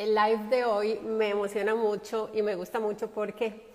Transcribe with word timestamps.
El 0.00 0.14
live 0.14 0.44
de 0.48 0.64
hoy 0.64 0.98
me 1.00 1.28
emociona 1.28 1.74
mucho 1.74 2.30
y 2.32 2.40
me 2.40 2.54
gusta 2.54 2.80
mucho 2.80 3.10
porque, 3.10 3.66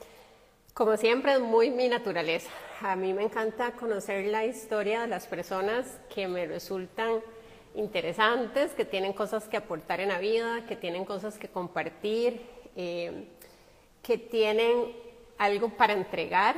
como 0.73 0.97
siempre, 0.97 1.33
es 1.33 1.39
muy 1.39 1.69
mi 1.69 1.87
naturaleza. 1.87 2.49
A 2.81 2.95
mí 2.95 3.13
me 3.13 3.21
encanta 3.21 3.73
conocer 3.73 4.25
la 4.25 4.43
historia 4.43 5.01
de 5.01 5.07
las 5.07 5.27
personas 5.27 5.99
que 6.11 6.27
me 6.27 6.47
resultan 6.47 7.21
interesantes, 7.75 8.71
que 8.71 8.85
tienen 8.85 9.13
cosas 9.13 9.47
que 9.47 9.57
aportar 9.57 9.99
en 9.99 10.09
la 10.09 10.17
vida, 10.17 10.65
que 10.67 10.75
tienen 10.75 11.05
cosas 11.05 11.37
que 11.37 11.47
compartir, 11.47 12.41
eh, 12.75 13.27
que 14.01 14.17
tienen 14.17 14.95
algo 15.37 15.69
para 15.77 15.93
entregar. 15.93 16.55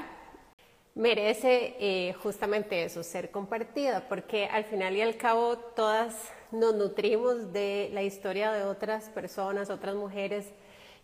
Merece 0.95 1.75
eh, 1.77 2.13
justamente 2.23 2.85
eso, 2.85 3.03
ser 3.03 3.31
compartida, 3.31 4.07
porque 4.07 4.45
al 4.45 4.63
final 4.63 4.95
y 4.95 5.01
al 5.01 5.17
cabo 5.17 5.57
todas 5.57 6.31
nos 6.51 6.75
nutrimos 6.75 7.51
de 7.53 7.89
la 7.93 8.03
historia 8.03 8.51
de 8.51 8.63
otras 8.63 9.09
personas, 9.09 9.69
otras 9.69 9.95
mujeres 9.95 10.45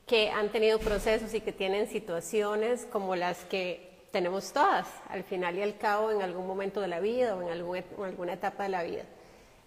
que 0.07 0.29
han 0.29 0.49
tenido 0.49 0.79
procesos 0.79 1.33
y 1.33 1.41
que 1.41 1.51
tienen 1.51 1.87
situaciones 1.87 2.87
como 2.91 3.15
las 3.15 3.45
que 3.45 3.91
tenemos 4.11 4.53
todas, 4.53 4.87
al 5.09 5.23
final 5.23 5.57
y 5.57 5.63
al 5.63 5.77
cabo, 5.77 6.11
en 6.11 6.21
algún 6.21 6.45
momento 6.45 6.81
de 6.81 6.87
la 6.87 6.99
vida 6.99 7.35
o 7.35 7.41
en, 7.41 7.49
alguna 7.49 8.33
etapa 8.33 8.63
de 8.63 8.69
la 8.69 8.83
vida. 8.83 9.03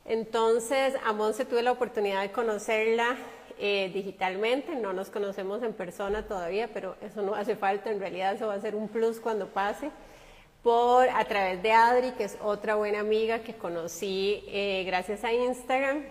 Entonces, 0.05 0.95
a 1.05 1.13
Monse 1.13 1.45
tuve 1.45 1.63
la 1.63 1.73
oportunidad 1.73 2.23
de 2.23 2.31
conocerla 2.31 3.17
eh, 3.59 3.91
digitalmente, 3.93 4.77
no 4.77 4.93
nos 4.93 5.11
conocemos 5.11 5.63
en 5.63 5.73
persona 5.73 6.27
todavía, 6.27 6.69
pero 6.73 6.95
eso 7.01 7.23
no 7.23 7.35
hace 7.35 7.57
falta, 7.57 7.91
en 7.91 7.99
realidad 7.99 8.35
eso 8.35 8.47
va 8.47 8.55
a 8.55 8.61
ser 8.61 8.77
un 8.77 8.89
plus 8.89 9.19
cuando 9.19 9.49
pase 9.49 9.91
por 10.67 11.09
a 11.09 11.25
través 11.27 11.63
de 11.63 11.71
Adri, 11.71 12.11
que 12.11 12.25
es 12.25 12.37
otra 12.43 12.75
buena 12.75 12.99
amiga 12.99 13.39
que 13.39 13.55
conocí 13.55 14.43
eh, 14.49 14.83
gracias 14.85 15.23
a 15.23 15.33
Instagram. 15.33 16.03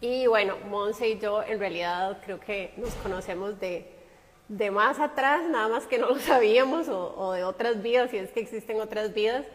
Y 0.00 0.26
bueno, 0.26 0.56
Monse 0.68 1.10
y 1.10 1.20
yo 1.20 1.40
en 1.40 1.60
realidad 1.60 2.18
creo 2.24 2.40
que 2.40 2.74
nos 2.76 2.92
conocemos 2.94 3.60
de, 3.60 3.88
de 4.48 4.72
más 4.72 4.98
atrás, 4.98 5.48
nada 5.48 5.68
más 5.68 5.86
que 5.86 5.98
no 5.98 6.08
lo 6.08 6.18
sabíamos, 6.18 6.88
o, 6.88 7.30
de 7.30 7.44
otras 7.44 7.80
vidas, 7.80 8.10
si 8.10 8.16
es 8.16 8.32
que 8.32 8.40
existen 8.40 8.80
otras 8.80 9.14
vidas, 9.14 9.46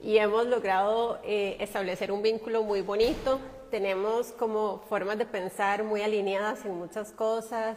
y 0.00 0.18
hemos 0.18 0.46
logrado 0.46 1.18
eh, 1.24 1.56
establecer 1.58 2.12
un 2.12 2.22
vínculo 2.22 2.62
muy 2.62 2.80
bonito. 2.80 3.40
Tenemos 3.72 4.30
como 4.30 4.84
formas 4.88 5.18
de 5.18 5.26
pensar 5.26 5.82
muy 5.82 6.02
alineadas 6.02 6.64
en 6.64 6.78
muchas 6.78 7.10
cosas, 7.10 7.76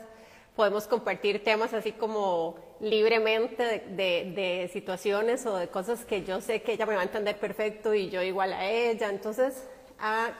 podemos 0.56 0.86
compartir 0.86 1.44
temas 1.44 1.74
así 1.74 1.92
como 1.92 2.70
libremente 2.82 3.84
de, 3.96 4.70
situaciones 4.74 5.46
o 5.46 5.56
de 5.56 5.68
cosas 5.68 6.04
que 6.04 6.24
yo 6.24 6.42
sé 6.42 6.62
que 6.62 6.74
ella 6.74 6.86
me 6.86 6.96
va 6.96 7.02
a 7.02 7.04
entender 7.04 7.38
perfecto 7.38 7.94
y 7.94 8.10
yo 8.10 8.22
igual 8.22 8.54
a 8.54 8.70
ella. 8.70 9.10
Entonces, 9.10 9.64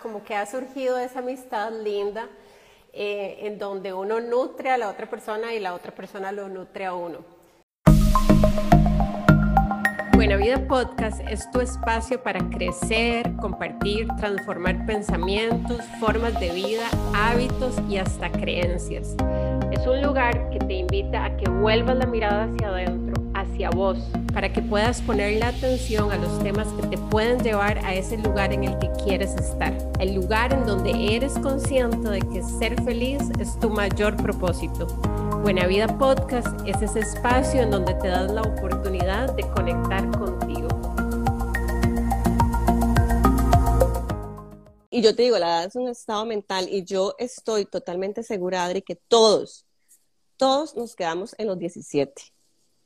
como 0.02 0.24
que 0.24 0.36
ha 0.36 0.46
surgido 0.46 0.98
esa 0.98 1.20
amistad 1.20 1.72
linda 1.72 2.28
eh, 2.94 3.38
en 3.42 3.60
donde 3.60 3.94
uno 3.94 4.20
nutre 4.20 4.72
a 4.72 4.78
la 4.78 4.90
otra 4.90 5.10
persona 5.10 5.54
y 5.54 5.60
la 5.60 5.76
otra 5.76 5.94
persona 5.94 6.32
lo 6.32 6.50
nutre 6.50 6.86
a 6.86 6.96
uno. 6.96 7.20
Buena 10.14 10.36
Vida 10.36 10.68
Podcast 10.68 11.22
es 11.30 11.50
tu 11.52 11.62
espacio 11.62 12.22
para 12.22 12.40
crecer, 12.50 13.32
compartir, 13.40 14.08
transformar 14.20 14.86
pensamientos, 14.86 15.82
formas 16.00 16.40
de 16.40 16.52
vida, 16.52 16.88
hábitos 17.14 17.76
y 17.90 17.98
hasta 17.98 18.32
creencias. 18.32 19.16
Es 19.72 19.88
un 19.88 20.02
lugar 20.02 20.50
que 20.50 20.60
te 20.60 20.74
invita 20.74 21.24
a 21.24 21.38
que 21.38 21.50
vuelvas 21.50 21.96
la 21.96 22.06
mirada 22.06 22.44
hacia 22.44 22.68
adentro, 22.68 23.24
hacia 23.34 23.70
vos, 23.70 23.98
para 24.34 24.52
que 24.52 24.62
puedas 24.62 25.02
poner 25.02 25.40
la 25.40 25.48
atención 25.48 26.12
a 26.12 26.18
los 26.18 26.44
temas 26.44 26.68
que 26.74 26.88
te 26.88 26.98
pueden 26.98 27.40
llevar 27.40 27.78
a 27.86 27.94
ese 27.94 28.18
lugar 28.18 28.52
en 28.52 28.66
el 28.66 28.78
que 28.80 28.92
quieres 29.04 29.34
estar. 29.36 29.74
El 30.02 30.14
lugar 30.14 30.52
en 30.52 30.66
donde 30.66 31.16
eres 31.16 31.40
consciente 31.40 32.10
de 32.10 32.20
que 32.20 32.44
ser 32.44 32.84
feliz 32.84 33.22
es 33.40 33.58
tu 33.62 33.70
mayor 33.70 34.18
propósito. 34.18 34.88
Buena 35.42 35.66
Vida 35.68 35.88
Podcast 35.88 36.50
es 36.68 36.82
ese 36.82 37.00
espacio 37.00 37.62
en 37.62 37.72
donde 37.72 37.94
te 37.94 38.10
das 38.10 38.30
la 38.30 38.42
oportunidad 38.42 39.34
de 39.36 39.44
conectar 39.44 40.06
contigo. 40.12 40.71
Y 44.94 45.02
yo 45.02 45.16
te 45.16 45.24
digo, 45.24 45.40
la 45.40 45.48
edad 45.48 45.66
es 45.66 45.76
un 45.76 45.88
estado 45.88 46.26
mental 46.26 46.68
y 46.70 46.84
yo 46.84 47.16
estoy 47.18 47.66
totalmente 47.66 48.24
segura, 48.24 48.66
Adri, 48.66 48.82
que 48.82 48.96
todos, 48.96 49.66
todos 50.36 50.76
nos 50.76 50.98
quedamos 50.98 51.34
en 51.38 51.48
los 51.48 51.58
17. 51.58 52.22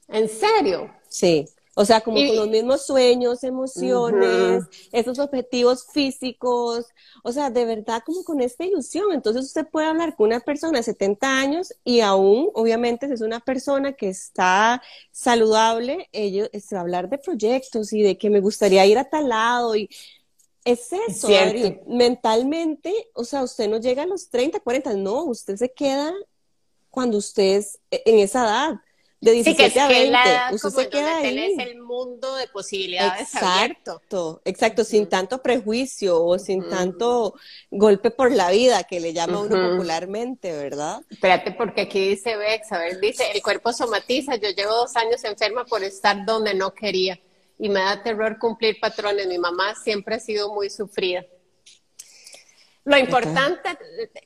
¿En 0.09 0.29
serio? 0.29 0.93
Sí. 1.09 1.47
O 1.77 1.83
sea, 1.83 2.01
como 2.01 2.15
con 2.17 2.35
los 2.35 2.47
mismos 2.47 2.85
sueños, 2.85 3.43
emociones, 3.43 4.63
esos 4.93 5.17
objetivos 5.19 5.87
físicos, 5.91 6.85
o 7.21 7.31
sea, 7.33 7.49
de 7.49 7.65
verdad 7.65 8.01
como 8.05 8.23
con 8.23 8.39
esta 8.39 8.63
ilusión. 8.63 9.11
Entonces 9.11 9.43
usted 9.43 9.67
puede 9.67 9.87
hablar 9.87 10.15
con 10.15 10.27
una 10.27 10.39
persona 10.39 10.77
de 10.77 10.83
70 10.83 11.27
años 11.27 11.73
y 11.83 11.99
aún, 11.99 12.49
obviamente, 12.53 13.07
si 13.07 13.13
es 13.13 13.21
una 13.21 13.41
persona 13.41 13.91
que 13.91 14.07
está 14.07 14.81
saludable, 15.11 16.07
ellos 16.13 16.49
se 16.53 16.75
va 16.75 16.81
a 16.81 16.83
hablar 16.83 17.09
de 17.09 17.17
proyectos 17.17 17.91
y 17.91 18.03
de 18.03 18.17
que 18.17 18.29
me 18.29 18.39
gustaría 18.39 18.85
ir 18.85 18.97
a 18.97 19.09
tal 19.09 19.27
lado 19.27 19.75
y 19.75 19.89
es 20.65 20.91
eso, 20.91 21.27
mentalmente, 21.87 22.91
o 23.13 23.23
sea, 23.23 23.43
usted 23.43 23.69
no 23.69 23.77
llega 23.79 24.03
a 24.03 24.07
los 24.07 24.29
30, 24.29 24.59
40, 24.59 24.93
no, 24.95 25.23
usted 25.25 25.55
se 25.57 25.71
queda 25.71 26.11
cuando 26.89 27.19
usted 27.19 27.57
es 27.57 27.79
e, 27.91 28.01
en 28.05 28.17
esa 28.19 28.43
edad, 28.45 28.81
de 29.21 29.31
17 29.31 29.69
sí, 29.69 29.79
a 29.79 29.87
20, 29.87 30.17
usted 30.53 30.69
se 30.69 30.89
queda 30.89 31.17
ahí. 31.17 31.55
el 31.59 31.81
mundo 31.81 32.35
de 32.35 32.47
posibilidades 32.47 33.33
exacto, 33.33 34.41
Exacto, 34.43 34.83
sin 34.83 35.07
tanto 35.07 35.41
prejuicio 35.41 36.23
o 36.23 36.37
sin 36.37 36.67
tanto 36.67 37.35
golpe 37.71 38.11
por 38.11 38.31
la 38.31 38.49
vida 38.51 38.83
que 38.83 38.99
le 38.99 39.13
llama 39.13 39.41
uno 39.41 39.71
popularmente, 39.71 40.51
¿verdad? 40.51 41.01
Espérate, 41.09 41.51
porque 41.51 41.81
aquí 41.81 42.09
dice 42.09 42.35
Bex, 42.37 42.71
a 42.71 42.79
ver, 42.79 42.99
dice, 42.99 43.23
el 43.33 43.41
cuerpo 43.41 43.71
somatiza, 43.71 44.35
yo 44.35 44.49
llevo 44.49 44.73
dos 44.73 44.95
años 44.95 45.23
enferma 45.23 45.65
por 45.65 45.83
estar 45.83 46.25
donde 46.25 46.53
no 46.53 46.73
quería 46.73 47.19
y 47.57 47.69
me 47.69 47.79
da 47.79 48.03
terror 48.03 48.37
cumplir 48.39 48.79
patrones. 48.79 49.27
Mi 49.27 49.37
mamá 49.37 49.75
siempre 49.75 50.15
ha 50.15 50.19
sido 50.19 50.53
muy 50.53 50.69
sufrida. 50.69 51.25
Lo 52.83 52.97
importante, 52.97 53.69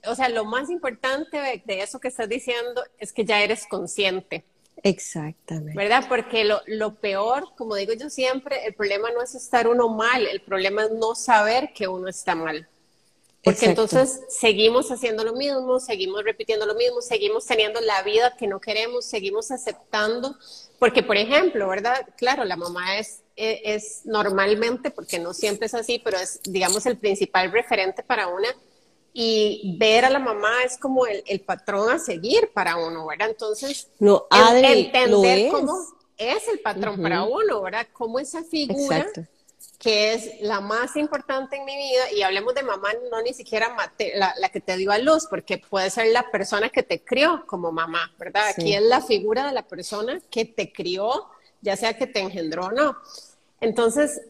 o 0.06 0.16
sea, 0.16 0.28
lo 0.28 0.44
más 0.44 0.69
importante 0.69 1.62
de, 1.66 1.81
eso 1.81 2.00
que 2.00 2.09
estás 2.09 2.28
diciendo 2.28 2.84
es 2.97 3.13
que 3.13 3.23
ya 3.23 3.41
eres 3.41 3.66
consciente. 3.66 4.44
Exactamente. 4.84 5.78
¿Verdad? 5.78 6.06
Porque 6.09 6.44
lo, 6.44 6.62
lo, 6.68 6.95
peor, 6.95 7.56
como 7.56 7.75
digo 7.75 7.94
yo 7.94 8.09
siempre, 8.09 8.66
el 8.66 8.73
problema 8.73 9.12
no 9.12 9.22
es 9.22 9.34
estar 9.34 9.68
uno 9.68 9.88
mal, 9.89 10.25
el 10.25 10.41
problema 10.41 10.85
es 10.85 10.91
no 10.91 11.16
saber 11.16 11.72
que 11.73 11.88
uno 11.88 12.09
está 12.09 12.35
mal. 12.35 12.68
Porque 13.44 13.66
entonces 13.68 14.22
seguimos 14.28 14.91
haciendo 14.91 15.23
lo 15.23 15.34
mismo, 15.34 15.79
seguimos 15.79 16.23
repitiendo 16.25 16.66
lo 16.66 16.75
mismo, 16.75 17.01
seguimos 17.01 17.45
teniendo 17.45 17.79
la 17.79 18.03
vida 18.03 18.35
que 18.38 18.47
no 18.47 18.59
queremos, 18.59 19.06
seguimos 19.06 19.51
aceptando. 19.51 20.35
Porque, 20.79 21.03
por 21.03 21.17
ejemplo, 21.17 21.67
¿verdad? 21.67 22.07
Claro, 22.16 22.45
la 22.45 22.56
mamá 22.56 22.97
es, 22.97 23.22
e, 23.35 23.62
es, 23.66 24.01
normalmente, 24.06 24.91
porque 24.91 25.19
no 25.19 25.34
siempre 25.34 25.67
es 25.67 25.73
así, 25.73 26.01
pero 26.03 26.17
es, 26.17 26.40
digamos, 26.44 26.85
el 26.85 26.97
principal 26.97 27.51
referente 27.51 28.01
para 28.01 28.28
una. 28.28 28.47
Y 29.12 29.75
ver 29.78 30.06
a 30.06 30.09
la 30.09 30.19
mamá 30.19 30.63
es 30.63 30.78
como 30.78 31.06
el, 31.06 31.23
el 31.28 31.41
patrón 31.41 31.91
a 31.91 32.00
seguir 32.00 32.51
para 32.53 32.78
uno, 32.78 33.07
¿verdad? 33.07 33.29
Entonces, 33.29 33.89
no, 34.00 34.28
entender 34.31 35.51
cómo 35.51 35.78
es 36.18 36.47
el 36.47 36.59
patrón 36.59 37.01
para 37.01 37.23
uno, 37.23 37.62
¿verdad? 37.62 37.88
Cómo 37.91 38.19
esa 38.19 38.44
figura 38.44 39.06
que 39.79 40.12
es 40.13 40.41
la 40.41 40.59
más 40.59 40.97
importante 40.97 41.56
en 41.56 41.63
mi 41.63 41.75
vida, 41.75 42.12
y 42.12 42.22
hablemos 42.22 42.53
de 42.53 42.63
mamá, 42.63 42.90
no 43.09 43.22
ni 43.22 43.34
siquiera 43.34 43.78
la, 44.13 44.50
que 44.50 44.59
te 44.59 44.75
dio 44.75 44.91
a 44.91 44.97
luz, 44.97 45.25
porque 45.29 45.57
puede 45.57 45.90
ser 45.90 46.07
la 46.07 46.29
persona 46.31 46.67
que 46.67 46.84
te 46.84 47.01
crió 47.01 47.45
como 47.47 47.72
mamá, 47.72 48.13
¿verdad? 48.19 48.50
Aquí 48.50 48.73
es 48.73 48.81
la 48.81 49.00
figura 49.00 49.47
de 49.47 49.53
la 49.53 49.66
persona 49.66 50.22
que 50.29 50.44
te 50.44 50.73
crió, 50.73 51.29
ya 51.62 51.78
sea 51.78 51.97
que 51.97 52.07
te 52.07 52.19
engendró 52.19 52.66
o 52.66 52.72
no. 52.72 52.97
Entonces, 53.62 54.22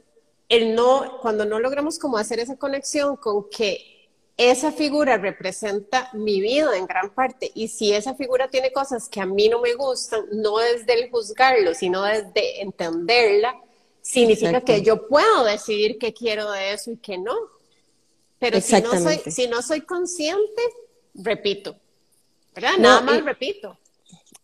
el 0.50 0.76
no, 0.76 1.18
cuando 1.20 1.46
no 1.46 1.60
logramos 1.60 1.98
como 1.98 2.20
hacer 2.20 2.40
esa 2.40 2.56
conexión 2.56 3.16
con 3.16 3.50
que 3.50 4.08
esa 4.38 4.72
figura 4.72 5.18
representa 5.18 6.12
mi 6.14 6.42
vida 6.42 6.78
en 6.78 6.86
gran 6.86 7.10
parte, 7.10 7.52
y 7.56 7.70
si 7.70 7.92
esa 7.92 8.14
figura 8.14 8.50
tiene 8.50 8.72
cosas 8.72 9.10
que 9.10 9.20
a 9.20 9.26
mí 9.26 9.50
no 9.50 9.62
me 9.62 9.74
gustan, 9.74 10.26
no 10.32 10.62
es 10.62 10.86
del 10.86 11.10
juzgarlo, 11.10 11.74
sino 11.74 12.04
desde 12.04 12.62
entenderla, 12.62 13.60
significa 14.10 14.62
que 14.62 14.82
yo 14.82 15.08
puedo 15.08 15.44
decidir 15.44 15.98
qué 16.00 16.14
quiero 16.14 16.52
de 16.52 16.74
eso 16.74 16.92
y 16.92 16.98
qué 16.98 17.18
no. 17.18 17.36
Pero 18.40 18.60
si 18.62 18.82
no, 18.82 18.92
soy, 19.00 19.18
si 19.32 19.48
no 19.48 19.62
soy 19.62 19.82
consciente, 19.82 20.62
repito. 21.14 21.76
¿Verdad? 22.56 22.78
Nada 22.80 23.02
más 23.02 23.24
repito. 23.24 23.78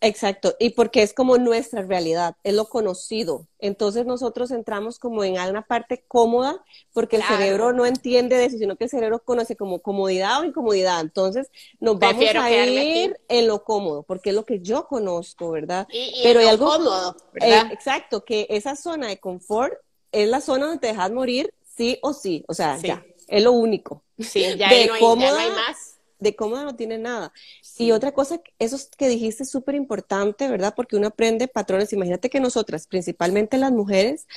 Exacto, 0.06 0.56
y 0.60 0.70
porque 0.70 1.02
es 1.02 1.16
como 1.16 1.40
nuestra 1.40 1.82
realidad, 1.82 2.36
es 2.44 2.54
lo 2.54 2.70
conocido. 2.70 3.48
Entonces 3.58 4.06
nosotros 4.06 4.52
entramos 4.52 5.00
como 5.00 5.24
en 5.24 5.34
una 5.34 5.64
parte 5.64 6.06
cómoda 6.08 6.64
porque 6.94 7.16
el 7.16 7.24
cerebro 7.24 7.74
no 7.74 7.88
entiende 7.88 8.38
de 8.38 8.46
eso, 8.46 8.60
sino 8.60 8.76
que 8.76 8.84
el 8.84 8.92
cerebro 8.92 9.18
conoce 9.18 9.56
como 9.56 9.80
comodidad 9.80 10.42
o 10.42 10.44
incomodidad. 10.44 11.02
Entonces 11.02 11.50
nos 11.80 11.98
vamos 11.98 12.24
a 12.36 12.52
ir 12.52 13.18
en 13.28 13.48
lo 13.48 13.64
cómodo, 13.64 14.04
porque 14.04 14.30
es 14.30 14.36
lo 14.36 14.46
que 14.46 14.60
yo 14.60 14.86
conozco, 14.86 15.50
¿verdad? 15.50 15.88
Pero 16.22 16.40
hay 16.40 16.48
algo 16.50 16.68
cómodo, 16.68 17.18
¿verdad? 17.34 17.72
Eh, 17.72 17.74
exacto, 17.74 18.24
que 18.24 18.46
esa 18.52 18.76
zona 18.76 19.08
de 19.08 19.18
confort 19.18 19.74
es 20.12 20.30
la 20.30 20.40
zona 20.40 20.68
donde 20.68 20.82
te 20.82 20.88
dejas 20.88 21.12
morir 21.12 21.52
sí 21.76 21.98
o 22.04 22.14
sí, 22.14 22.46
o 22.48 22.54
sea, 22.54 22.78
ya, 22.78 23.04
es 23.28 23.44
lo 23.44 23.54
único. 23.54 24.04
Sí, 24.20 24.42
ya 24.56 24.70
de 24.70 24.86
no, 24.86 24.94
hay, 24.94 25.50
más 25.50 25.95
de 26.20 26.36
cómoda 26.36 26.64
no 26.64 26.76
tiene 26.76 26.98
nada. 26.98 27.32
Y 27.78 27.92
otra 27.92 28.14
cosa, 28.14 28.42
eso 28.60 28.78
que 28.98 29.08
dijiste 29.10 29.44
es 29.44 29.50
súper 29.50 29.76
importante, 29.76 30.48
¿verdad? 30.48 30.74
Porque 30.76 30.96
uno 30.96 31.08
aprende 31.08 31.48
patrones. 31.48 31.94
Imagínate 31.94 32.30
que 32.30 32.40
nosotras, 32.40 32.88
principalmente 32.88 33.58
las 33.58 33.72
mujeres, 33.72 34.28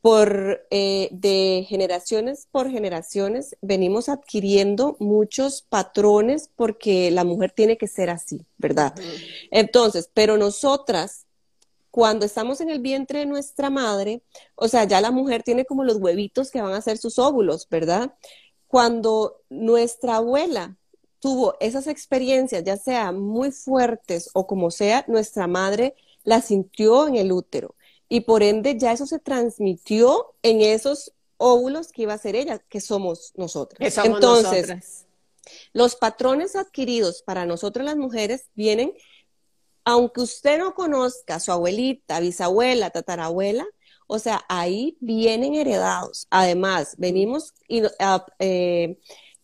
por 0.00 0.66
eh, 0.70 1.08
de 1.12 1.66
generaciones 1.68 2.48
por 2.50 2.70
generaciones 2.70 3.56
venimos 3.60 4.08
adquiriendo 4.08 4.96
muchos 4.98 5.62
patrones 5.62 6.50
porque 6.56 7.10
la 7.10 7.24
mujer 7.24 7.52
tiene 7.52 7.76
que 7.76 7.86
ser 7.86 8.08
así, 8.08 8.46
¿verdad? 8.56 8.94
Entonces, 9.50 10.10
pero 10.12 10.38
nosotras 10.38 11.26
cuando 11.90 12.24
estamos 12.24 12.60
en 12.60 12.70
el 12.70 12.80
vientre 12.80 13.20
de 13.20 13.26
nuestra 13.26 13.68
madre, 13.68 14.22
o 14.54 14.68
sea, 14.68 14.84
ya 14.84 15.00
la 15.00 15.10
mujer 15.10 15.42
tiene 15.42 15.64
como 15.64 15.84
los 15.84 15.96
huevitos 15.96 16.50
que 16.50 16.62
van 16.62 16.72
a 16.72 16.80
ser 16.80 16.98
sus 16.98 17.18
óvulos, 17.18 17.68
¿verdad? 17.68 18.14
Cuando 18.68 19.42
nuestra 19.50 20.16
abuela 20.16 20.76
tuvo 21.20 21.56
esas 21.60 21.86
experiencias, 21.86 22.64
ya 22.64 22.76
sea 22.76 23.12
muy 23.12 23.52
fuertes 23.52 24.30
o 24.32 24.46
como 24.46 24.70
sea, 24.70 25.04
nuestra 25.06 25.46
madre 25.46 25.94
la 26.24 26.40
sintió 26.40 27.06
en 27.06 27.16
el 27.16 27.32
útero 27.32 27.76
y 28.08 28.22
por 28.22 28.42
ende 28.42 28.76
ya 28.76 28.92
eso 28.92 29.06
se 29.06 29.20
transmitió 29.20 30.34
en 30.42 30.60
esos 30.60 31.12
óvulos 31.36 31.92
que 31.92 32.02
iba 32.02 32.14
a 32.14 32.18
ser 32.18 32.36
ella, 32.36 32.58
que 32.58 32.80
somos 32.80 33.32
nosotras. 33.36 33.96
Entonces, 34.04 35.06
los 35.72 35.96
patrones 35.96 36.56
adquiridos 36.56 37.22
para 37.22 37.46
nosotras 37.46 37.86
las 37.86 37.96
mujeres 37.96 38.48
vienen, 38.54 38.92
aunque 39.84 40.20
usted 40.20 40.58
no 40.58 40.74
conozca 40.74 41.36
a 41.36 41.40
su 41.40 41.52
abuelita, 41.52 42.20
bisabuela, 42.20 42.90
tatarabuela, 42.90 43.66
o 44.06 44.18
sea, 44.18 44.44
ahí 44.48 44.98
vienen 45.00 45.54
heredados. 45.54 46.26
Además, 46.30 46.96
venimos 46.98 47.54
y 47.68 47.82
eh, 48.40 48.98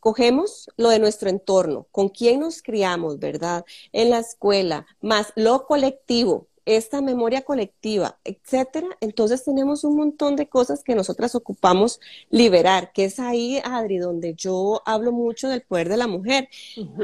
cogemos 0.07 0.71
lo 0.77 0.91
de 0.91 1.01
nuestro 1.01 1.31
entorno, 1.31 1.89
con 1.91 2.11
quién 2.11 2.39
nos 2.39 2.63
criamos, 2.63 3.19
¿verdad? 3.19 3.65
En 3.91 4.11
la 4.11 4.21
escuela, 4.21 4.87
más 5.01 5.33
lo 5.35 5.67
colectivo, 5.67 6.47
esta 6.65 7.01
memoria 7.01 7.43
colectiva, 7.43 8.17
etcétera, 8.23 8.87
entonces 9.01 9.43
tenemos 9.43 9.83
un 9.83 9.97
montón 9.97 10.37
de 10.37 10.49
cosas 10.49 10.85
que 10.85 10.95
nosotras 10.95 11.35
ocupamos 11.35 11.99
liberar, 12.31 12.93
que 12.93 13.07
es 13.07 13.19
ahí, 13.19 13.61
Adri, 13.65 13.99
donde 13.99 14.35
yo 14.35 14.81
hablo 14.87 15.11
mucho 15.11 15.49
del 15.49 15.63
poder 15.63 15.89
de 15.89 15.97
la 15.97 16.07
mujer. 16.07 16.49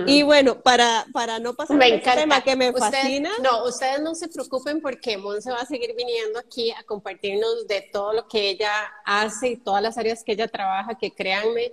Y 0.06 0.22
bueno, 0.22 0.62
para, 0.62 1.04
para 1.12 1.40
no 1.40 1.54
pasar 1.54 1.76
me 1.76 1.96
este 1.96 2.08
tema 2.08 2.44
que 2.44 2.54
me 2.54 2.72
fascina. 2.72 3.30
No, 3.42 3.64
ustedes 3.64 4.00
no 4.00 4.14
se 4.14 4.28
preocupen 4.28 4.80
porque 4.80 5.18
Mon 5.18 5.42
se 5.42 5.50
va 5.50 5.58
a 5.58 5.66
seguir 5.66 5.92
viniendo 5.96 6.38
aquí 6.38 6.70
a 6.70 6.84
compartirnos 6.84 7.66
de 7.66 7.80
todo 7.92 8.12
lo 8.12 8.28
que 8.28 8.50
ella 8.50 8.70
hace 9.04 9.48
y 9.48 9.56
todas 9.56 9.82
las 9.82 9.98
áreas 9.98 10.22
que 10.22 10.32
ella 10.34 10.46
trabaja, 10.46 10.96
que 10.96 11.10
créanme 11.10 11.72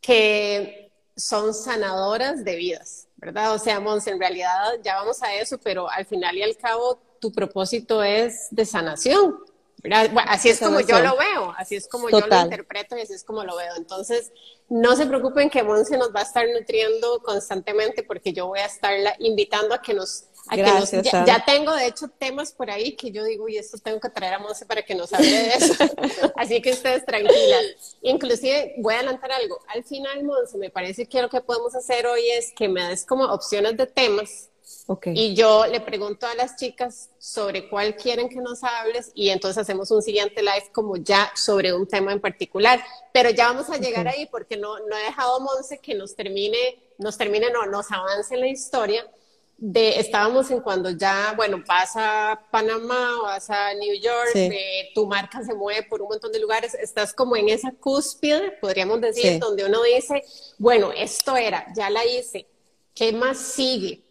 que 0.00 0.92
son 1.16 1.54
sanadoras 1.54 2.44
de 2.44 2.56
vidas. 2.56 3.08
¿verdad? 3.18 3.52
O 3.54 3.58
sea, 3.58 3.80
Mons, 3.80 4.06
en 4.06 4.18
realidad 4.18 4.78
ya 4.82 4.96
vamos 4.96 5.22
a 5.22 5.34
eso, 5.34 5.58
pero 5.58 5.90
al 5.90 6.06
final 6.06 6.36
y 6.36 6.42
al 6.42 6.56
cabo 6.56 7.00
tu 7.20 7.32
propósito 7.32 8.02
es 8.02 8.46
de 8.50 8.64
sanación. 8.64 9.38
así 10.26 10.48
es 10.50 10.60
como 10.60 10.80
yo 10.80 11.00
lo 11.00 11.16
veo, 11.16 11.52
así 11.56 11.74
es 11.74 11.88
como 11.88 12.08
yo 12.08 12.20
lo 12.20 12.42
interpreto 12.42 12.96
y 12.96 13.00
así 13.00 13.14
es 13.14 13.24
como 13.24 13.42
lo 13.42 13.56
veo. 13.56 13.74
Entonces, 13.76 14.32
no 14.68 14.94
se 14.94 15.06
preocupen 15.06 15.50
que 15.50 15.64
Monse 15.64 15.98
nos 15.98 16.14
va 16.14 16.20
a 16.20 16.24
estar 16.24 16.46
nutriendo 16.48 17.20
constantemente 17.20 18.04
porque 18.04 18.32
yo 18.32 18.46
voy 18.46 18.60
a 18.60 18.66
estarla 18.66 19.14
invitando 19.18 19.74
a 19.74 19.82
que 19.82 19.94
nos 19.94 20.26
Gracias, 20.50 21.02
ya, 21.02 21.44
tengo, 21.44 21.74
de 21.74 21.86
hecho, 21.86 22.08
temas 22.08 22.52
por 22.52 22.70
ahí 22.70 22.96
que 22.96 23.10
yo 23.10 23.24
digo, 23.24 23.48
y 23.48 23.56
esto 23.56 23.78
tengo 23.78 24.00
que 24.00 24.08
traer 24.08 24.34
a 24.34 24.38
Monse 24.38 24.66
para 24.66 24.82
que 24.82 24.94
nos 24.94 25.12
hable 25.12 25.30
de 25.30 25.54
eso. 25.54 25.74
Así 26.36 26.60
que 26.62 26.70
ustedes 26.72 27.04
tranquilas. 27.04 27.96
Inclusive, 28.02 28.74
voy 28.78 28.94
a 28.94 28.98
adelantar 28.98 29.32
algo. 29.32 29.58
Al 29.68 29.84
final, 29.84 30.24
Monse, 30.24 30.58
me 30.58 30.70
parece 30.70 31.06
que 31.06 31.20
lo 31.20 31.28
que 31.28 31.40
podemos 31.40 31.74
hacer 31.74 32.06
hoy 32.06 32.30
es 32.30 32.52
que 32.52 32.68
me 32.68 32.82
des 32.88 33.04
como 33.04 33.24
opciones 33.24 33.76
de 33.76 33.86
temas. 33.86 34.48
Okay. 34.86 35.12
Y 35.16 35.34
yo 35.34 35.66
le 35.66 35.80
pregunto 35.80 36.26
a 36.26 36.34
las 36.34 36.56
chicas 36.56 37.10
sobre 37.18 37.68
cuál 37.68 37.94
quieren 37.94 38.28
que 38.28 38.36
nos 38.36 38.64
hables 38.64 39.12
y 39.14 39.28
entonces 39.28 39.58
hacemos 39.58 39.90
un 39.90 40.02
siguiente 40.02 40.42
live 40.42 40.70
como 40.72 40.96
ya 40.96 41.30
sobre 41.34 41.74
un 41.74 41.86
tema 41.86 42.12
en 42.12 42.20
particular. 42.20 42.82
Pero 43.12 43.30
ya 43.30 43.48
vamos 43.48 43.68
a 43.70 43.76
llegar 43.76 44.08
ahí 44.08 44.26
porque 44.26 44.56
no, 44.56 44.78
no 44.78 44.96
he 44.96 45.04
dejado 45.04 45.36
a 45.36 45.40
Monse 45.40 45.78
que 45.78 45.94
nos 45.94 46.14
termine, 46.14 46.78
nos 46.98 47.18
termine, 47.18 47.50
no, 47.50 47.66
nos 47.66 47.90
avance 47.92 48.34
en 48.34 48.40
la 48.40 48.48
historia 48.48 49.06
de, 49.60 49.98
estábamos 49.98 50.50
en 50.52 50.60
cuando 50.60 50.90
ya, 50.90 51.34
bueno, 51.36 51.62
vas 51.66 51.92
a 51.96 52.40
Panamá, 52.50 53.18
vas 53.22 53.50
a 53.50 53.74
New 53.74 53.94
York, 54.00 54.30
eh, 54.34 54.90
tu 54.94 55.04
marca 55.06 55.42
se 55.42 55.52
mueve 55.52 55.82
por 55.82 56.00
un 56.00 56.08
montón 56.08 56.30
de 56.30 56.38
lugares, 56.38 56.74
estás 56.74 57.12
como 57.12 57.34
en 57.34 57.48
esa 57.48 57.72
cúspide, 57.72 58.52
podríamos 58.60 59.00
decir, 59.00 59.40
donde 59.40 59.64
uno 59.64 59.82
dice, 59.82 60.22
bueno, 60.58 60.92
esto 60.92 61.36
era, 61.36 61.66
ya 61.74 61.90
la 61.90 62.06
hice, 62.06 62.46
¿qué 62.94 63.12
más 63.12 63.36
sigue? 63.36 64.04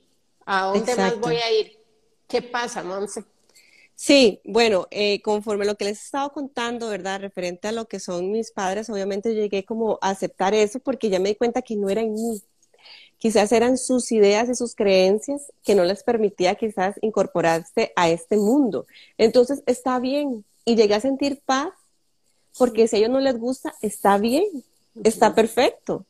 ¿A 0.45 0.65
dónde 0.65 0.95
más 0.95 1.17
voy 1.17 1.37
a 1.37 1.51
ir? 1.51 1.79
¿Qué 2.27 2.41
pasa, 2.41 2.83
Monse? 2.83 3.23
Sí, 3.95 4.41
bueno, 4.43 4.87
eh, 4.91 5.21
conforme 5.21 5.65
lo 5.65 5.75
que 5.75 5.85
les 5.85 5.97
he 5.97 6.05
estado 6.05 6.31
contando, 6.31 6.89
¿verdad? 6.89 7.21
Referente 7.21 7.69
a 7.69 7.71
lo 7.71 7.87
que 7.87 7.99
son 7.99 8.31
mis 8.31 8.51
padres, 8.51 8.89
obviamente 8.89 9.33
llegué 9.33 9.63
como 9.65 9.97
a 10.01 10.09
aceptar 10.09 10.53
eso 10.53 10.79
porque 10.79 11.09
ya 11.09 11.19
me 11.19 11.29
di 11.29 11.35
cuenta 11.35 11.61
que 11.61 11.77
no 11.77 11.89
era 11.89 12.01
en 12.01 12.13
mí, 12.13 12.41
Quizás 13.17 13.51
eran 13.51 13.77
sus 13.77 14.11
ideas 14.11 14.47
y 14.49 14.55
sus 14.55 14.75
creencias 14.75 15.51
que 15.63 15.75
no 15.75 15.83
les 15.83 16.03
permitía 16.03 16.55
quizás 16.55 16.95
incorporarse 17.01 17.91
a 17.95 18.09
este 18.09 18.37
mundo. 18.37 18.85
Entonces 19.17 19.63
está 19.65 19.99
bien 19.99 20.45
y 20.65 20.75
llegué 20.75 20.95
a 20.95 21.01
sentir 21.01 21.41
paz 21.45 21.69
porque 22.57 22.87
si 22.87 22.95
a 22.95 22.99
ellos 22.99 23.11
no 23.11 23.19
les 23.19 23.37
gusta, 23.37 23.73
está 23.81 24.17
bien, 24.17 24.45
está 25.03 25.33
perfecto. 25.35 26.05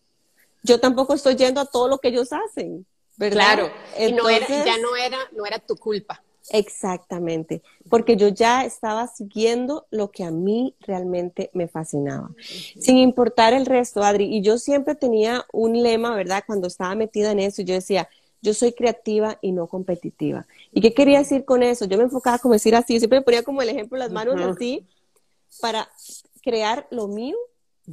Yo 0.64 0.80
tampoco 0.80 1.14
estoy 1.14 1.36
yendo 1.36 1.62
a 1.62 1.66
todo 1.66 1.88
lo 1.88 2.00
que 2.00 2.10
ellos 2.10 2.30
hacen, 2.32 2.86
¿verdad? 3.18 3.56
Claro, 3.56 3.72
y 4.00 4.12
no 4.14 4.28
era, 4.30 4.48
ya 4.48 4.78
no 4.78 4.96
era, 4.96 5.18
no 5.32 5.46
era 5.46 5.60
tu 5.60 5.76
culpa. 5.76 6.22
Exactamente, 6.50 7.62
porque 7.90 8.16
yo 8.16 8.30
ya 8.30 8.64
estaba 8.64 9.08
siguiendo 9.08 9.86
lo 9.92 10.12
que 10.12 10.24
a 10.24 10.32
mí 10.32 10.76
realmente 10.80 11.50
me 11.54 11.68
fascinaba, 11.68 12.32
sin 12.80 12.98
importar 12.98 13.54
el 13.54 13.66
resto, 13.66 14.02
Adri. 14.04 14.26
Y 14.26 14.42
yo 14.42 14.58
siempre 14.58 14.96
tenía 14.96 15.46
un 15.52 15.82
lema, 15.82 16.16
¿verdad? 16.16 16.44
Cuando 16.48 16.68
estaba 16.68 16.96
metida 16.96 17.32
en 17.32 17.40
eso, 17.40 17.62
yo 17.64 17.74
decía, 17.74 18.08
yo 18.42 18.54
soy 18.54 18.72
creativa 18.74 19.38
y 19.42 19.52
no 19.52 19.68
competitiva. 19.68 20.48
¿Y 20.72 20.82
qué 20.82 20.94
quería 20.94 21.20
decir 21.20 21.44
con 21.44 21.64
eso? 21.64 21.86
Yo 21.86 21.98
me 21.98 22.06
enfocaba 22.06 22.40
como 22.40 22.54
decir 22.54 22.76
así, 22.76 22.98
siempre 23.00 23.20
me 23.20 23.26
ponía 23.26 23.44
como 23.44 23.62
el 23.62 23.70
ejemplo 23.70 23.98
las 23.98 24.12
manos 24.12 24.40
así, 24.40 24.86
para 25.60 25.90
crear 26.42 26.88
lo 26.92 27.08
mío 27.08 27.36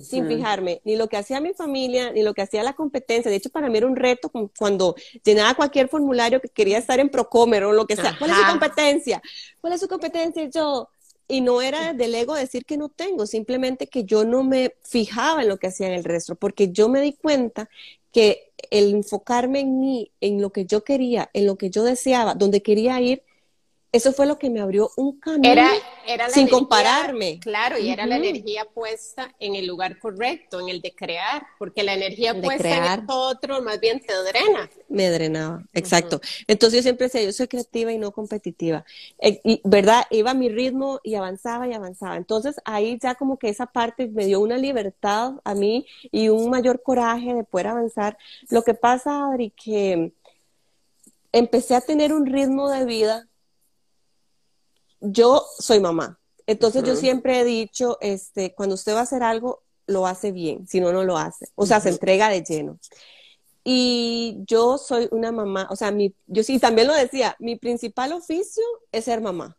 sin 0.00 0.26
fijarme 0.26 0.80
ni 0.84 0.96
lo 0.96 1.08
que 1.08 1.16
hacía 1.16 1.40
mi 1.40 1.54
familia, 1.54 2.10
ni 2.12 2.22
lo 2.22 2.34
que 2.34 2.42
hacía 2.42 2.62
la 2.62 2.72
competencia. 2.72 3.30
De 3.30 3.36
hecho, 3.36 3.50
para 3.50 3.68
mí 3.68 3.78
era 3.78 3.86
un 3.86 3.96
reto 3.96 4.30
cuando 4.58 4.96
llenaba 5.24 5.54
cualquier 5.54 5.88
formulario 5.88 6.40
que 6.40 6.48
quería 6.48 6.78
estar 6.78 6.98
en 6.98 7.08
Procomer 7.08 7.64
o 7.64 7.72
lo 7.72 7.86
que 7.86 7.96
sea. 7.96 8.16
¿Cuál 8.18 8.30
es 8.30 8.36
su 8.36 8.46
competencia? 8.46 9.22
¿Cuál 9.60 9.72
es 9.74 9.80
su 9.80 9.88
competencia? 9.88 10.48
Yo, 10.48 10.88
y 11.28 11.40
no 11.40 11.62
era 11.62 11.92
del 11.92 12.14
ego 12.14 12.34
decir 12.34 12.64
que 12.64 12.76
no 12.76 12.88
tengo, 12.88 13.26
simplemente 13.26 13.86
que 13.86 14.04
yo 14.04 14.24
no 14.24 14.42
me 14.42 14.74
fijaba 14.82 15.42
en 15.42 15.48
lo 15.48 15.58
que 15.58 15.68
hacía 15.68 15.86
en 15.86 15.94
el 15.94 16.04
resto, 16.04 16.34
porque 16.34 16.72
yo 16.72 16.88
me 16.88 17.00
di 17.00 17.12
cuenta 17.12 17.68
que 18.12 18.52
el 18.70 18.94
enfocarme 18.94 19.60
en 19.60 19.80
mí, 19.80 20.12
en 20.20 20.40
lo 20.40 20.50
que 20.50 20.66
yo 20.66 20.84
quería, 20.84 21.30
en 21.32 21.46
lo 21.46 21.56
que 21.56 21.70
yo 21.70 21.84
deseaba, 21.84 22.34
donde 22.34 22.62
quería 22.62 23.00
ir, 23.00 23.22
eso 23.94 24.12
fue 24.12 24.26
lo 24.26 24.38
que 24.38 24.50
me 24.50 24.60
abrió 24.60 24.90
un 24.96 25.20
camino 25.20 25.48
era, 25.48 25.70
era 26.04 26.28
sin 26.28 26.48
compararme. 26.48 27.38
Claro, 27.38 27.78
y 27.78 27.90
era 27.90 28.06
la 28.06 28.16
energía 28.16 28.64
puesta 28.64 29.32
en 29.38 29.54
el 29.54 29.68
lugar 29.68 30.00
correcto, 30.00 30.58
en 30.58 30.68
el 30.68 30.80
de 30.80 30.92
crear, 30.92 31.46
porque 31.60 31.84
la 31.84 31.94
energía 31.94 32.34
puesta 32.40 32.94
en 32.94 33.04
otro 33.06 33.62
más 33.62 33.78
bien 33.78 34.00
te 34.00 34.12
drena. 34.12 34.68
Me 34.88 35.10
drenaba, 35.10 35.62
exacto. 35.72 36.20
Entonces 36.48 36.78
yo 36.78 36.82
siempre 36.82 37.06
decía, 37.06 37.22
yo 37.22 37.32
soy 37.32 37.46
creativa 37.46 37.92
y 37.92 37.98
no 37.98 38.10
competitiva. 38.10 38.84
Eh, 39.20 39.40
y, 39.44 39.60
¿Verdad? 39.62 40.06
Iba 40.10 40.32
a 40.32 40.34
mi 40.34 40.48
ritmo 40.48 40.98
y 41.04 41.14
avanzaba 41.14 41.68
y 41.68 41.72
avanzaba. 41.72 42.16
Entonces 42.16 42.56
ahí 42.64 42.98
ya 43.00 43.14
como 43.14 43.38
que 43.38 43.48
esa 43.48 43.66
parte 43.66 44.08
me 44.08 44.26
dio 44.26 44.40
una 44.40 44.58
libertad 44.58 45.34
a 45.44 45.54
mí 45.54 45.86
y 46.10 46.30
un 46.30 46.50
mayor 46.50 46.82
coraje 46.82 47.32
de 47.32 47.44
poder 47.44 47.68
avanzar. 47.68 48.18
Lo 48.50 48.62
que 48.62 48.74
pasa, 48.74 49.28
Adri, 49.28 49.50
que 49.50 50.12
empecé 51.30 51.76
a 51.76 51.80
tener 51.80 52.12
un 52.12 52.26
ritmo 52.26 52.68
de 52.70 52.84
vida 52.86 53.28
yo 55.04 55.44
soy 55.58 55.80
mamá. 55.80 56.18
Entonces 56.46 56.82
yo 56.82 56.94
siempre 56.94 57.40
he 57.40 57.44
dicho, 57.44 57.96
este, 58.00 58.54
cuando 58.54 58.74
usted 58.74 58.94
va 58.94 59.00
a 59.00 59.04
hacer 59.04 59.22
algo, 59.22 59.62
lo 59.86 60.06
hace 60.06 60.30
bien, 60.30 60.66
si 60.66 60.80
no, 60.80 60.92
no 60.92 61.04
lo 61.04 61.16
hace. 61.16 61.46
O 61.54 61.66
sea, 61.66 61.80
se 61.80 61.88
entrega 61.88 62.28
de 62.28 62.42
lleno. 62.42 62.78
Y 63.62 64.42
yo 64.46 64.76
soy 64.76 65.08
una 65.10 65.32
mamá, 65.32 65.68
o 65.70 65.76
sea, 65.76 65.90
mi, 65.90 66.14
yo 66.26 66.42
sí 66.42 66.58
también 66.58 66.86
lo 66.86 66.94
decía, 66.94 67.34
mi 67.38 67.56
principal 67.56 68.12
oficio 68.12 68.62
es 68.92 69.06
ser 69.06 69.22
mamá. 69.22 69.56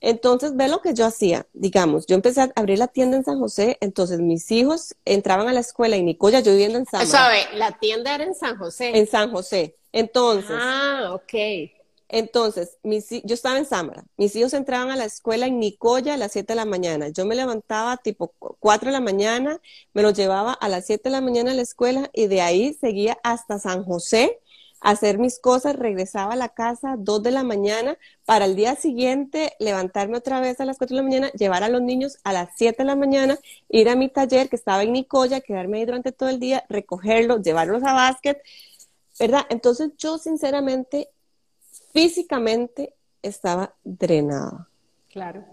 Entonces, 0.00 0.56
ve 0.56 0.68
lo 0.68 0.80
que 0.80 0.92
yo 0.92 1.06
hacía, 1.06 1.46
digamos, 1.52 2.06
yo 2.06 2.16
empecé 2.16 2.40
a 2.40 2.52
abrir 2.56 2.78
la 2.78 2.88
tienda 2.88 3.16
en 3.16 3.24
San 3.24 3.38
José, 3.38 3.78
entonces 3.80 4.18
mis 4.18 4.50
hijos 4.50 4.96
entraban 5.04 5.48
a 5.48 5.52
la 5.52 5.60
escuela 5.60 5.94
en 5.94 6.06
Nicoya, 6.06 6.40
yo 6.40 6.52
viviendo 6.52 6.78
en 6.78 6.86
San 6.86 7.00
José. 7.00 7.12
¿Sabe? 7.12 7.38
La 7.54 7.78
tienda 7.78 8.16
era 8.16 8.24
en 8.24 8.34
San 8.34 8.58
José. 8.58 8.98
En 8.98 9.06
San 9.06 9.30
José. 9.30 9.76
Entonces. 9.92 10.56
Ah, 10.58 11.12
ok 11.14 11.76
Entonces, 12.08 12.78
yo 12.82 13.34
estaba 13.34 13.58
en 13.58 13.66
Samara, 13.66 14.04
mis 14.16 14.36
hijos 14.36 14.54
entraban 14.54 14.90
a 14.90 14.96
la 14.96 15.04
escuela 15.04 15.46
en 15.46 15.58
Nicoya 15.58 16.14
a 16.14 16.16
las 16.16 16.32
7 16.32 16.52
de 16.52 16.56
la 16.56 16.64
mañana. 16.64 17.08
Yo 17.08 17.26
me 17.26 17.34
levantaba 17.34 17.96
tipo 17.96 18.32
4 18.60 18.88
de 18.88 18.92
la 18.92 19.00
mañana, 19.00 19.60
me 19.92 20.02
los 20.02 20.14
llevaba 20.14 20.52
a 20.52 20.68
las 20.68 20.86
7 20.86 21.04
de 21.04 21.10
la 21.10 21.20
mañana 21.20 21.50
a 21.50 21.54
la 21.54 21.62
escuela 21.62 22.08
y 22.12 22.28
de 22.28 22.42
ahí 22.42 22.74
seguía 22.74 23.18
hasta 23.24 23.58
San 23.58 23.84
José 23.84 24.38
a 24.80 24.90
hacer 24.90 25.18
mis 25.18 25.40
cosas, 25.40 25.74
regresaba 25.74 26.34
a 26.34 26.36
la 26.36 26.50
casa 26.50 26.94
2 26.96 27.22
de 27.24 27.30
la 27.32 27.42
mañana 27.42 27.98
para 28.24 28.44
el 28.44 28.54
día 28.54 28.76
siguiente 28.76 29.54
levantarme 29.58 30.18
otra 30.18 30.38
vez 30.40 30.60
a 30.60 30.64
las 30.64 30.78
4 30.78 30.96
de 30.96 31.02
la 31.02 31.08
mañana, 31.08 31.30
llevar 31.32 31.64
a 31.64 31.68
los 31.68 31.82
niños 31.82 32.18
a 32.22 32.32
las 32.32 32.50
7 32.56 32.84
de 32.84 32.86
la 32.86 32.94
mañana, 32.94 33.38
ir 33.68 33.88
a 33.88 33.96
mi 33.96 34.08
taller 34.08 34.48
que 34.48 34.56
estaba 34.56 34.84
en 34.84 34.92
Nicoya, 34.92 35.40
quedarme 35.40 35.78
ahí 35.78 35.86
durante 35.86 36.12
todo 36.12 36.28
el 36.28 36.38
día, 36.38 36.64
recogerlos, 36.68 37.42
llevarlos 37.42 37.82
a 37.82 37.94
básquet, 37.94 38.40
¿verdad? 39.18 39.46
Entonces 39.50 39.90
yo 39.98 40.18
sinceramente 40.18 41.08
físicamente 41.96 42.94
estaba 43.22 43.74
drenada. 43.82 44.68
Claro. 45.08 45.44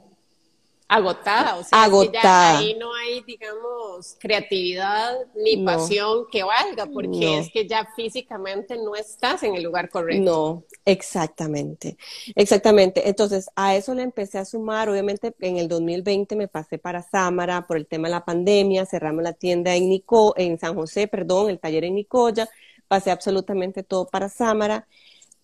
Agotada, 0.90 1.56
o 1.56 1.64
sea, 1.64 1.84
Agotada. 1.86 2.58
ahí 2.58 2.76
no 2.78 2.94
hay, 2.94 3.22
digamos, 3.22 4.18
creatividad 4.20 5.16
ni 5.34 5.64
pasión 5.64 6.26
que 6.30 6.44
valga, 6.44 6.86
porque 6.86 7.40
es 7.40 7.50
que 7.50 7.66
ya 7.66 7.88
físicamente 7.96 8.76
no 8.76 8.94
estás 8.94 9.42
en 9.44 9.56
el 9.56 9.64
lugar 9.64 9.90
correcto. 9.90 10.24
No, 10.24 10.64
exactamente, 10.84 11.98
exactamente. 12.36 13.08
Entonces, 13.08 13.50
a 13.56 13.76
eso 13.78 13.96
le 13.96 14.04
empecé 14.04 14.38
a 14.38 14.46
sumar, 14.46 14.90
obviamente 14.90 15.34
en 15.40 15.58
el 15.58 15.70
2020 15.70 16.36
me 16.36 16.50
pasé 16.50 16.78
para 16.78 17.02
Sámara 17.02 17.66
por 17.66 17.78
el 17.78 17.88
tema 17.88 18.10
de 18.10 18.16
la 18.16 18.26
pandemia, 18.26 18.86
cerramos 18.86 19.24
la 19.24 19.34
tienda 19.34 19.74
en, 19.76 19.88
Nico, 19.88 20.34
en 20.36 20.60
San 20.60 20.76
José, 20.76 21.08
perdón, 21.08 21.50
el 21.50 21.60
taller 21.60 21.86
en 21.86 21.96
Nicoya, 21.96 22.50
pasé 22.90 23.12
absolutamente 23.12 23.82
todo 23.82 24.06
para 24.06 24.28
Sámara, 24.28 24.88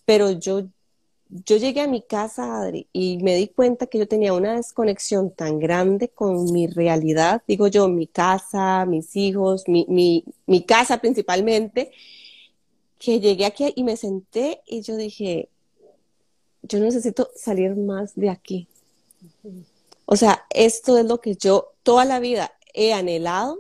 pero 0.06 0.32
yo 0.32 0.64
yo 1.30 1.58
llegué 1.58 1.82
a 1.82 1.88
mi 1.88 2.02
casa, 2.02 2.60
Adri, 2.60 2.88
y 2.92 3.20
me 3.20 3.36
di 3.36 3.48
cuenta 3.48 3.86
que 3.86 4.00
yo 4.00 4.08
tenía 4.08 4.34
una 4.34 4.56
desconexión 4.56 5.32
tan 5.32 5.60
grande 5.60 6.10
con 6.10 6.52
mi 6.52 6.66
realidad, 6.66 7.44
digo 7.48 7.68
yo, 7.68 7.88
mi 7.88 8.08
casa, 8.08 8.86
mis 8.88 9.16
hijos, 9.16 9.68
mi, 9.68 9.86
mi, 9.88 10.64
casa 10.64 11.00
principalmente, 11.00 11.92
que 12.98 13.20
llegué 13.20 13.46
aquí 13.46 13.72
y 13.76 13.84
me 13.84 13.96
senté 13.96 14.62
y 14.66 14.82
yo 14.82 14.98
dije, 14.98 15.50
yo 16.64 16.80
necesito 16.80 17.30
salir 17.36 17.76
más 17.76 18.16
de 18.16 18.30
aquí. 18.30 18.68
O 20.06 20.16
sea, 20.16 20.46
esto 20.50 20.98
es 20.98 21.06
lo 21.06 21.22
que 21.22 21.36
yo 21.36 21.74
toda 21.84 22.06
la 22.06 22.20
vida 22.20 22.52
he 22.74 22.92
anhelado, 22.94 23.60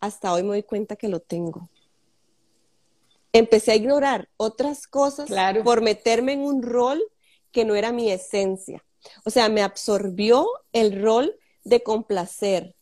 hasta 0.00 0.32
hoy 0.32 0.42
me 0.42 0.48
doy 0.48 0.62
cuenta 0.62 0.96
que 0.96 1.08
lo 1.08 1.20
tengo 1.20 1.68
empecé 3.34 3.72
a 3.72 3.76
ignorar 3.76 4.28
otras 4.36 4.86
cosas 4.86 5.28
por 5.64 5.82
meterme 5.82 6.32
en 6.32 6.40
un 6.40 6.62
rol 6.62 7.02
que 7.50 7.64
no 7.64 7.74
era 7.74 7.92
mi 7.92 8.10
esencia. 8.10 8.82
O 9.24 9.30
sea, 9.30 9.48
me 9.50 9.60
absorbió 9.60 10.48
el 10.72 11.02
rol 11.02 11.36
de 11.64 11.82
complacer, 11.82 12.74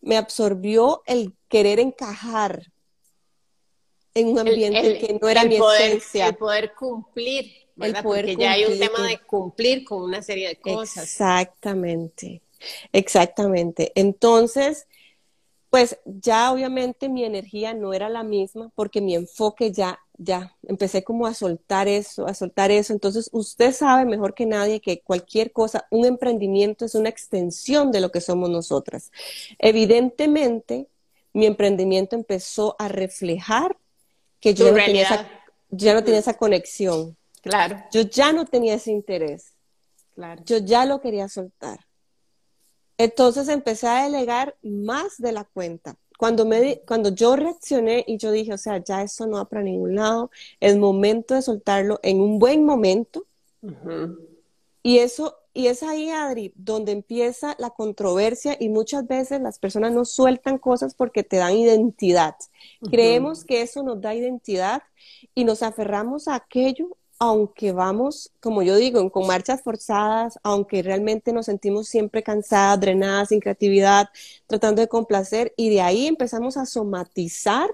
me 0.00 0.16
absorbió 0.16 1.02
el 1.06 1.34
querer 1.48 1.78
encajar 1.78 2.72
en 4.14 4.28
un 4.28 4.40
ambiente 4.40 4.98
que 4.98 5.18
no 5.20 5.28
era 5.28 5.44
mi 5.44 5.56
esencia. 5.56 6.26
El 6.26 6.36
poder 6.36 6.74
cumplir, 6.74 7.52
¿verdad? 7.76 8.02
Porque 8.02 8.36
ya 8.36 8.52
hay 8.52 8.64
un 8.64 8.78
tema 8.78 9.06
de 9.06 9.20
cumplir 9.20 9.84
con 9.84 10.02
una 10.02 10.22
serie 10.22 10.48
de 10.48 10.56
cosas. 10.56 11.04
Exactamente, 11.04 12.42
exactamente. 12.92 13.92
Entonces, 13.94 14.88
pues 15.70 15.98
ya 16.04 16.52
obviamente 16.52 17.08
mi 17.08 17.24
energía 17.24 17.74
no 17.74 17.94
era 17.94 18.08
la 18.08 18.24
misma 18.24 18.72
porque 18.74 19.00
mi 19.00 19.14
enfoque 19.14 19.70
ya, 19.70 20.00
ya, 20.18 20.56
empecé 20.66 21.04
como 21.04 21.28
a 21.28 21.34
soltar 21.34 21.86
eso, 21.86 22.26
a 22.26 22.34
soltar 22.34 22.72
eso. 22.72 22.92
Entonces 22.92 23.30
usted 23.32 23.72
sabe 23.72 24.04
mejor 24.04 24.34
que 24.34 24.46
nadie 24.46 24.80
que 24.80 25.00
cualquier 25.00 25.52
cosa, 25.52 25.86
un 25.92 26.04
emprendimiento 26.04 26.84
es 26.84 26.96
una 26.96 27.08
extensión 27.08 27.92
de 27.92 28.00
lo 28.00 28.10
que 28.10 28.20
somos 28.20 28.50
nosotras. 28.50 29.12
Evidentemente, 29.60 30.88
mi 31.32 31.46
emprendimiento 31.46 32.16
empezó 32.16 32.74
a 32.80 32.88
reflejar 32.88 33.76
que 34.40 34.54
yo 34.54 34.72
no, 34.72 34.74
tenía 34.74 35.04
esa, 35.04 35.28
ya 35.68 35.94
no 35.94 36.02
tenía 36.02 36.18
esa 36.18 36.34
conexión. 36.34 37.16
Claro. 37.42 37.80
Yo 37.92 38.00
ya 38.02 38.32
no 38.32 38.44
tenía 38.44 38.74
ese 38.74 38.90
interés. 38.90 39.52
Claro. 40.16 40.42
Yo 40.44 40.58
ya 40.58 40.84
lo 40.84 41.00
quería 41.00 41.28
soltar. 41.28 41.78
Entonces 43.00 43.48
empecé 43.48 43.88
a 43.88 44.04
delegar 44.04 44.58
más 44.62 45.16
de 45.16 45.32
la 45.32 45.44
cuenta. 45.44 45.96
Cuando, 46.18 46.44
me, 46.44 46.82
cuando 46.86 47.08
yo 47.08 47.34
reaccioné 47.34 48.04
y 48.06 48.18
yo 48.18 48.30
dije, 48.30 48.52
o 48.52 48.58
sea, 48.58 48.76
ya 48.84 49.02
eso 49.02 49.26
no 49.26 49.38
va 49.38 49.46
para 49.46 49.62
ningún 49.62 49.94
lado, 49.94 50.30
es 50.60 50.76
momento 50.76 51.34
de 51.34 51.40
soltarlo 51.40 51.98
en 52.02 52.20
un 52.20 52.38
buen 52.38 52.62
momento. 52.62 53.24
Y 54.82 54.98
eso, 54.98 55.38
y 55.54 55.68
es 55.68 55.82
ahí, 55.82 56.10
Adri, 56.10 56.52
donde 56.56 56.92
empieza 56.92 57.56
la 57.58 57.70
controversia 57.70 58.58
y 58.60 58.68
muchas 58.68 59.06
veces 59.06 59.40
las 59.40 59.58
personas 59.58 59.92
no 59.94 60.04
sueltan 60.04 60.58
cosas 60.58 60.92
porque 60.94 61.22
te 61.22 61.38
dan 61.38 61.56
identidad. 61.56 62.34
Creemos 62.90 63.46
que 63.46 63.62
eso 63.62 63.82
nos 63.82 63.98
da 64.02 64.14
identidad 64.14 64.82
y 65.34 65.44
nos 65.44 65.62
aferramos 65.62 66.28
a 66.28 66.34
aquello 66.34 66.98
aunque 67.22 67.72
vamos, 67.72 68.32
como 68.40 68.62
yo 68.62 68.76
digo, 68.76 69.10
con 69.12 69.26
marchas 69.26 69.62
forzadas, 69.62 70.38
aunque 70.42 70.82
realmente 70.82 71.34
nos 71.34 71.46
sentimos 71.46 71.86
siempre 71.86 72.22
cansadas, 72.22 72.80
drenadas, 72.80 73.28
sin 73.28 73.40
creatividad, 73.40 74.08
tratando 74.46 74.80
de 74.80 74.88
complacer, 74.88 75.52
y 75.54 75.68
de 75.68 75.82
ahí 75.82 76.06
empezamos 76.06 76.56
a 76.56 76.64
somatizar 76.64 77.70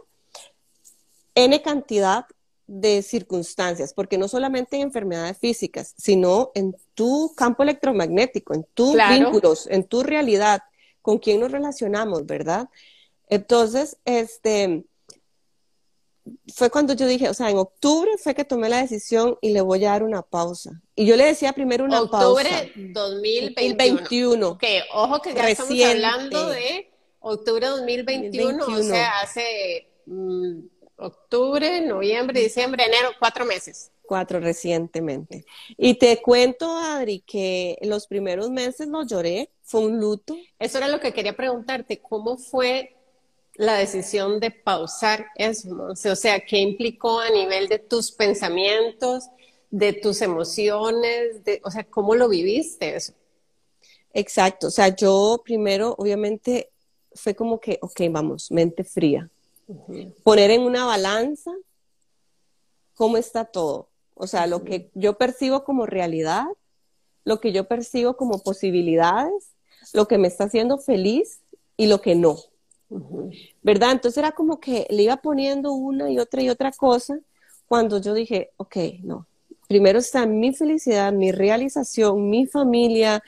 N 1.37 1.62
cantidad 1.62 2.26
de 2.67 3.03
circunstancias, 3.03 3.95
porque 3.95 4.19
no 4.19 4.26
solamente 4.26 4.76
en 4.76 4.83
enfermedades 4.83 5.38
físicas, 5.38 5.95
sino 5.97 6.50
en 6.57 6.76
tu 6.95 7.33
campo 7.37 7.62
electromagnético, 7.62 8.53
en 8.53 8.67
tus 8.75 8.97
vínculos, 9.09 9.69
en 9.71 9.85
tu 9.85 10.03
realidad, 10.03 10.62
con 11.03 11.19
quién 11.19 11.38
nos 11.38 11.53
relacionamos, 11.53 12.26
¿verdad? 12.26 12.69
Entonces, 13.29 13.97
este, 14.05 14.85
fue 16.54 16.71
cuando 16.71 16.95
yo 16.95 17.06
dije, 17.06 17.28
o 17.28 17.35
sea, 17.35 17.50
en 17.50 17.59
octubre 17.59 18.11
fue 18.18 18.35
que 18.35 18.45
tomé 18.45 18.68
la 18.68 18.80
decisión 18.80 19.38
y 19.40 19.50
le 19.50 19.61
voy 19.61 19.85
a 19.85 19.90
dar 19.90 20.02
una 20.02 20.23
pausa. 20.23 20.83
Y 20.95 21.06
yo 21.06 21.16
le 21.16 21.26
decía 21.26 21.52
primero 21.52 21.85
una 21.85 22.06
pausa. 22.06 22.28
Octubre 22.28 22.73
2021. 22.76 24.49
Ok, 24.49 24.64
ojo 24.95 25.21
que 25.21 25.35
ya 25.35 25.49
estamos 25.49 25.83
hablando 25.85 26.49
de 26.49 26.90
octubre 27.21 27.66
2021, 27.66 28.59
2021. 28.59 28.75
o 28.75 28.83
sea, 28.83 29.21
hace 29.21 29.88
mm, 30.06 30.59
octubre, 30.97 31.80
noviembre, 31.80 32.40
diciembre, 32.40 32.85
enero, 32.85 33.11
cuatro 33.18 33.45
meses. 33.45 33.90
Cuatro 34.02 34.38
recientemente. 34.38 35.45
Y 35.76 35.95
te 35.95 36.23
cuento, 36.23 36.71
Adri, 36.76 37.21
que 37.21 37.76
los 37.83 38.06
primeros 38.06 38.50
meses 38.50 38.87
no 38.87 39.04
lloré, 39.04 39.50
fue 39.62 39.80
un 39.80 39.99
luto. 39.99 40.37
Eso 40.59 40.78
era 40.78 40.88
lo 40.88 41.00
que 41.00 41.12
quería 41.12 41.37
preguntarte, 41.37 42.00
¿cómo 42.00 42.38
fue 42.38 42.96
la 43.57 43.75
decisión 43.75 44.41
de 44.41 44.51
pausar 44.51 45.27
eso? 45.37 45.69
O 45.91 45.95
sea, 45.95 46.41
¿qué 46.41 46.59
implicó 46.59 47.21
a 47.21 47.31
nivel 47.31 47.69
de 47.69 47.79
tus 47.79 48.13
pensamientos, 48.13 49.25
de 49.71 49.93
tus 49.93 50.23
emociones? 50.23 51.45
De, 51.45 51.61
o 51.65 51.71
sea, 51.71 51.85
¿cómo 51.85 52.15
lo 52.15 52.29
viviste 52.29 52.97
eso? 52.97 53.13
Exacto, 54.13 54.69
o 54.69 54.71
sea, 54.71 54.95
yo 54.95 55.43
primero, 55.45 55.95
obviamente, 55.99 56.71
fue 57.13 57.35
como 57.35 57.61
que, 57.61 57.79
ok, 57.83 58.01
vamos, 58.11 58.51
mente 58.51 58.85
fría. 58.85 59.31
Poner 60.23 60.51
en 60.51 60.63
una 60.63 60.87
balanza 60.87 61.53
cómo 62.95 63.17
está 63.17 63.45
todo. 63.45 63.89
O 64.15 64.27
sea, 64.27 64.47
lo 64.47 64.65
que 64.65 64.91
yo 64.95 65.19
percibo 65.19 65.65
como 65.65 65.85
realidad, 65.85 66.47
lo 67.25 67.41
que 67.41 67.53
yo 67.53 67.69
percibo 67.69 68.17
como 68.17 68.43
posibilidades, 68.43 69.51
lo 69.93 70.09
que 70.09 70.17
me 70.17 70.29
está 70.29 70.45
haciendo 70.45 70.79
feliz 70.79 71.41
y 71.77 71.87
lo 71.87 72.01
que 72.01 72.15
no. 72.15 72.39
¿Verdad? 73.62 73.93
Entonces 73.93 74.19
era 74.19 74.33
como 74.33 74.61
que 74.61 74.87
le 74.90 75.02
iba 75.02 75.16
poniendo 75.16 75.73
una 75.73 76.11
y 76.11 76.19
otra 76.19 76.43
y 76.43 76.49
otra 76.49 76.71
cosa 76.73 77.19
cuando 77.66 78.00
yo 78.00 78.14
dije, 78.14 78.50
ok, 78.57 78.76
no, 79.02 79.26
primero 79.69 79.99
está 79.99 80.26
mi 80.26 80.55
felicidad, 80.55 81.12
mi 81.12 81.33
realización, 81.33 82.31
mi 82.31 82.47
familia, 82.47 83.23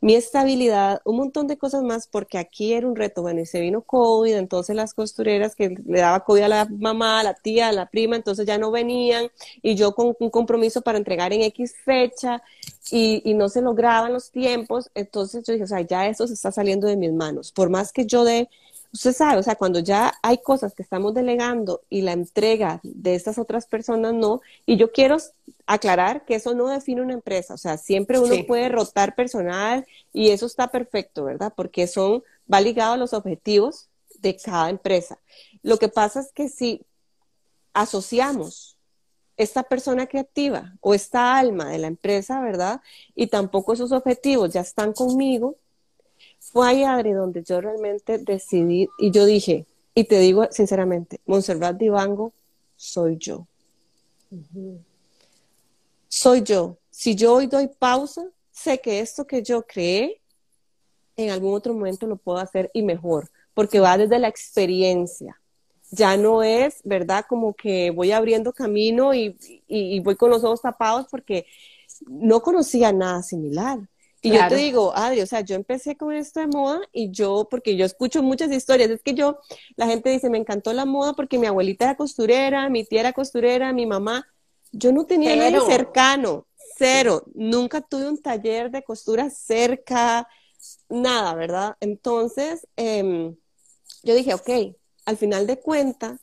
mi 0.00 0.14
estabilidad, 0.16 1.00
un 1.06 1.16
montón 1.16 1.46
de 1.46 1.56
cosas 1.56 1.82
más, 1.82 2.06
porque 2.06 2.36
aquí 2.36 2.74
era 2.74 2.86
un 2.86 2.94
reto. 2.94 3.22
Bueno, 3.22 3.40
y 3.40 3.46
se 3.46 3.60
vino 3.60 3.80
COVID, 3.80 4.34
entonces 4.34 4.76
las 4.76 4.92
costureras 4.92 5.56
que 5.56 5.70
le 5.70 6.00
daba 6.00 6.20
COVID 6.20 6.42
a 6.42 6.48
la 6.48 6.66
mamá, 6.66 7.20
a 7.20 7.22
la 7.22 7.32
tía, 7.32 7.68
a 7.68 7.72
la 7.72 7.88
prima, 7.88 8.14
entonces 8.14 8.44
ya 8.46 8.58
no 8.58 8.70
venían, 8.70 9.30
y 9.62 9.76
yo 9.76 9.94
con 9.94 10.14
un 10.18 10.28
compromiso 10.30 10.82
para 10.82 10.98
entregar 10.98 11.32
en 11.32 11.40
X 11.42 11.74
fecha, 11.84 12.42
y, 12.90 13.22
y 13.24 13.32
no 13.32 13.48
se 13.48 13.62
lograban 13.62 14.12
los 14.12 14.30
tiempos, 14.30 14.90
entonces 14.94 15.42
yo 15.46 15.54
dije, 15.54 15.64
o 15.64 15.68
sea, 15.68 15.80
ya 15.80 16.06
eso 16.06 16.26
se 16.26 16.34
está 16.34 16.52
saliendo 16.52 16.86
de 16.86 16.96
mis 16.98 17.12
manos. 17.12 17.50
Por 17.52 17.70
más 17.70 17.90
que 17.90 18.04
yo 18.04 18.24
dé 18.24 18.50
usted 18.94 19.12
sabe, 19.12 19.40
o 19.40 19.42
sea, 19.42 19.56
cuando 19.56 19.80
ya 19.80 20.14
hay 20.22 20.38
cosas 20.38 20.72
que 20.72 20.82
estamos 20.82 21.14
delegando 21.14 21.82
y 21.90 22.02
la 22.02 22.12
entrega 22.12 22.80
de 22.84 23.16
estas 23.16 23.38
otras 23.38 23.66
personas 23.66 24.14
no, 24.14 24.40
y 24.66 24.76
yo 24.76 24.92
quiero 24.92 25.16
aclarar 25.66 26.24
que 26.24 26.36
eso 26.36 26.54
no 26.54 26.68
define 26.68 27.02
una 27.02 27.12
empresa, 27.12 27.54
o 27.54 27.58
sea, 27.58 27.76
siempre 27.76 28.20
uno 28.20 28.36
puede 28.46 28.68
rotar 28.68 29.16
personal 29.16 29.84
y 30.12 30.30
eso 30.30 30.46
está 30.46 30.68
perfecto, 30.68 31.24
¿verdad? 31.24 31.52
Porque 31.54 31.88
son, 31.88 32.22
va 32.50 32.60
ligado 32.60 32.92
a 32.92 32.96
los 32.96 33.12
objetivos 33.14 33.88
de 34.20 34.36
cada 34.36 34.70
empresa. 34.70 35.18
Lo 35.62 35.76
que 35.78 35.88
pasa 35.88 36.20
es 36.20 36.30
que 36.32 36.48
si 36.48 36.86
asociamos 37.72 38.78
esta 39.36 39.64
persona 39.64 40.06
creativa 40.06 40.72
o 40.80 40.94
esta 40.94 41.36
alma 41.36 41.68
de 41.68 41.78
la 41.78 41.88
empresa, 41.88 42.40
¿verdad? 42.40 42.80
Y 43.16 43.26
tampoco 43.26 43.72
esos 43.72 43.90
objetivos 43.90 44.52
ya 44.52 44.60
están 44.60 44.92
conmigo, 44.92 45.56
fue 46.52 46.68
ahí, 46.68 46.84
Adri, 46.84 47.12
donde 47.12 47.42
yo 47.42 47.60
realmente 47.60 48.18
decidí 48.18 48.88
y 48.98 49.10
yo 49.10 49.24
dije, 49.24 49.66
y 49.94 50.04
te 50.04 50.18
digo 50.18 50.46
sinceramente, 50.50 51.20
Montserrat 51.26 51.76
Divango 51.76 52.32
soy 52.76 53.16
yo. 53.18 53.46
Soy 56.08 56.42
yo. 56.42 56.76
Si 56.90 57.14
yo 57.14 57.34
hoy 57.34 57.46
doy 57.46 57.68
pausa, 57.68 58.26
sé 58.50 58.78
que 58.80 59.00
esto 59.00 59.26
que 59.26 59.42
yo 59.42 59.62
creé, 59.62 60.20
en 61.16 61.30
algún 61.30 61.54
otro 61.54 61.72
momento 61.72 62.06
lo 62.06 62.16
puedo 62.16 62.38
hacer 62.38 62.70
y 62.74 62.82
mejor, 62.82 63.30
porque 63.54 63.80
va 63.80 63.96
desde 63.96 64.18
la 64.18 64.28
experiencia. 64.28 65.40
Ya 65.90 66.16
no 66.16 66.42
es, 66.42 66.80
¿verdad? 66.84 67.24
Como 67.28 67.54
que 67.54 67.90
voy 67.90 68.10
abriendo 68.10 68.52
camino 68.52 69.14
y, 69.14 69.36
y 69.68 70.00
voy 70.00 70.16
con 70.16 70.30
los 70.30 70.42
ojos 70.42 70.60
tapados 70.60 71.06
porque 71.08 71.46
no 72.06 72.42
conocía 72.42 72.92
nada 72.92 73.22
similar. 73.22 73.78
Y 74.24 74.32
yo 74.32 74.48
te 74.48 74.56
digo, 74.56 74.96
Adri, 74.96 75.20
o 75.20 75.26
sea, 75.26 75.42
yo 75.42 75.54
empecé 75.54 75.98
con 75.98 76.10
esto 76.10 76.40
de 76.40 76.46
moda 76.46 76.80
y 76.92 77.10
yo, 77.10 77.46
porque 77.50 77.76
yo 77.76 77.84
escucho 77.84 78.22
muchas 78.22 78.50
historias, 78.50 78.88
es 78.88 79.02
que 79.02 79.12
yo, 79.12 79.38
la 79.76 79.86
gente 79.86 80.08
dice, 80.08 80.30
me 80.30 80.38
encantó 80.38 80.72
la 80.72 80.86
moda 80.86 81.12
porque 81.12 81.38
mi 81.38 81.46
abuelita 81.46 81.84
era 81.84 81.94
costurera, 81.94 82.70
mi 82.70 82.86
tía 82.86 83.00
era 83.00 83.12
costurera, 83.12 83.74
mi 83.74 83.84
mamá, 83.84 84.26
yo 84.72 84.92
no 84.92 85.04
tenía 85.04 85.36
nada 85.36 85.60
cercano, 85.66 86.46
cero, 86.78 87.24
nunca 87.34 87.82
tuve 87.82 88.08
un 88.08 88.16
taller 88.16 88.70
de 88.70 88.82
costura 88.82 89.28
cerca, 89.28 90.26
nada, 90.88 91.34
¿verdad? 91.34 91.76
Entonces, 91.80 92.66
em, 92.76 93.36
yo 94.02 94.14
dije, 94.14 94.32
ok, 94.32 94.48
al 95.04 95.18
final 95.18 95.46
de 95.46 95.60
cuentas, 95.60 96.18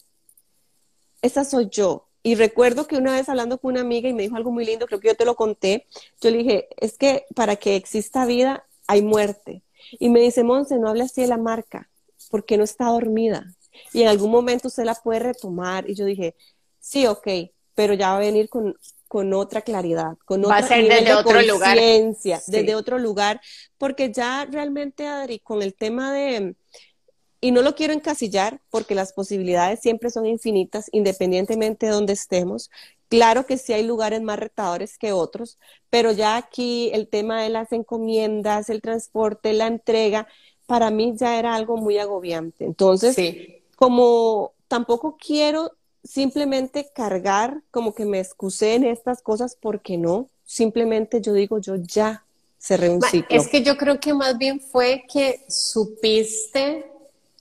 esa 1.22 1.43
soy 1.43 1.70
yo, 1.70 2.10
y 2.23 2.35
recuerdo 2.35 2.87
que 2.87 2.97
una 2.97 3.13
vez 3.13 3.29
hablando 3.29 3.57
con 3.57 3.71
una 3.71 3.81
amiga 3.81 4.07
y 4.07 4.13
me 4.13 4.23
dijo 4.23 4.35
algo 4.35 4.51
muy 4.51 4.65
lindo, 4.65 4.85
creo 4.85 4.99
que 4.99 5.09
yo 5.09 5.15
te 5.15 5.25
lo 5.25 5.35
conté, 5.35 5.87
yo 6.21 6.29
le 6.29 6.37
dije, 6.37 6.67
es 6.77 6.97
que 6.97 7.25
para 7.35 7.55
que 7.55 7.75
exista 7.75 8.25
vida 8.25 8.65
hay 8.87 9.01
muerte. 9.01 9.63
Y 9.99 10.09
me 10.09 10.19
dice, 10.19 10.43
Monse, 10.43 10.77
no 10.77 10.89
hable 10.89 11.03
así 11.03 11.21
de 11.21 11.27
la 11.27 11.37
marca, 11.37 11.89
porque 12.29 12.57
no 12.57 12.63
está 12.63 12.85
dormida. 12.85 13.55
Y 13.93 14.03
en 14.03 14.09
algún 14.09 14.31
momento 14.31 14.67
usted 14.67 14.83
la 14.83 14.95
puede 14.95 15.19
retomar. 15.19 15.89
Y 15.89 15.95
yo 15.95 16.05
dije, 16.05 16.35
sí, 16.79 17.07
ok, 17.07 17.27
pero 17.73 17.93
ya 17.93 18.09
va 18.09 18.17
a 18.17 18.19
venir 18.19 18.49
con, 18.49 18.77
con 19.07 19.33
otra 19.33 19.61
claridad, 19.61 20.17
con 20.25 20.43
va 20.43 20.57
a 20.57 20.67
ser 20.67 20.87
desde 20.87 21.13
otro 21.13 21.41
lugar. 21.41 21.77
desde 21.77 22.75
otro 22.75 22.99
lugar, 22.99 23.41
porque 23.77 24.11
ya 24.11 24.45
realmente, 24.49 25.07
Adri, 25.07 25.39
con 25.39 25.61
el 25.61 25.73
tema 25.73 26.13
de 26.13 26.55
y 27.41 27.51
no 27.51 27.63
lo 27.63 27.74
quiero 27.74 27.91
encasillar 27.93 28.62
porque 28.69 28.93
las 28.93 29.13
posibilidades 29.13 29.79
siempre 29.79 30.12
son 30.12 30.27
infinitas 30.27 30.88
independientemente 30.91 31.88
de 31.88 31.91
donde 31.91 32.13
estemos. 32.13 32.69
Claro 33.10 33.45
que 33.48 33.57
sí 33.57 33.74
hay 33.74 33.83
lugares 33.83 34.21
más 34.21 34.39
retadores 34.39 34.98
que 34.98 35.12
otros, 35.12 35.57
pero 35.89 36.12
ya 36.12 36.38
aquí 36.38 36.91
el 36.93 37.07
tema 37.07 37.41
de 37.41 37.50
las 37.50 37.71
encomiendas, 37.74 38.69
el 38.69 38.81
transporte, 38.81 39.53
la 39.53 39.67
entrega, 39.67 40.27
para 40.67 40.91
mí 40.91 41.13
ya 41.17 41.38
era 41.38 41.55
algo 41.55 41.75
muy 41.75 41.98
agobiante. 41.98 42.63
Entonces, 42.63 43.17
como 43.75 44.53
tampoco 44.67 45.17
quiero 45.17 45.71
simplemente 46.03 46.89
cargar, 46.93 47.62
como 47.71 47.93
que 47.93 48.05
me 48.05 48.19
excusé 48.19 48.75
en 48.75 48.86
estas 48.86 49.21
cosas 49.21 49.57
porque 49.60 49.98
no, 49.98 50.29
simplemente 50.45 51.21
yo 51.21 51.33
digo, 51.33 51.57
yo 51.60 51.75
ya 51.75 52.24
cerré 52.60 52.89
un 52.89 53.01
ciclo. 53.01 53.36
Es 53.36 53.48
que 53.48 53.63
yo 53.63 53.77
creo 53.77 54.00
que 54.00 54.13
más 54.13 54.38
bien 54.38 54.60
fue 54.60 55.03
que 55.12 55.43
supiste 55.50 56.90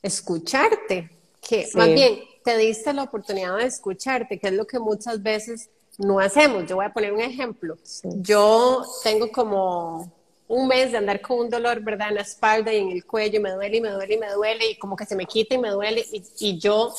escucharte, 0.03 1.11
que 1.41 1.69
más 1.75 1.89
bien 1.89 2.21
te 2.45 2.57
diste 2.57 2.93
la 2.93 3.05
oportunidad 3.05 3.57
de 3.57 3.65
escucharte, 3.65 4.39
que 4.39 4.49
es 4.49 4.53
lo 4.55 4.67
que 4.67 4.79
muchas 4.79 5.23
veces 5.23 5.69
no 5.99 6.19
hacemos. 6.19 6.67
Yo 6.67 6.77
voy 6.77 6.87
a 6.87 6.93
poner 6.93 7.13
un 7.13 7.21
ejemplo. 7.21 7.77
Yo 8.03 8.85
tengo 9.03 9.31
como 9.31 10.13
un 10.49 10.67
mes 10.67 10.91
de 10.93 10.99
andar 10.99 11.21
con 11.21 11.39
un 11.39 11.51
dolor, 11.51 11.81
¿verdad? 11.81 12.09
En 12.09 12.17
la 12.17 12.23
espalda 12.23 12.73
y 12.73 12.79
en 12.79 12.91
el 12.91 13.05
cuello, 13.05 13.39
y 13.39 13.43
me 13.43 13.53
duele 13.53 13.77
y 13.77 13.81
me 13.81 13.91
duele 13.91 14.15
y 14.15 14.19
me 14.19 14.33
duele, 14.33 14.71
y 14.71 14.79
como 14.79 14.97
que 14.97 15.07
se 15.07 15.15
me 15.15 15.27
quita 15.27 15.55
y 15.55 15.59
me 15.59 15.71
duele, 15.71 16.05
y, 16.11 16.25
y 16.41 16.59
yo 16.59 16.93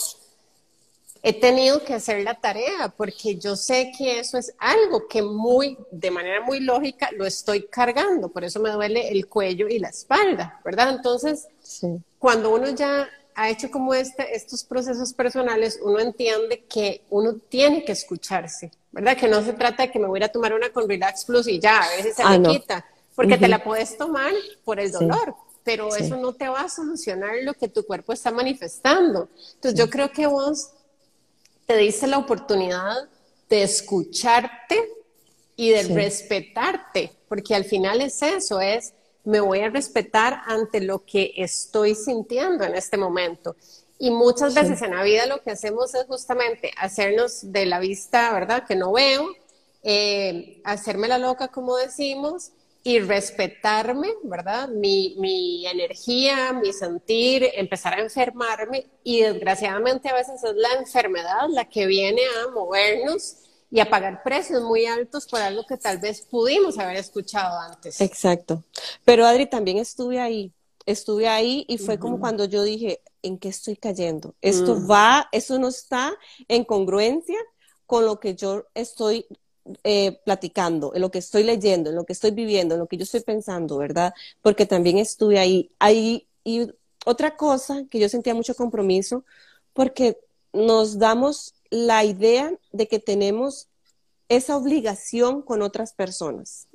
he 1.24 1.34
tenido 1.34 1.84
que 1.84 1.94
hacer 1.94 2.24
la 2.24 2.34
tarea 2.34 2.94
porque 2.96 3.36
yo 3.36 3.56
sé 3.56 3.92
que 3.96 4.20
eso 4.20 4.38
es 4.38 4.54
algo 4.58 5.08
que 5.08 5.22
muy, 5.22 5.78
de 5.92 6.10
manera 6.10 6.42
muy 6.42 6.60
lógica, 6.62 7.10
lo 7.12 7.26
estoy 7.26 7.68
cargando, 7.68 8.30
por 8.30 8.44
eso 8.44 8.60
me 8.60 8.72
duele 8.72 9.10
el 9.10 9.28
cuello 9.28 9.68
y 9.68 9.80
la 9.80 9.90
espalda, 9.90 10.60
¿verdad? 10.66 10.90
Entonces, 10.90 11.48
cuando 12.22 12.54
uno 12.54 12.70
ya 12.70 13.10
ha 13.34 13.50
hecho 13.50 13.72
como 13.72 13.96
este, 13.96 14.36
estos 14.36 14.64
procesos 14.64 15.12
personales, 15.12 15.80
uno 15.82 16.00
entiende 16.00 16.66
que 16.70 17.02
uno 17.10 17.38
tiene 17.50 17.84
que 17.84 17.94
escucharse, 17.94 18.70
¿verdad? 18.92 19.18
Que 19.18 19.28
no 19.28 19.44
se 19.44 19.54
trata 19.54 19.84
de 19.84 19.92
que 19.92 19.98
me 19.98 20.06
voy 20.06 20.22
a 20.22 20.32
tomar 20.32 20.54
una 20.54 20.70
con 20.70 20.88
Relax 20.88 21.26
Plus 21.26 21.48
y 21.48 21.60
ya, 21.60 21.82
a 21.82 21.90
veces 21.90 22.16
se 22.16 22.22
ah, 22.24 22.38
me 22.38 22.48
quita, 22.48 22.86
porque 23.16 23.40
te 23.40 23.48
la 23.48 23.64
puedes 23.64 23.98
tomar 23.98 24.32
por 24.64 24.80
el 24.80 24.92
dolor. 24.92 25.36
Pero 25.64 25.96
eso 25.96 26.16
no 26.16 26.34
te 26.34 26.48
va 26.48 26.62
a 26.62 26.70
solucionar 26.70 27.34
lo 27.42 27.56
que 27.56 27.68
tu 27.68 27.84
cuerpo 27.86 28.14
está 28.14 28.30
manifestando. 28.30 29.28
Entonces, 29.56 29.80
yo 29.80 29.90
creo 29.90 30.12
que 30.12 30.28
vos 30.28 30.70
te 31.66 31.76
diste 31.78 32.06
la 32.06 32.20
oportunidad 32.20 33.10
de 33.50 33.64
escucharte 33.64 34.92
y 35.56 35.72
de 35.72 35.84
respetarte, 35.84 37.14
porque 37.28 37.56
al 37.56 37.66
final 37.66 38.02
es 38.02 38.22
eso, 38.22 38.62
es 38.62 38.94
me 39.24 39.40
voy 39.40 39.60
a 39.60 39.70
respetar 39.70 40.42
ante 40.46 40.82
lo 40.82 41.06
que 41.06 41.34
estoy 41.38 41.96
sintiendo 41.96 42.64
en 42.64 42.76
este 42.76 42.98
momento. 42.98 43.56
Y 44.00 44.10
muchas 44.10 44.56
veces 44.56 44.82
en 44.82 44.96
la 44.96 45.04
vida 45.04 45.28
lo 45.28 45.44
que 45.44 45.52
hacemos 45.52 45.94
es 45.94 46.06
justamente 46.08 46.72
hacernos 46.78 47.52
de 47.52 47.68
la 47.68 47.80
vista, 47.80 48.34
¿verdad? 48.34 48.66
Que 48.66 48.76
no 48.76 48.94
veo, 48.94 49.28
eh, 49.84 50.60
hacerme 50.64 51.08
la 51.08 51.20
loca, 51.20 51.50
como 51.50 51.78
decimos, 51.78 52.52
y 52.84 53.00
respetarme, 53.00 54.10
¿verdad? 54.24 54.70
Mi, 54.70 55.16
mi, 55.20 55.68
energía, 55.68 56.52
mi 56.54 56.74
sentir, 56.74 57.48
empezar 57.54 57.94
a 57.94 58.02
enfermarme 58.02 58.88
y 59.04 59.22
desgraciadamente 59.22 60.10
a 60.10 60.16
veces 60.16 60.44
es 60.44 60.56
la 60.56 60.74
enfermedad 60.80 61.48
la 61.50 61.66
que 61.70 61.86
viene 61.86 62.22
a 62.42 62.50
movernos 62.50 63.38
y 63.72 63.80
a 63.80 63.90
pagar 63.90 64.22
precios 64.22 64.62
muy 64.64 64.86
altos 64.86 65.26
por 65.26 65.42
algo 65.42 65.66
que 65.66 65.78
tal 65.78 65.98
vez 65.98 66.22
pudimos 66.22 66.78
haber 66.78 66.98
escuchado 66.98 67.58
antes. 67.58 68.02
Exacto. 68.02 68.64
Pero 69.06 69.26
Adri, 69.26 69.46
también 69.46 69.78
estuve 69.78 70.20
ahí, 70.20 70.52
estuve 70.86 71.30
ahí 71.30 71.66
y 71.70 71.78
fue 71.78 71.98
como 71.98 72.20
cuando 72.20 72.44
yo 72.46 72.64
dije, 72.64 73.02
¿en 73.24 73.38
qué 73.38 73.48
estoy 73.48 73.78
cayendo? 73.78 74.36
Esto 74.42 74.76
mm. 74.76 74.92
va, 74.92 75.30
eso 75.32 75.58
no 75.58 75.70
está 75.70 76.14
en 76.50 76.66
congruencia 76.66 77.38
con 77.86 78.06
lo 78.06 78.20
que 78.20 78.36
yo 78.36 78.66
estoy 78.74 79.26
eh, 79.84 80.20
platicando, 80.26 80.94
en 80.94 81.02
lo 81.02 81.10
que 81.10 81.20
estoy 81.20 81.44
leyendo, 81.44 81.92
en 81.92 81.96
lo 81.96 82.06
que 82.06 82.14
estoy 82.14 82.32
viviendo, 82.32 82.76
en 82.76 82.80
lo 82.80 82.88
que 82.88 82.98
yo 82.98 83.04
estoy 83.04 83.22
pensando, 83.22 83.78
¿verdad? 83.78 84.14
Porque 84.42 84.66
también 84.66 84.98
estuve 84.98 85.40
ahí. 85.40 85.72
ahí 85.80 86.28
y 86.44 86.68
otra 87.06 87.38
cosa 87.38 87.86
que 87.90 88.00
yo 88.00 88.10
sentía 88.10 88.36
mucho 88.36 88.54
compromiso, 88.54 89.24
porque 89.74 90.18
nos 90.52 91.00
damos 91.00 91.54
la 91.72 92.04
idea 92.04 92.54
de 92.72 92.88
que 92.88 93.00
tenemos 93.00 93.70
esa 94.30 94.56
obligación 94.56 95.42
con 95.42 95.64
otras 95.64 95.94
personas, 95.94 96.68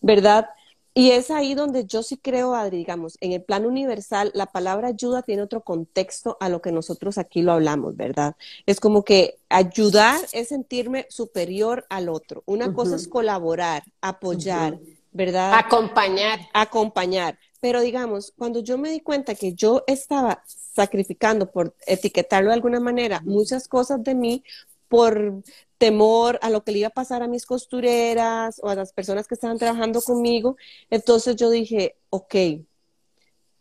¿verdad? 0.00 0.48
Y 0.94 1.12
es 1.12 1.30
ahí 1.30 1.54
donde 1.54 1.86
yo 1.86 2.02
sí 2.02 2.18
creo, 2.18 2.54
Adri, 2.54 2.78
digamos, 2.78 3.16
en 3.20 3.32
el 3.32 3.42
plano 3.42 3.68
universal, 3.68 4.30
la 4.34 4.46
palabra 4.46 4.88
ayuda 4.88 5.22
tiene 5.22 5.40
otro 5.40 5.62
contexto 5.62 6.36
a 6.38 6.50
lo 6.50 6.60
que 6.60 6.70
nosotros 6.70 7.16
aquí 7.16 7.40
lo 7.40 7.52
hablamos, 7.52 7.96
¿verdad? 7.96 8.36
Es 8.66 8.78
como 8.78 9.02
que 9.02 9.38
ayudar 9.48 10.20
es 10.32 10.48
sentirme 10.48 11.06
superior 11.08 11.86
al 11.88 12.10
otro. 12.10 12.42
Una 12.44 12.74
cosa 12.74 12.96
es 12.96 13.08
colaborar, 13.08 13.84
apoyar, 14.02 14.78
¿verdad? 15.12 15.54
Acompañar. 15.54 16.40
Acompañar. 16.52 17.38
Pero 17.62 17.80
digamos, 17.80 18.32
cuando 18.36 18.58
yo 18.58 18.76
me 18.76 18.90
di 18.90 18.98
cuenta 18.98 19.36
que 19.36 19.54
yo 19.54 19.84
estaba 19.86 20.42
sacrificando, 20.48 21.52
por 21.52 21.76
etiquetarlo 21.86 22.48
de 22.48 22.54
alguna 22.54 22.80
manera, 22.80 23.20
muchas 23.24 23.68
cosas 23.68 24.02
de 24.02 24.16
mí 24.16 24.42
por 24.88 25.44
temor 25.78 26.40
a 26.42 26.50
lo 26.50 26.64
que 26.64 26.72
le 26.72 26.80
iba 26.80 26.88
a 26.88 26.90
pasar 26.90 27.22
a 27.22 27.28
mis 27.28 27.46
costureras 27.46 28.58
o 28.64 28.68
a 28.68 28.74
las 28.74 28.92
personas 28.92 29.28
que 29.28 29.34
estaban 29.34 29.58
trabajando 29.58 30.02
conmigo. 30.02 30.56
Entonces 30.90 31.36
yo 31.36 31.50
dije, 31.50 31.94
ok, 32.10 32.34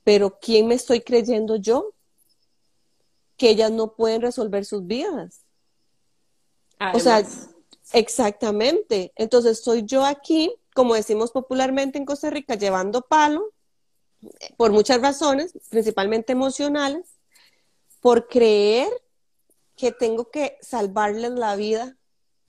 pero 0.04 0.40
¿quién 0.40 0.66
me 0.66 0.74
estoy 0.74 1.02
creyendo 1.02 1.58
yo? 1.58 1.94
Que 3.38 3.52
ellas 3.52 3.70
no 3.70 3.94
pueden 3.94 4.24
resolver 4.24 4.66
sus 4.66 4.88
vidas. 4.88 5.46
O 6.96 7.00
sea, 7.00 7.24
exactamente. 7.94 9.14
Entonces 9.16 9.64
soy 9.64 9.84
yo 9.84 10.04
aquí, 10.04 10.56
como 10.74 10.96
decimos 10.96 11.30
popularmente 11.30 12.00
en 12.00 12.06
Costa 12.06 12.32
Rica, 12.32 12.56
llevando 12.56 13.04
palo, 13.04 13.51
por 14.58 14.72
muchas 14.72 15.02
razones, 15.02 15.54
principalmente 15.70 16.34
emocionales, 16.34 17.18
por 18.00 18.28
creer 18.28 18.90
que 19.76 19.92
tengo 19.92 20.30
que 20.30 20.58
salvarles 20.62 21.32
la 21.32 21.56
vida 21.56 21.98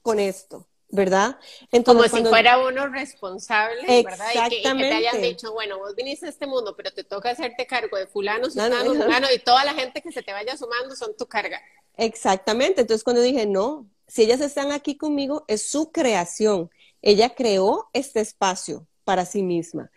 con 0.03 0.19
esto, 0.19 0.69
¿verdad? 0.89 1.39
Entonces, 1.71 2.11
Como 2.11 2.25
si 2.25 2.29
fuera 2.29 2.59
uno 2.59 2.89
responsable, 2.89 4.03
¿verdad? 4.03 4.49
Y 4.51 4.63
que, 4.63 4.63
te 4.63 4.93
hayan 4.93 5.23
dicho, 5.23 5.53
bueno, 5.53 5.79
vos 5.79 5.95
viniste 5.95 6.27
a 6.27 6.29
este 6.29 6.47
mundo, 6.47 6.75
pero 6.77 6.93
te 6.93 7.05
toca 7.05 7.31
hacerte 7.31 7.67
cargo 7.67 7.97
de 7.97 8.07
fulano, 8.07 8.51
fulano, 8.51 9.27
y 9.35 9.39
toda 9.39 9.65
la 9.65 9.75
gente 9.75 10.03
que 10.03 10.13
se 10.13 10.23
te 10.23 10.33
vaya 10.33 10.57
sumando 10.57 10.95
son 10.97 11.17
tu 11.17 11.27
carga. 11.27 11.61
Exactamente. 11.97 12.83
Entonces, 12.83 13.05
cuando 13.05 13.23
dije, 13.23 13.47
no, 13.47 13.89
si 14.07 14.23
ellas 14.23 14.41
están 14.41 14.73
aquí 14.73 14.97
conmigo, 14.97 15.45
es 15.49 15.69
su 15.69 15.93
creación. 15.93 16.71
Ella 17.01 17.35
creó 17.35 17.89
este 17.93 18.21
espacio 18.21 18.87
para 19.05 19.25
sí 19.25 19.43
misma. 19.43 19.91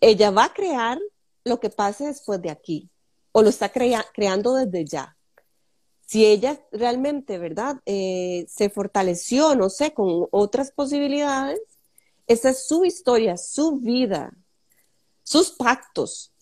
Ella 0.00 0.30
va 0.30 0.44
a 0.44 0.52
crear 0.52 0.98
lo 1.44 1.60
que 1.60 1.70
pase 1.70 2.06
después 2.06 2.40
de 2.42 2.50
aquí, 2.50 2.90
o 3.32 3.42
lo 3.42 3.48
está 3.48 3.70
creando 3.70 4.54
desde 4.54 4.84
ya. 4.84 5.16
Si 6.06 6.24
ella 6.24 6.60
realmente, 6.70 7.38
¿verdad? 7.38 7.76
Eh, 7.84 8.46
se 8.48 8.70
fortaleció, 8.70 9.54
no 9.54 9.70
sé, 9.70 9.92
con 9.92 10.26
otras 10.30 10.70
posibilidades, 10.70 11.60
esa 12.26 12.50
es 12.50 12.66
su 12.66 12.84
historia, 12.84 13.36
su 13.36 13.76
vida, 13.76 14.32
sus 15.22 15.50
pactos. 15.50 16.32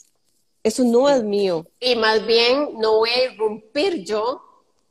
Eso 0.62 0.84
no 0.84 1.08
es 1.10 1.22
mío. 1.22 1.66
Y 1.80 1.96
más 1.96 2.26
bien 2.26 2.78
no 2.78 2.98
voy 2.98 3.10
a 3.10 3.32
irrumpir 3.32 4.04
yo 4.04 4.42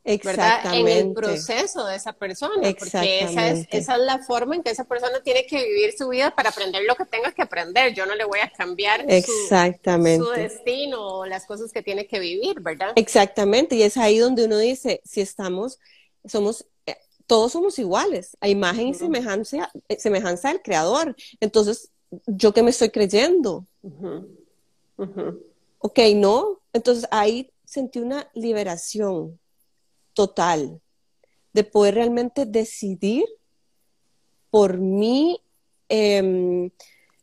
¿verdad? 0.04 0.74
En 0.74 0.86
el 0.86 1.12
proceso 1.14 1.86
de 1.86 1.96
esa 1.96 2.12
persona, 2.12 2.54
porque 2.78 3.20
esa 3.20 3.48
es, 3.48 3.66
esa 3.70 3.94
es 3.94 4.00
la 4.00 4.18
forma 4.18 4.54
en 4.54 4.62
que 4.62 4.70
esa 4.70 4.84
persona 4.84 5.22
tiene 5.22 5.46
que 5.46 5.64
vivir 5.64 5.94
su 5.96 6.08
vida 6.08 6.34
para 6.34 6.50
aprender 6.50 6.82
lo 6.86 6.94
que 6.94 7.06
tenga 7.06 7.32
que 7.32 7.42
aprender. 7.42 7.94
Yo 7.94 8.04
no 8.04 8.14
le 8.14 8.24
voy 8.24 8.40
a 8.40 8.50
cambiar 8.50 9.04
Exactamente. 9.08 10.24
Su, 10.24 10.30
destino 10.30 11.18
o 11.18 11.26
las 11.26 11.46
cosas 11.46 11.72
que 11.72 11.82
tiene 11.82 12.06
que 12.06 12.18
vivir, 12.18 12.60
¿verdad? 12.60 12.92
Exactamente, 12.96 13.76
y 13.76 13.82
es 13.82 13.96
ahí 13.96 14.18
donde 14.18 14.44
uno 14.44 14.58
dice, 14.58 15.00
si 15.04 15.22
estamos, 15.22 15.78
somos, 16.26 16.66
eh, 16.84 16.96
todos 17.26 17.52
somos 17.52 17.78
iguales, 17.78 18.36
a 18.40 18.48
imagen 18.48 18.88
y 18.88 18.94
semejanza, 18.94 19.70
eh, 19.88 19.98
semejanza 19.98 20.48
del 20.48 20.60
creador. 20.60 21.16
Entonces, 21.40 21.90
¿yo 22.26 22.52
qué 22.52 22.62
me 22.62 22.70
estoy 22.70 22.90
creyendo? 22.90 23.66
Ok, 25.78 25.98
no. 26.14 26.60
Entonces 26.74 27.08
ahí 27.10 27.50
sentí 27.64 28.00
una 28.00 28.28
liberación 28.34 29.38
total, 30.14 30.80
de 31.52 31.64
poder 31.64 31.94
realmente 31.94 32.46
decidir 32.46 33.24
por 34.50 34.78
mi 34.78 35.40
em, 35.88 36.70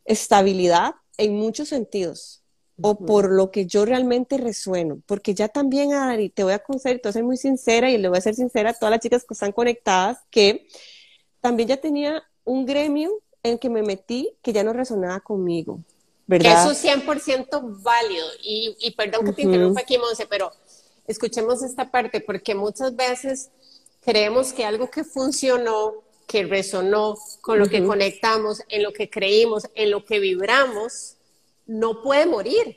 estabilidad 0.04 0.94
en 1.18 1.34
muchos 1.34 1.68
sentidos 1.68 2.42
o 2.80 2.96
por 2.98 3.30
lo 3.30 3.50
que 3.50 3.66
yo 3.66 3.84
realmente 3.84 4.38
resueno, 4.38 5.00
porque 5.06 5.34
ya 5.34 5.48
también, 5.48 5.92
Adri, 5.92 6.30
te 6.30 6.42
voy 6.42 6.52
a 6.52 6.58
conceder, 6.58 7.00
te 7.00 7.08
voy 7.08 7.10
a 7.10 7.12
ser 7.12 7.24
muy 7.24 7.36
sincera 7.36 7.90
y 7.90 7.98
le 7.98 8.08
voy 8.08 8.18
a 8.18 8.22
ser 8.22 8.34
sincera 8.34 8.70
a 8.70 8.74
todas 8.74 8.90
las 8.90 9.00
chicas 9.00 9.24
que 9.24 9.34
están 9.34 9.52
conectadas, 9.52 10.18
que 10.30 10.66
también 11.40 11.68
ya 11.68 11.76
tenía 11.76 12.22
un 12.44 12.66
gremio 12.66 13.22
en 13.42 13.58
que 13.58 13.70
me 13.70 13.82
metí 13.82 14.36
que 14.42 14.52
ya 14.52 14.64
no 14.64 14.72
resonaba 14.72 15.20
conmigo, 15.20 15.80
¿verdad? 16.26 16.62
Eso 16.62 16.72
es 16.72 16.78
100% 16.78 17.82
válido. 17.82 18.26
Y, 18.42 18.94
perdón 18.96 19.26
que 19.26 19.32
te 19.32 19.42
interrumpa 19.42 19.80
aquí, 19.80 19.98
Monse, 19.98 20.26
pero 20.26 20.50
escuchemos 21.06 21.62
esta 21.62 21.90
parte, 21.90 22.20
porque 22.20 22.54
muchas 22.54 22.94
veces 22.96 23.50
creemos 24.00 24.52
que 24.52 24.64
algo 24.64 24.90
que 24.90 25.04
funcionó, 25.04 26.02
que 26.26 26.44
resonó 26.44 27.16
con 27.40 27.58
lo 27.58 27.68
que 27.68 27.84
conectamos, 27.84 28.62
en 28.68 28.82
lo 28.82 28.92
que 28.92 29.10
creímos, 29.10 29.68
en 29.74 29.90
lo 29.90 30.04
que 30.04 30.18
vibramos, 30.18 31.16
no 31.66 32.02
puede 32.02 32.26
morir. 32.26 32.76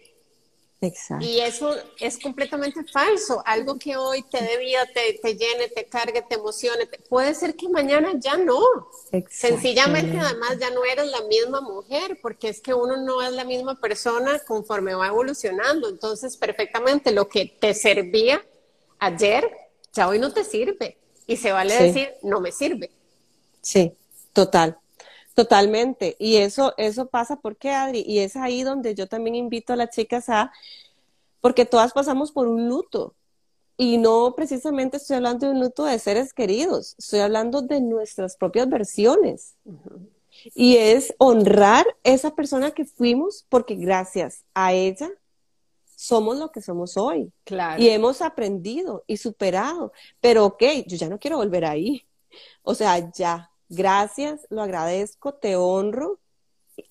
Y 1.21 1.39
eso 1.39 1.73
es 1.99 2.19
completamente 2.19 2.83
falso. 2.83 3.41
Algo 3.45 3.77
que 3.77 3.95
hoy 3.97 4.23
te 4.23 4.41
dé 4.41 4.57
vida, 4.57 4.85
te, 4.93 5.33
llene, 5.33 5.69
te 5.69 5.85
cargue, 5.85 6.21
te 6.21 6.35
emocione, 6.35 6.87
puede 7.09 7.33
ser 7.33 7.55
que 7.55 7.69
mañana 7.69 8.13
ya 8.15 8.37
no. 8.37 8.59
Sencillamente, 9.29 10.17
además, 10.19 10.57
ya 10.59 10.69
no 10.71 10.83
eres 10.83 11.07
la 11.07 11.21
misma 11.23 11.61
mujer, 11.61 12.19
porque 12.21 12.49
es 12.49 12.61
que 12.61 12.73
uno 12.73 12.97
no 12.97 13.21
es 13.21 13.31
la 13.31 13.45
misma 13.45 13.79
persona 13.79 14.39
conforme 14.39 14.93
va 14.93 15.07
evolucionando. 15.07 15.89
Entonces, 15.89 16.37
perfectamente, 16.37 17.11
lo 17.11 17.27
que 17.27 17.57
te 17.59 17.73
servía 17.73 18.45
ayer, 18.99 19.49
ya 19.93 20.07
hoy 20.07 20.19
no 20.19 20.33
te 20.33 20.43
sirve. 20.43 20.97
Y 21.27 21.37
se 21.37 21.51
vale 21.51 21.73
decir, 21.73 22.13
no 22.21 22.39
me 22.39 22.51
sirve. 22.51 22.91
Sí, 23.61 23.93
total. 24.33 24.77
Totalmente. 25.35 26.15
Y 26.17 26.37
eso, 26.37 26.73
eso 26.77 27.07
pasa 27.07 27.35
porque, 27.35 27.71
Adri, 27.71 28.03
y 28.07 28.19
es 28.19 28.37
ahí 28.37 28.63
donde 28.63 28.95
yo 28.95 29.07
también 29.07 29.35
invito 29.35 29.73
a 29.73 29.75
las 29.75 29.89
chicas 29.89 30.29
a, 30.29 30.51
porque 31.41 31.65
todas 31.65 31.93
pasamos 31.93 32.31
por 32.31 32.47
un 32.47 32.67
luto. 32.67 33.13
Y 33.77 33.97
no 33.97 34.33
precisamente 34.35 34.97
estoy 34.97 35.17
hablando 35.17 35.45
de 35.45 35.51
un 35.51 35.59
luto 35.59 35.83
de 35.83 35.99
seres 35.99 36.33
queridos, 36.33 36.95
estoy 36.97 37.19
hablando 37.19 37.61
de 37.61 37.81
nuestras 37.81 38.37
propias 38.37 38.69
versiones. 38.69 39.55
Y 40.53 40.77
es 40.77 41.13
honrar 41.17 41.85
esa 42.03 42.33
persona 42.33 42.71
que 42.71 42.85
fuimos 42.85 43.45
porque 43.49 43.75
gracias 43.75 44.45
a 44.53 44.71
ella 44.71 45.09
somos 45.97 46.37
lo 46.37 46.51
que 46.51 46.61
somos 46.61 46.95
hoy. 46.95 47.33
Claro. 47.43 47.81
Y 47.81 47.89
hemos 47.89 48.21
aprendido 48.21 49.03
y 49.07 49.17
superado. 49.17 49.91
Pero 50.21 50.45
ok, 50.45 50.63
yo 50.87 50.95
ya 50.95 51.09
no 51.09 51.19
quiero 51.19 51.37
volver 51.37 51.65
ahí. 51.65 52.05
O 52.63 52.75
sea, 52.75 53.11
ya, 53.11 53.49
Gracias, 53.69 54.41
lo 54.49 54.61
agradezco, 54.61 55.33
te 55.33 55.55
honro. 55.55 56.19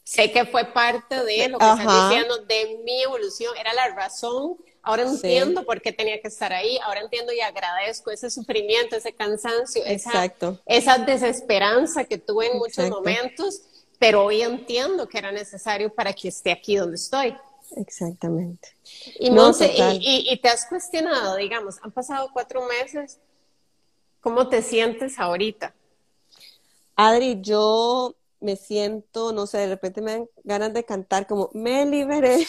Sé 0.02 0.32
que 0.32 0.46
fue 0.46 0.64
parte 0.72 1.24
de 1.24 1.48
lo 1.48 1.58
que 1.58 1.64
estás 1.64 2.08
diciendo, 2.08 2.38
de 2.38 2.80
mi 2.84 3.02
evolución, 3.02 3.54
era 3.56 3.72
la 3.74 3.88
razón. 3.94 4.56
Ahora 4.82 5.02
entiendo 5.02 5.64
por 5.64 5.80
qué 5.80 5.92
tenía 5.92 6.20
que 6.20 6.28
estar 6.28 6.52
ahí, 6.52 6.78
ahora 6.84 7.00
entiendo 7.00 7.32
y 7.32 7.40
agradezco 7.40 8.10
ese 8.10 8.30
sufrimiento, 8.30 8.96
ese 8.96 9.14
cansancio, 9.14 9.82
esa, 9.84 10.98
desesperanza 10.98 12.04
que 12.04 12.18
tuve 12.18 12.48
en 12.48 12.58
muchos 12.58 12.90
momentos, 12.90 13.62
pero 13.98 14.24
hoy 14.24 14.42
entiendo 14.42 15.08
que 15.08 15.18
era 15.18 15.32
necesario 15.32 15.94
para 15.94 16.12
que 16.12 16.28
esté 16.28 16.52
aquí 16.52 16.76
donde 16.76 16.96
estoy. 16.96 17.34
Exactamente. 17.76 18.76
Y, 19.18 19.30
no, 19.30 19.52
y, 19.58 20.30
y, 20.30 20.36
te 20.40 20.48
has 20.48 20.66
cuestionado, 20.66 21.36
digamos, 21.36 21.76
han 21.82 21.90
pasado 21.90 22.28
cuatro 22.32 22.66
meses, 22.66 23.18
¿cómo 24.20 24.48
te 24.48 24.60
sientes 24.60 25.18
ahorita? 25.18 25.74
Adri, 26.96 27.40
yo 27.40 28.14
me 28.40 28.56
siento, 28.56 29.32
no 29.32 29.46
sé, 29.46 29.58
de 29.58 29.68
repente 29.68 30.02
me 30.02 30.12
dan 30.12 30.28
ganas 30.44 30.74
de 30.74 30.84
cantar 30.84 31.26
como, 31.26 31.50
me 31.54 31.86
liberé. 31.86 32.38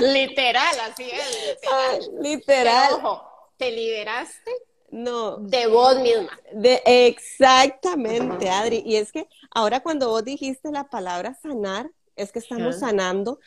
literal, 0.00 0.80
así 0.88 1.10
es. 1.10 2.10
Literal. 2.20 2.94
ojo, 2.94 3.22
¿te 3.56 3.72
liberaste? 3.72 4.52
No. 4.90 5.36
De 5.38 5.66
vos 5.66 5.98
misma. 5.98 6.30
De, 6.52 6.80
exactamente, 6.86 8.48
Adri. 8.48 8.82
Y 8.86 8.96
es 8.96 9.12
que 9.12 9.28
ahora 9.50 9.82
cuando 9.82 10.08
vos 10.08 10.24
dijiste 10.24 10.70
la 10.70 10.88
palabra 10.88 11.34
sanar, 11.34 11.90
es 12.16 12.32
que 12.32 12.38
estamos 12.38 12.78
sanando. 12.78 13.40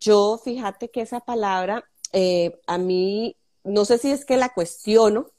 Yo, 0.00 0.40
fíjate 0.42 0.90
que 0.90 1.00
esa 1.00 1.20
palabra, 1.20 1.88
eh, 2.12 2.60
a 2.66 2.78
mí, 2.78 3.36
no 3.64 3.84
sé 3.84 3.98
si 3.98 4.10
es 4.10 4.24
que 4.24 4.36
la 4.36 4.52
cuestiono, 4.52 5.30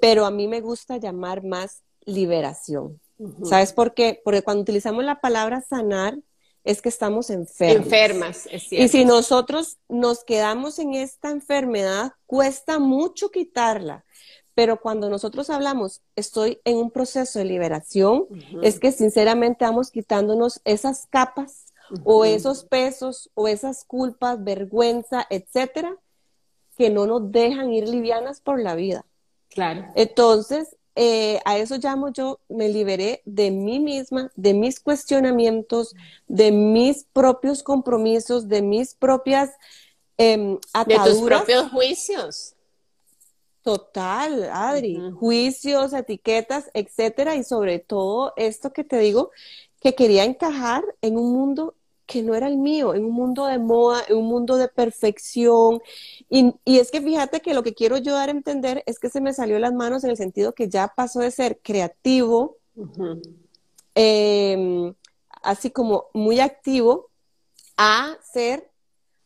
pero 0.00 0.26
a 0.26 0.30
mí 0.30 0.48
me 0.48 0.60
gusta 0.60 0.96
llamar 0.96 1.44
más 1.44 1.82
liberación. 2.08 3.00
¿Sabes 3.44 3.72
por 3.72 3.94
qué? 3.94 4.20
Porque 4.24 4.42
cuando 4.42 4.62
utilizamos 4.62 5.04
la 5.04 5.20
palabra 5.20 5.60
sanar, 5.60 6.18
es 6.64 6.82
que 6.82 6.88
estamos 6.88 7.30
enfermas. 7.30 7.86
Enfermas, 7.86 8.48
es 8.50 8.64
cierto. 8.64 8.84
Y 8.84 8.88
si 8.88 9.04
nosotros 9.04 9.78
nos 9.88 10.24
quedamos 10.24 10.78
en 10.78 10.94
esta 10.94 11.30
enfermedad, 11.30 12.12
cuesta 12.26 12.78
mucho 12.78 13.30
quitarla. 13.30 14.04
Pero 14.54 14.80
cuando 14.80 15.08
nosotros 15.08 15.50
hablamos, 15.50 16.02
estoy 16.16 16.60
en 16.64 16.76
un 16.76 16.90
proceso 16.90 17.38
de 17.38 17.44
liberación, 17.44 18.26
es 18.62 18.80
que 18.80 18.90
sinceramente 18.92 19.64
vamos 19.64 19.90
quitándonos 19.90 20.60
esas 20.64 21.06
capas 21.06 21.66
o 22.04 22.24
esos 22.24 22.64
pesos 22.64 23.30
o 23.34 23.48
esas 23.48 23.84
culpas, 23.84 24.42
vergüenza, 24.42 25.26
etcétera, 25.30 25.96
que 26.76 26.90
no 26.90 27.06
nos 27.06 27.30
dejan 27.30 27.72
ir 27.72 27.88
livianas 27.88 28.40
por 28.40 28.60
la 28.60 28.74
vida. 28.74 29.04
Claro. 29.48 29.86
Entonces, 29.94 30.76
eh, 31.00 31.40
a 31.44 31.56
eso 31.58 31.76
llamo 31.76 32.12
yo, 32.12 32.40
me 32.48 32.68
liberé 32.68 33.22
de 33.24 33.52
mí 33.52 33.78
misma, 33.78 34.32
de 34.34 34.52
mis 34.52 34.80
cuestionamientos, 34.80 35.94
de 36.26 36.50
mis 36.50 37.04
propios 37.12 37.62
compromisos, 37.62 38.48
de 38.48 38.62
mis 38.62 38.96
propias 38.96 39.52
eh, 40.16 40.58
ataduras. 40.72 41.04
De 41.06 41.10
tus 41.12 41.22
propios 41.22 41.70
juicios. 41.70 42.54
Total, 43.62 44.50
Adri, 44.52 44.98
juicios, 45.14 45.92
etiquetas, 45.92 46.68
etcétera, 46.74 47.36
y 47.36 47.44
sobre 47.44 47.78
todo 47.78 48.32
esto 48.36 48.72
que 48.72 48.82
te 48.82 48.98
digo, 48.98 49.30
que 49.80 49.94
quería 49.94 50.24
encajar 50.24 50.82
en 51.00 51.16
un 51.16 51.32
mundo 51.32 51.76
que 52.08 52.22
no 52.22 52.34
era 52.34 52.48
el 52.48 52.56
mío, 52.56 52.94
en 52.94 53.04
un 53.04 53.12
mundo 53.12 53.44
de 53.44 53.58
moda, 53.58 54.02
en 54.08 54.16
un 54.16 54.24
mundo 54.24 54.56
de 54.56 54.66
perfección. 54.66 55.80
Y, 56.30 56.54
es 56.64 56.90
que 56.90 57.02
fíjate 57.02 57.40
que 57.40 57.52
lo 57.52 57.62
que 57.62 57.74
quiero 57.74 57.98
yo 57.98 58.14
dar 58.14 58.30
a 58.30 58.32
entender 58.32 58.82
es 58.86 58.98
que 58.98 59.10
se 59.10 59.20
me 59.20 59.34
salió 59.34 59.56
de 59.56 59.60
las 59.60 59.74
manos 59.74 60.04
en 60.04 60.10
el 60.10 60.16
sentido 60.16 60.54
que 60.54 60.70
ya 60.70 60.88
pasó 60.96 61.20
de 61.20 61.30
ser 61.30 61.60
creativo, 61.62 62.56
em, 63.94 64.94
así 65.42 65.70
como 65.70 66.06
muy 66.14 66.40
activo, 66.40 67.10
a 67.76 68.16
ser 68.32 68.70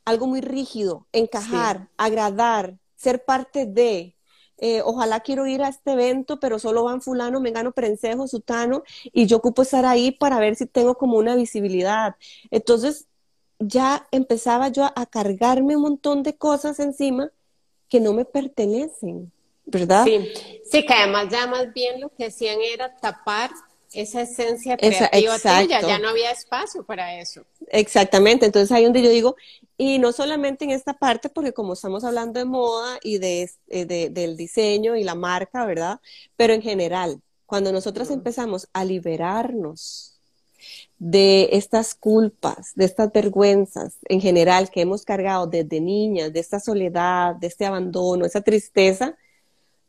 algo 0.05 0.27
muy 0.27 0.41
rígido, 0.41 1.07
encajar, 1.13 1.89
agradar, 1.97 2.79
ser 2.97 3.25
parte 3.25 3.65
de, 3.65 4.17
eh, 4.65 4.81
ojalá 4.85 5.19
quiero 5.19 5.45
ir 5.49 5.61
a 5.65 5.69
este 5.69 5.91
evento, 5.91 6.39
pero 6.39 6.61
solo 6.61 6.85
van 6.85 7.03
fulano, 7.03 7.41
mengano, 7.41 7.73
prensejo, 7.73 8.29
sutano, 8.29 8.85
y 9.13 9.27
yo 9.27 9.39
ocupo 9.39 9.63
estar 9.63 9.85
ahí 9.85 10.13
para 10.13 10.39
ver 10.39 10.55
si 10.55 10.67
tengo 10.67 10.95
como 10.95 11.19
una 11.19 11.35
visibilidad. 11.35 12.15
Entonces, 12.49 13.09
ya 13.59 14.07
empezaba 14.13 14.69
yo 14.69 14.85
a, 14.85 15.07
cargarme 15.07 15.75
un 15.75 15.83
montón 15.83 16.23
de 16.23 16.37
cosas 16.37 16.79
encima 16.79 17.33
que 17.89 17.99
no 17.99 18.13
me 18.13 18.25
pertenecen. 18.25 19.33
¿verdad? 19.65 20.05
Sí, 20.05 20.29
sí, 20.65 20.87
que 20.87 20.95
además 20.95 21.27
ya 21.29 21.49
más 21.49 21.73
bien 21.73 22.01
lo 22.01 22.11
que 22.11 22.27
hacían 22.27 22.61
era 22.61 22.97
tapar 22.97 23.51
esa 23.95 24.23
esencia 24.23 24.77
creativa 24.77 25.39
tuya, 25.39 25.81
ya 25.81 25.99
no 25.99 26.09
había 26.09 26.31
espacio 26.31 26.85
para 26.85 27.19
eso. 27.19 27.45
Exactamente, 27.69 28.47
entonces 28.47 28.73
ahí 28.73 28.85
donde 28.85 29.03
yo 29.03 29.11
digo, 29.11 29.37
y 29.77 29.99
no 29.99 30.13
solamente 30.13 30.65
en 30.65 30.71
esta 30.71 30.95
parte, 30.95 31.29
porque 31.29 31.53
como 31.53 31.73
estamos 31.73 32.05
hablando 32.05 32.39
de 32.39 32.45
moda 32.45 32.99
y 33.03 33.19
de, 33.19 33.51
eh, 33.69 33.85
del 34.11 34.37
diseño 34.37 34.97
y 34.97 35.05
la 35.05 35.15
marca, 35.15 35.65
¿verdad? 35.67 36.01
Pero 36.37 36.53
en 36.55 36.63
general, 36.63 37.21
cuando 37.47 37.73
nosotros 37.73 38.11
empezamos 38.11 38.69
a 38.73 38.85
liberarnos 38.85 40.13
de 40.99 41.49
estas 41.53 41.95
culpas, 41.95 42.73
de 42.77 42.85
estas 42.85 43.13
vergüenzas 43.13 43.97
en 44.09 44.21
general 44.21 44.71
que 44.71 44.83
hemos 44.83 45.05
cargado 45.05 45.47
desde 45.47 45.81
niñas, 45.81 46.33
de 46.33 46.41
esta 46.41 46.61
soledad, 46.61 47.35
de 47.35 47.49
este 47.49 47.67
abandono, 47.67 48.25
esa 48.25 48.41
tristeza, 48.41 49.17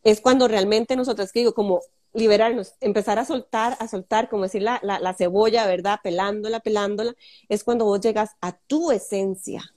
es 0.04 0.20
cuando 0.20 0.48
realmente 0.48 0.96
nosotros, 0.96 1.32
que 1.32 1.40
digo, 1.40 1.54
como 1.54 1.82
liberarnos, 2.14 2.76
empezar 2.80 3.20
a 3.20 3.26
soltar, 3.26 3.76
a 3.80 3.88
soltar, 3.88 4.30
como 4.30 4.44
decir 4.44 4.62
la, 4.62 4.80
la, 4.84 5.14
cebolla, 5.14 5.66
¿verdad? 5.66 6.00
Pelándola, 6.04 6.60
pelándola, 6.60 7.16
es 7.50 7.64
cuando 7.64 7.86
vos 7.86 8.00
llegas 8.00 8.32
a 8.42 8.52
tu 8.52 8.92
esencia. 8.92 9.74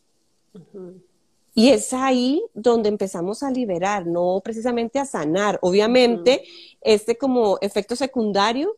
Y 1.54 1.70
es 1.70 1.94
ahí 1.94 2.44
donde 2.52 2.90
empezamos 2.90 3.42
a 3.42 3.50
liberar, 3.50 4.06
no 4.06 4.40
precisamente 4.44 4.98
a 4.98 5.06
sanar. 5.06 5.58
Obviamente, 5.62 6.44
este 6.82 7.16
como 7.16 7.58
efecto 7.62 7.96
secundario 7.96 8.76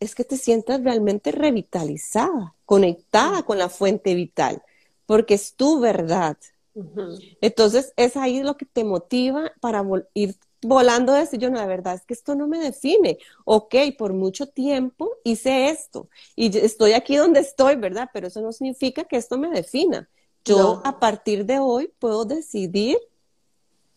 es 0.00 0.14
que 0.14 0.24
te 0.24 0.36
sientas 0.38 0.82
realmente 0.82 1.30
revitalizada, 1.30 2.54
conectada 2.64 3.42
con 3.42 3.58
la 3.58 3.68
fuente 3.68 4.14
vital, 4.14 4.62
porque 5.04 5.34
es 5.34 5.54
tu 5.54 5.80
verdad. 5.80 6.38
Entonces, 7.42 7.92
es 7.96 8.16
ahí 8.16 8.42
lo 8.42 8.56
que 8.56 8.64
te 8.64 8.84
motiva 8.84 9.52
para 9.60 9.84
ir 10.14 10.36
volando 10.62 11.12
de 11.12 11.26
yo 11.38 11.50
no, 11.50 11.58
la 11.58 11.66
verdad 11.66 11.94
es 11.94 12.04
que 12.04 12.14
esto 12.14 12.34
no 12.34 12.46
me 12.46 12.58
define. 12.58 13.18
Ok, 13.44 13.74
por 13.98 14.12
mucho 14.12 14.46
tiempo 14.46 15.10
hice 15.24 15.68
esto 15.68 16.08
y 16.36 16.56
estoy 16.56 16.92
aquí 16.92 17.16
donde 17.16 17.40
estoy, 17.40 17.76
¿verdad? 17.76 18.10
Pero 18.12 18.28
eso 18.28 18.40
no 18.40 18.52
significa 18.52 19.04
que 19.04 19.16
esto 19.16 19.38
me 19.38 19.50
defina. 19.50 20.08
Yo 20.44 20.80
a 20.84 20.98
partir 20.98 21.46
de 21.46 21.60
hoy 21.60 21.92
puedo 21.98 22.24
decidir 22.24 22.98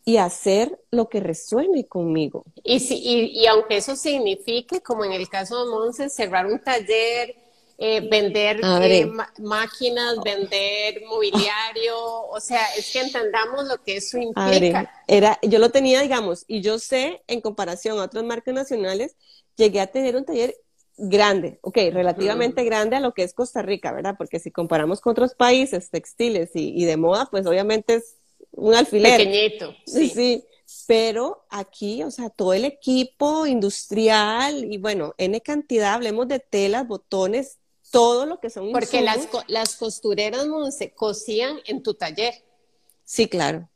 y 0.04 0.18
hacer 0.18 0.80
lo 0.92 1.10
que 1.10 1.20
resuene 1.20 1.88
conmigo. 1.88 2.46
Y, 2.64 2.80
si, 2.80 3.00
y, 3.04 3.48
aunque 3.48 3.78
eso 3.78 3.96
signifique, 3.96 4.82
como 4.82 5.04
en 5.04 5.14
el 5.14 5.28
caso 5.28 5.66
de 5.66 5.72
Monse, 5.72 6.10
cerrar 6.10 6.46
un 6.46 6.60
taller, 6.60 7.36
eh, 7.78 8.08
vender 8.10 8.62
eh, 8.64 9.12
máquinas, 9.40 10.16
vender 10.24 11.02
mobiliario, 11.08 11.98
o 11.98 12.40
sea, 12.40 12.64
es 12.78 12.90
que 12.92 13.02
entendamos 13.02 13.68
lo 13.68 13.84
que 13.84 13.98
eso 13.98 14.18
implica. 14.18 14.90
era, 15.08 15.38
yo 15.42 15.60
lo 15.60 15.70
tenía, 15.72 16.02
digamos, 16.02 16.46
y 16.48 16.62
yo 16.62 16.80
sé, 16.80 17.22
en 17.28 17.42
comparación 17.42 18.00
a 18.00 18.04
otras 18.04 18.24
marcas 18.24 18.54
nacionales, 18.54 19.18
llegué 19.58 19.82
a 19.82 19.88
tener 19.88 20.16
un 20.16 20.24
taller 20.24 20.56
grande, 20.98 21.60
ok, 21.62 21.76
relativamente 21.92 22.64
grande 22.64 22.96
a 22.96 23.02
lo 23.02 23.14
que 23.14 23.24
es 23.24 23.34
Costa 23.34 23.62
Rica, 23.62 23.92
¿verdad? 23.92 24.16
Porque 24.18 24.40
si 24.40 24.52
comparamos 24.52 25.02
con 25.02 25.12
otros 25.12 25.36
países 25.36 25.90
textiles 25.90 26.52
y, 26.54 26.86
de 26.86 26.96
moda, 26.96 27.28
pues 27.30 27.46
obviamente 27.46 27.96
es 27.96 28.16
un 28.52 28.74
alfiler. 28.74 29.18
Pequeñito. 29.18 29.76
Sí. 29.86 30.10
sí. 30.10 30.46
Pero 30.88 31.46
aquí, 31.50 32.04
o 32.04 32.12
sea, 32.12 32.30
todo 32.30 32.54
el 32.54 32.66
equipo 32.66 33.46
industrial 33.46 34.72
y 34.72 34.78
bueno, 34.78 35.14
N 35.18 35.40
cantidad, 35.42 35.94
hablemos 35.94 36.28
de 36.28 36.40
telas, 36.40 36.88
botones, 36.88 37.60
todo 37.96 38.26
lo 38.26 38.42
que 38.42 38.50
son 38.50 38.74
Porque 38.74 39.02
las, 39.02 39.30
las 39.48 39.78
costureras 39.78 40.46
se 40.78 40.92
cosían 40.92 41.62
en 41.66 41.82
tu 41.82 41.94
taller. 41.94 42.34
Sí, 43.06 43.30
claro. 43.30 43.70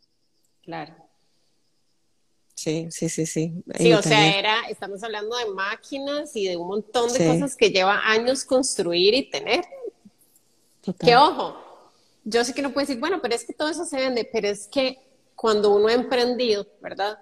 Claro. 0.61 0.93
Sí, 2.53 2.87
sí, 2.91 3.07
sí, 3.07 3.25
sí. 3.25 3.63
Sí, 3.77 3.93
o 3.93 4.01
sea, 4.01 4.37
era, 4.37 4.67
estamos 4.67 5.01
hablando 5.03 5.37
de 5.37 5.45
máquinas 5.51 6.35
y 6.35 6.49
de 6.49 6.57
un 6.57 6.67
montón 6.67 7.13
de 7.13 7.25
cosas 7.25 7.55
que 7.55 7.69
lleva 7.69 8.01
años 8.03 8.43
construir 8.43 9.13
y 9.13 9.29
tener. 9.29 9.63
Que 10.99 11.15
ojo, 11.15 11.55
yo 12.25 12.43
sé 12.43 12.53
que 12.53 12.61
no 12.61 12.73
puede 12.73 12.87
decir, 12.87 12.99
bueno, 12.99 13.21
pero 13.21 13.35
es 13.35 13.45
que 13.45 13.53
todo 13.53 13.69
eso 13.69 13.85
se 13.85 13.95
vende, 13.95 14.29
pero 14.29 14.49
es 14.49 14.67
que 14.67 14.97
cuando 15.33 15.73
uno 15.73 15.87
ha 15.87 15.93
emprendido, 15.93 16.67
¿verdad? 16.81 17.19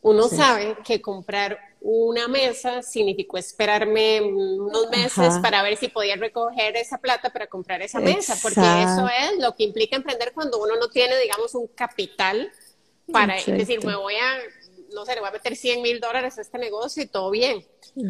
Uno 0.00 0.28
sabe 0.28 0.78
que 0.82 1.02
comprar 1.02 1.58
una 1.80 2.26
mesa 2.26 2.82
significó 2.82 3.38
esperarme 3.38 4.20
unos 4.20 4.90
meses 4.90 5.38
para 5.40 5.62
ver 5.62 5.76
si 5.76 5.88
podía 5.88 6.16
recoger 6.16 6.76
esa 6.76 6.98
plata 6.98 7.30
para 7.30 7.46
comprar 7.46 7.82
esa 7.82 8.00
mesa, 8.00 8.36
porque 8.42 8.60
eso 8.60 9.08
es 9.08 9.38
lo 9.38 9.54
que 9.54 9.64
implica 9.64 9.96
emprender 9.96 10.32
cuando 10.32 10.60
uno 10.60 10.76
no 10.76 10.88
tiene, 10.88 11.16
digamos, 11.18 11.54
un 11.54 11.68
capital 11.68 12.50
para 13.12 13.36
decir, 13.36 13.84
me 13.84 13.96
voy 13.96 14.16
a, 14.16 14.38
no 14.92 15.04
sé, 15.04 15.14
le 15.14 15.20
voy 15.20 15.28
a 15.28 15.32
meter 15.32 15.56
100 15.56 15.82
mil 15.82 16.00
dólares 16.00 16.36
a 16.38 16.42
este 16.42 16.58
negocio 16.58 17.02
y 17.02 17.06
todo 17.06 17.30
bien. 17.30 17.64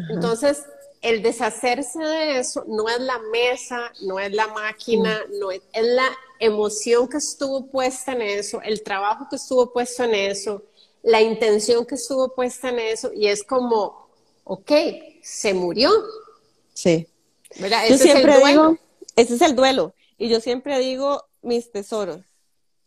Entonces, 0.09 0.65
el 1.01 1.21
deshacerse 1.21 1.99
de 1.99 2.39
eso 2.39 2.65
no 2.67 2.89
es 2.89 2.99
la 2.99 3.19
mesa, 3.31 3.91
no 4.01 4.19
es 4.19 4.33
la 4.33 4.47
máquina, 4.47 5.23
mm. 5.29 5.39
no 5.39 5.51
es, 5.51 5.61
es 5.73 5.85
la 5.85 6.09
emoción 6.39 7.07
que 7.07 7.17
estuvo 7.17 7.67
puesta 7.67 8.13
en 8.13 8.21
eso, 8.21 8.61
el 8.61 8.81
trabajo 8.83 9.27
que 9.29 9.35
estuvo 9.35 9.71
puesto 9.71 10.03
en 10.03 10.15
eso, 10.15 10.63
la 11.03 11.21
intención 11.21 11.85
que 11.85 11.95
estuvo 11.95 12.33
puesta 12.35 12.69
en 12.69 12.79
eso 12.79 13.11
y 13.13 13.27
es 13.27 13.43
como, 13.43 14.09
ok, 14.43 14.71
se 15.21 15.53
murió. 15.53 15.91
Sí. 16.73 17.07
¿Verdad? 17.59 17.87
Ese 17.87 18.03
siempre 18.03 18.31
es 18.31 18.37
el 18.37 18.41
duelo. 18.41 18.69
Digo, 18.69 18.79
ese 19.15 19.35
es 19.35 19.41
el 19.41 19.55
duelo. 19.55 19.93
Y 20.17 20.29
yo 20.29 20.41
siempre 20.41 20.77
digo 20.79 21.23
mis 21.41 21.71
tesoros. 21.71 22.21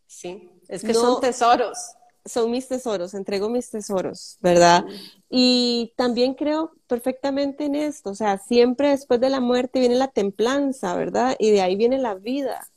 Sí, 0.07 0.51
es 0.69 0.83
que 0.83 0.95
son 0.95 1.21
tesoros. 1.21 1.79
Son 2.25 2.51
mis 2.53 2.69
tesoros, 2.69 3.15
entrego 3.15 3.49
mis 3.49 3.69
tesoros, 3.69 4.37
¿verdad? 4.41 4.85
Y 5.29 5.93
también 5.97 6.35
creo 6.35 6.71
perfectamente 6.87 7.65
en 7.65 7.75
esto, 7.75 8.11
o 8.11 8.15
sea, 8.15 8.39
siempre 8.39 8.91
después 8.91 9.19
de 9.21 9.29
la 9.29 9.41
muerte 9.41 9.81
viene 9.81 9.97
la 9.97 10.07
templanza, 10.07 10.95
¿verdad? 10.95 11.35
Y 11.41 11.51
de 11.51 11.63
ahí 11.63 11.75
viene 11.75 11.99
la 11.99 12.15
vida. 12.15 12.69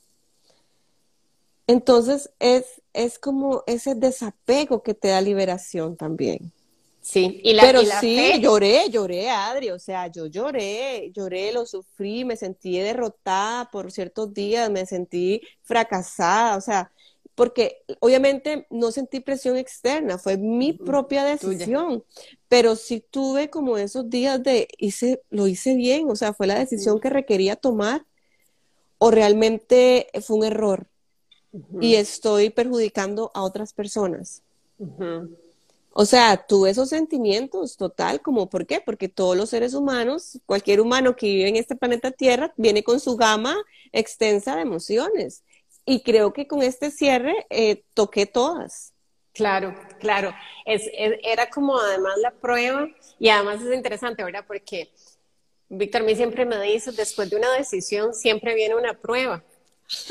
Entonces 1.67 2.31
es, 2.39 2.81
es 2.95 3.19
como 3.19 3.63
ese 3.67 3.95
desapego 3.95 4.81
que 4.81 4.93
te 4.93 5.09
da 5.09 5.21
liberación 5.21 5.95
también. 5.97 6.51
Sí, 7.01 7.39
y 7.43 7.53
la, 7.53 7.61
pero 7.61 7.81
sí, 7.83 8.41
lloré, 8.41 8.89
lloré, 8.89 9.29
Adri, 9.29 9.69
o 9.69 9.77
sea, 9.77 10.07
yo 10.07 10.25
lloré, 10.25 11.11
lloré, 11.13 11.53
lo 11.53 11.67
sufrí, 11.67 12.25
me 12.25 12.35
sentí 12.35 12.79
derrotada 12.79 13.69
por 13.69 13.91
ciertos 13.91 14.33
días, 14.33 14.71
me 14.71 14.87
sentí 14.87 15.39
fracasada, 15.61 16.57
o 16.57 16.61
sea, 16.61 16.91
porque 17.35 17.83
obviamente 17.99 18.65
no 18.71 18.91
sentí 18.91 19.19
presión 19.19 19.55
externa, 19.55 20.17
fue 20.17 20.37
mi 20.37 20.73
propia 20.73 21.23
decisión, 21.25 22.03
pero 22.47 22.75
sí 22.75 23.05
tuve 23.11 23.51
como 23.51 23.77
esos 23.77 24.09
días 24.09 24.41
de 24.41 24.67
hice, 24.79 25.21
lo 25.29 25.45
hice 25.45 25.75
bien, 25.75 26.09
o 26.09 26.15
sea, 26.15 26.33
fue 26.33 26.47
la 26.47 26.57
decisión 26.57 26.99
que 26.99 27.11
requería 27.11 27.55
tomar 27.55 28.03
o 28.97 29.11
realmente 29.11 30.07
fue 30.23 30.37
un 30.37 30.45
error 30.45 30.87
y 31.79 31.95
estoy 31.95 32.49
perjudicando 32.49 33.31
a 33.33 33.43
otras 33.43 33.73
personas. 33.73 34.41
O 35.93 36.05
sea, 36.05 36.45
tuve 36.45 36.71
esos 36.71 36.89
sentimientos 36.89 37.77
total, 37.77 38.21
como 38.21 38.49
¿por 38.49 38.65
qué? 38.65 38.81
Porque 38.81 39.07
todos 39.07 39.37
los 39.37 39.49
seres 39.49 39.73
humanos, 39.73 40.39
cualquier 40.45 40.81
humano 40.81 41.15
que 41.15 41.27
vive 41.27 41.47
en 41.47 41.55
este 41.55 41.75
planeta 41.75 42.11
Tierra, 42.11 42.53
viene 42.57 42.83
con 42.83 42.99
su 42.99 43.15
gama 43.15 43.55
extensa 43.93 44.55
de 44.55 44.63
emociones. 44.63 45.43
Y 45.85 46.01
creo 46.01 46.33
que 46.33 46.47
con 46.47 46.61
este 46.63 46.91
cierre 46.91 47.45
eh, 47.49 47.83
toqué 47.93 48.25
todas. 48.25 48.91
Claro, 49.33 49.73
claro. 49.99 50.33
Es, 50.65 50.89
era 51.23 51.49
como 51.49 51.77
además 51.77 52.17
la 52.17 52.31
prueba 52.31 52.87
y 53.19 53.29
además 53.29 53.61
es 53.61 53.73
interesante, 53.73 54.23
¿verdad? 54.23 54.43
Porque 54.47 54.89
Víctor 55.69 56.01
a 56.01 56.05
mí 56.05 56.15
siempre 56.15 56.45
me 56.45 56.59
dice, 56.61 56.91
después 56.91 57.29
de 57.29 57.37
una 57.37 57.51
decisión 57.53 58.13
siempre 58.13 58.53
viene 58.55 58.75
una 58.75 58.93
prueba. 58.93 59.43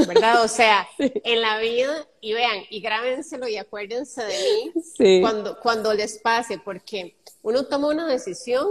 ¿Verdad? 0.07 0.43
O 0.43 0.49
sea, 0.49 0.89
en 0.99 1.41
la 1.41 1.59
vida, 1.59 2.07
y 2.21 2.33
vean, 2.33 2.65
y 2.71 2.81
grábenselo 2.81 3.49
y 3.49 3.57
acuérdense 3.57 4.25
de 4.25 4.73
mí 4.99 5.21
cuando, 5.21 5.59
cuando 5.61 5.95
les 5.95 6.19
pase, 6.19 6.59
porque 6.59 7.17
uno 7.43 7.65
toma 7.67 7.89
una 7.89 8.07
decisión, 8.07 8.67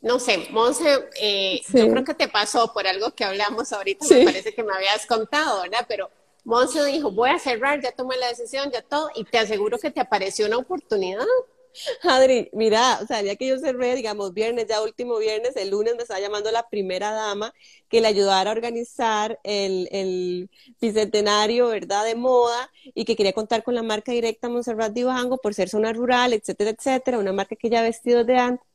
no 0.00 0.18
sé, 0.18 0.48
Monse, 0.50 1.08
eh, 1.20 1.62
yo 1.72 1.88
creo 1.90 2.04
que 2.04 2.14
te 2.14 2.28
pasó 2.28 2.72
por 2.72 2.86
algo 2.86 3.14
que 3.14 3.24
hablamos 3.24 3.72
ahorita, 3.72 4.04
me 4.10 4.24
parece 4.24 4.54
que 4.54 4.62
me 4.62 4.74
habías 4.74 5.06
contado, 5.06 5.62
¿verdad? 5.62 5.86
Pero 5.88 6.10
Monse 6.44 6.84
dijo, 6.84 7.12
voy 7.12 7.30
a 7.30 7.38
cerrar, 7.38 7.80
ya 7.80 7.92
tomé 7.92 8.16
la 8.16 8.28
decisión, 8.28 8.70
ya 8.70 8.82
todo, 8.82 9.10
y 9.14 9.24
te 9.24 9.38
aseguro 9.38 9.78
que 9.78 9.90
te 9.90 10.00
apareció 10.00 10.46
una 10.46 10.58
oportunidad. 10.58 11.26
Adri, 12.02 12.50
mira, 12.52 12.98
o 13.02 13.06
sea, 13.06 13.22
ya 13.22 13.36
que 13.36 13.46
yo 13.46 13.58
cerré, 13.58 13.94
digamos, 13.94 14.32
viernes, 14.32 14.66
ya 14.68 14.82
último 14.82 15.18
viernes, 15.18 15.56
el 15.56 15.70
lunes 15.70 15.94
me 15.96 16.02
estaba 16.02 16.20
llamando 16.20 16.50
la 16.50 16.68
primera 16.68 17.12
dama 17.12 17.52
que 17.88 18.00
le 18.00 18.08
ayudara 18.08 18.50
a 18.50 18.52
organizar 18.52 19.38
el, 19.44 19.88
el 19.92 20.50
bicentenario, 20.80 21.68
¿verdad?, 21.68 22.04
de 22.04 22.14
moda 22.14 22.70
y 22.94 23.04
que 23.04 23.16
quería 23.16 23.32
contar 23.32 23.62
con 23.62 23.74
la 23.74 23.82
marca 23.82 24.12
directa 24.12 24.48
Monserrat 24.48 24.92
Divango 24.92 25.38
por 25.38 25.54
ser 25.54 25.68
zona 25.68 25.92
rural, 25.92 26.32
etcétera, 26.32 26.70
etcétera, 26.70 27.18
una 27.18 27.32
marca 27.32 27.56
que 27.56 27.70
ya 27.70 27.80
ha 27.80 27.82
vestido 27.82 28.24
de 28.24 28.36
antes. 28.36 28.66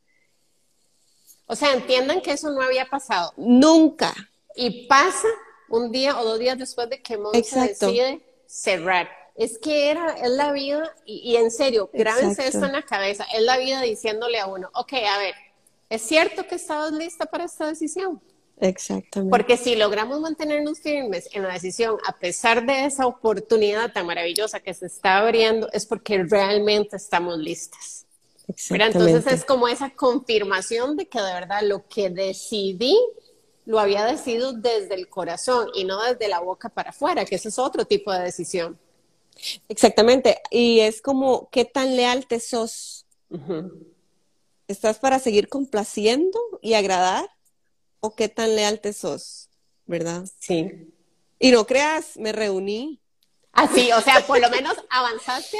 O 1.45 1.55
sea, 1.55 1.73
entiendan 1.73 2.21
que 2.21 2.31
eso 2.31 2.51
no 2.51 2.61
había 2.61 2.85
pasado. 2.85 3.33
Nunca. 3.37 4.13
Y 4.55 4.85
pasa 4.87 5.27
un 5.69 5.91
día 5.91 6.19
o 6.19 6.25
dos 6.25 6.39
días 6.39 6.57
después 6.57 6.89
de 6.89 7.01
que 7.01 7.17
Monse 7.17 7.59
decide 7.59 8.21
cerrar 8.45 9.09
es 9.37 9.59
que 9.59 9.91
era, 9.91 10.13
es 10.13 10.31
la 10.31 10.51
vida, 10.51 10.95
y, 11.05 11.35
en 11.35 11.51
serio, 11.51 11.89
grábense 11.93 12.47
esto 12.47 12.65
en 12.65 12.71
la 12.71 12.81
cabeza, 12.81 13.25
es 13.33 13.43
la 13.43 13.57
vida 13.57 13.81
diciéndole 13.81 14.39
a 14.39 14.47
uno, 14.47 14.69
ok, 14.73 14.93
a 14.93 15.19
ver, 15.19 15.35
¿es 15.89 16.01
cierto 16.01 16.47
que 16.47 16.55
estabas 16.55 16.91
lista 16.91 17.27
para 17.27 17.45
esta 17.45 17.67
decisión? 17.67 18.19
Exactamente. 18.59 19.29
Porque 19.29 19.55
si 19.55 19.75
logramos 19.75 20.19
mantenernos 20.19 20.79
firmes 20.79 21.29
en 21.33 21.43
la 21.43 21.53
decisión, 21.53 21.97
a 22.07 22.17
pesar 22.17 22.65
de 22.65 22.85
esa 22.85 23.05
oportunidad 23.05 23.93
tan 23.93 24.07
maravillosa 24.07 24.59
que 24.59 24.73
se 24.73 24.87
está 24.87 25.19
abriendo, 25.19 25.69
es 25.71 25.85
porque 25.85 26.23
realmente 26.23 26.95
estamos 26.95 27.37
listas. 27.37 28.07
Entonces 28.69 29.27
es 29.27 29.45
como 29.45 29.67
esa 29.67 29.91
confirmación 29.91 30.97
de 30.97 31.07
que 31.07 31.21
de 31.21 31.33
verdad 31.33 31.61
lo 31.63 31.87
que 31.87 32.09
decidí 32.09 32.97
lo 33.65 33.79
había 33.79 34.05
decidido 34.05 34.53
desde 34.53 34.95
el 34.95 35.09
corazón 35.09 35.67
y 35.75 35.83
no 35.83 36.01
desde 36.01 36.29
la 36.29 36.39
boca 36.39 36.69
para 36.69 36.91
afuera, 36.91 37.25
que 37.25 37.35
ese 37.35 37.49
es 37.49 37.59
otro 37.59 37.83
tipo 37.83 38.13
de 38.13 38.23
decisión. 38.23 38.79
Exactamente. 39.69 40.41
Y 40.51 40.79
es 40.79 41.01
como, 41.01 41.49
¿qué 41.51 41.65
tan 41.65 41.95
leal 41.95 42.27
te 42.27 42.39
sos? 42.39 43.05
¿Estás 44.67 44.99
para 44.99 45.19
seguir 45.19 45.49
complaciendo 45.49 46.39
y 46.61 46.73
agradar? 46.73 47.29
¿O 47.99 48.15
qué 48.15 48.29
tan 48.29 48.55
leal 48.55 48.79
te 48.79 48.93
sos? 48.93 49.49
¿Verdad? 49.85 50.25
Sí. 50.39 50.93
Y 51.39 51.51
no 51.51 51.65
creas, 51.65 52.17
me 52.17 52.31
reuní 52.31 53.01
Así, 53.57 53.91
o 53.91 53.99
sea, 54.01 54.23
por 54.27 54.39
lo 54.39 54.51
menos 54.51 54.75
avanzaste 54.87 55.57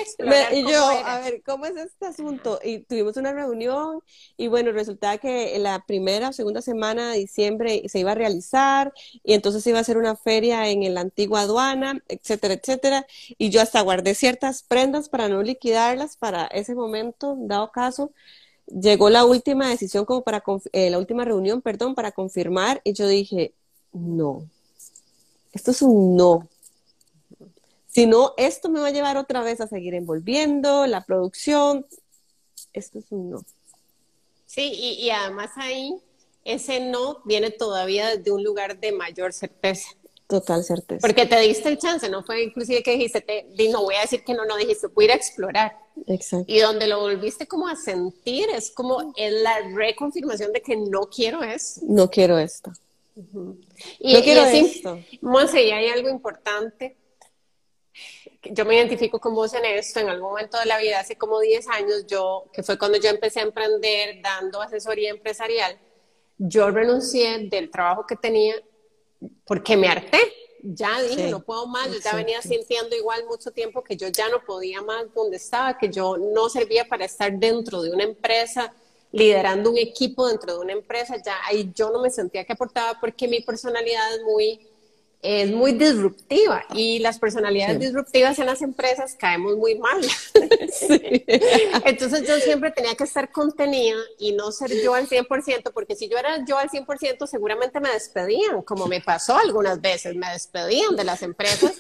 Y 0.54 0.62
yo, 0.72 0.88
a 0.88 1.20
ver, 1.20 1.42
¿cómo 1.44 1.66
es 1.66 1.76
este 1.76 2.06
asunto? 2.06 2.60
Y 2.64 2.82
tuvimos 2.82 3.18
una 3.18 3.34
reunión 3.34 4.04
y 4.38 4.48
bueno, 4.50 4.72
resultaba 4.72 5.18
que 5.18 5.58
la 5.58 5.84
primera 5.84 6.30
o 6.30 6.34
segunda 6.34 6.62
semana 6.62 7.12
de 7.12 7.18
diciembre 7.18 7.82
se 7.88 7.98
iba 7.98 8.12
a 8.12 8.16
realizar 8.16 8.94
y 9.24 9.34
entonces 9.34 9.66
iba 9.66 9.80
a 9.80 9.84
ser 9.84 9.98
una 9.98 10.16
feria 10.16 10.70
en 10.70 10.94
la 10.94 11.02
antigua 11.02 11.42
aduana, 11.42 12.04
etcétera, 12.08 12.54
etcétera. 12.54 13.08
Y 13.40 13.50
yo 13.50 13.62
hasta 13.62 13.82
guardé 13.82 14.14
ciertas 14.14 14.62
prendas 14.62 15.10
para 15.10 15.28
no 15.28 15.42
liquidarlas 15.42 16.18
para 16.18 16.46
ese 16.46 16.76
momento, 16.76 17.36
dado 17.40 17.72
caso. 17.72 18.12
Llegó 18.68 19.10
la 19.10 19.26
última 19.26 19.70
decisión 19.70 20.06
como 20.06 20.22
para, 20.22 20.44
eh, 20.72 20.92
la 20.92 21.00
última 21.00 21.26
reunión, 21.26 21.64
perdón, 21.64 21.96
para 21.96 22.12
confirmar 22.12 22.80
y 22.84 22.94
yo 22.94 23.08
dije, 23.08 23.54
no, 23.92 24.44
esto 25.52 25.72
es 25.72 25.82
un 25.82 26.16
no 26.16 26.48
si 27.98 28.06
no, 28.06 28.36
esto 28.38 28.70
me 28.70 28.80
va 28.80 28.90
a 28.90 28.92
llevar 28.92 29.18
otra 29.18 29.42
vez 29.42 29.60
a 29.60 29.66
seguir 29.66 29.96
envolviendo 29.96 30.86
la 30.86 31.04
producción. 31.04 31.84
Esto 32.72 33.00
es 33.00 33.06
un 33.10 33.32
no. 33.32 33.44
Sí, 34.46 34.72
y, 34.72 35.10
además 35.10 35.50
ahí 35.56 35.96
ese 36.46 36.80
no 36.80 37.24
viene 37.26 37.50
todavía 37.50 38.16
desde 38.16 38.30
un 38.30 38.44
lugar 38.44 38.80
de 38.80 38.92
mayor 38.92 39.34
certeza. 39.34 39.90
Total 40.28 40.64
certeza. 40.64 41.00
Porque 41.02 41.26
te 41.26 41.40
diste 41.40 41.70
el 41.70 41.80
chance, 41.80 42.08
no 42.08 42.24
fue 42.24 42.44
inclusive 42.44 42.84
que 42.84 42.92
dijiste, 42.92 43.22
te, 43.22 43.70
no 43.70 43.82
voy 43.82 43.96
a 43.96 44.02
decir 44.02 44.24
que 44.24 44.36
no, 44.36 44.46
no 44.46 44.58
dijiste, 44.58 44.86
voy 44.86 45.06
a 45.06 45.08
ir 45.08 45.12
a 45.14 45.16
explorar. 45.16 45.78
Exacto. 46.06 46.46
Y 46.54 46.60
donde 46.60 46.86
lo 46.86 47.00
volviste 47.00 47.48
como 47.48 47.68
a 47.68 47.76
sentir, 47.76 48.48
es 48.52 48.70
como 48.70 49.12
es 49.18 49.34
la 49.42 49.58
reconfirmación 49.74 50.54
de 50.54 50.62
que 50.62 50.76
no 50.76 51.10
quiero 51.10 51.42
eso. 51.42 51.82
No 51.88 52.12
quiero 52.12 52.38
esto. 52.38 52.72
Y, 53.98 54.14
no 54.14 54.22
quiero 54.22 54.46
esto. 54.46 55.00
Monse, 55.22 55.64
y 55.64 55.72
hay 55.72 55.88
algo 55.88 56.10
importante 56.10 56.96
yo 58.54 58.66
me 58.66 58.76
identifico 58.76 59.20
con 59.20 59.34
vos 59.34 59.54
en 59.54 59.66
esto, 59.66 60.00
en 60.00 60.10
algún 60.10 60.30
momento 60.30 60.60
de 60.60 60.66
la 60.66 60.78
vida, 60.78 61.00
hace 61.00 61.16
como 61.16 61.40
10 61.40 61.68
años, 61.70 62.06
yo, 62.08 62.46
que 62.54 62.64
fue 62.64 62.78
cuando 62.78 62.98
yo 62.98 63.10
empecé 63.10 63.40
a 63.40 63.44
emprender 63.44 64.22
dando 64.22 64.62
asesoría 64.62 65.12
empresarial, 65.12 65.78
yo 66.38 66.70
renuncié 66.70 67.48
del 67.50 67.70
trabajo 67.72 68.06
que 68.06 68.16
tenía 68.16 68.56
porque 69.46 69.76
me 69.78 69.88
harté. 69.88 70.20
Ya 70.64 71.02
dije, 71.02 71.30
no 71.30 71.40
puedo 71.42 71.68
más, 71.68 71.88
yo 71.88 72.00
ya 72.04 72.16
venía 72.16 72.42
sintiendo 72.42 72.96
igual 72.96 73.26
mucho 73.28 73.52
tiempo 73.52 73.84
que 73.84 73.96
yo 73.96 74.08
ya 74.10 74.28
no 74.28 74.44
podía 74.44 74.82
más 74.82 75.06
donde 75.14 75.38
estaba, 75.38 75.78
que 75.78 75.90
yo 75.90 76.18
no 76.18 76.50
servía 76.50 76.86
para 76.86 77.06
estar 77.06 77.32
dentro 77.32 77.82
de 77.82 77.92
una 77.92 78.04
empresa, 78.04 78.74
liderando 79.12 79.70
un 79.70 79.78
equipo 79.78 80.28
dentro 80.28 80.54
de 80.54 80.60
una 80.60 80.74
empresa, 80.74 81.16
ya 81.24 81.38
ahí 81.46 81.72
yo 81.74 81.92
no 81.92 82.02
me 82.02 82.10
sentía 82.10 82.44
que 82.44 82.54
aportaba 82.54 83.00
porque 83.00 83.28
mi 83.28 83.42
personalidad 83.42 84.16
es 84.16 84.24
muy 84.24 84.68
es 85.22 85.52
muy 85.52 85.74
disruptiva 85.74 86.64
y 86.74 87.00
las 87.00 87.18
personalidades 87.18 87.80
disruptivas 87.80 88.38
en 88.40 88.46
las 88.46 88.62
empresas 88.62 89.16
caemos 89.16 89.58
muy 89.58 89.76
mal. 89.76 90.00
Entonces 91.86 92.28
yo 92.28 92.38
siempre 92.38 92.72
tenía 92.72 92.96
que 92.96 93.04
estar 93.04 93.32
contenida 93.32 93.98
y 94.20 94.34
no 94.34 94.52
ser 94.52 94.72
yo 94.82 94.94
al 94.94 95.10
100%, 95.10 95.72
porque 95.74 95.96
si 95.96 96.08
yo 96.08 96.18
era 96.18 96.46
yo 96.46 96.58
al 96.58 96.70
100% 96.70 97.26
seguramente 97.26 97.80
me 97.80 97.90
despedían, 97.90 98.62
como 98.62 98.88
me 98.88 99.02
pasó 99.02 99.38
algunas 99.38 99.82
veces, 99.82 100.16
me 100.16 100.30
despedían 100.32 100.96
de 100.96 101.04
las 101.04 101.24
empresas 101.24 101.74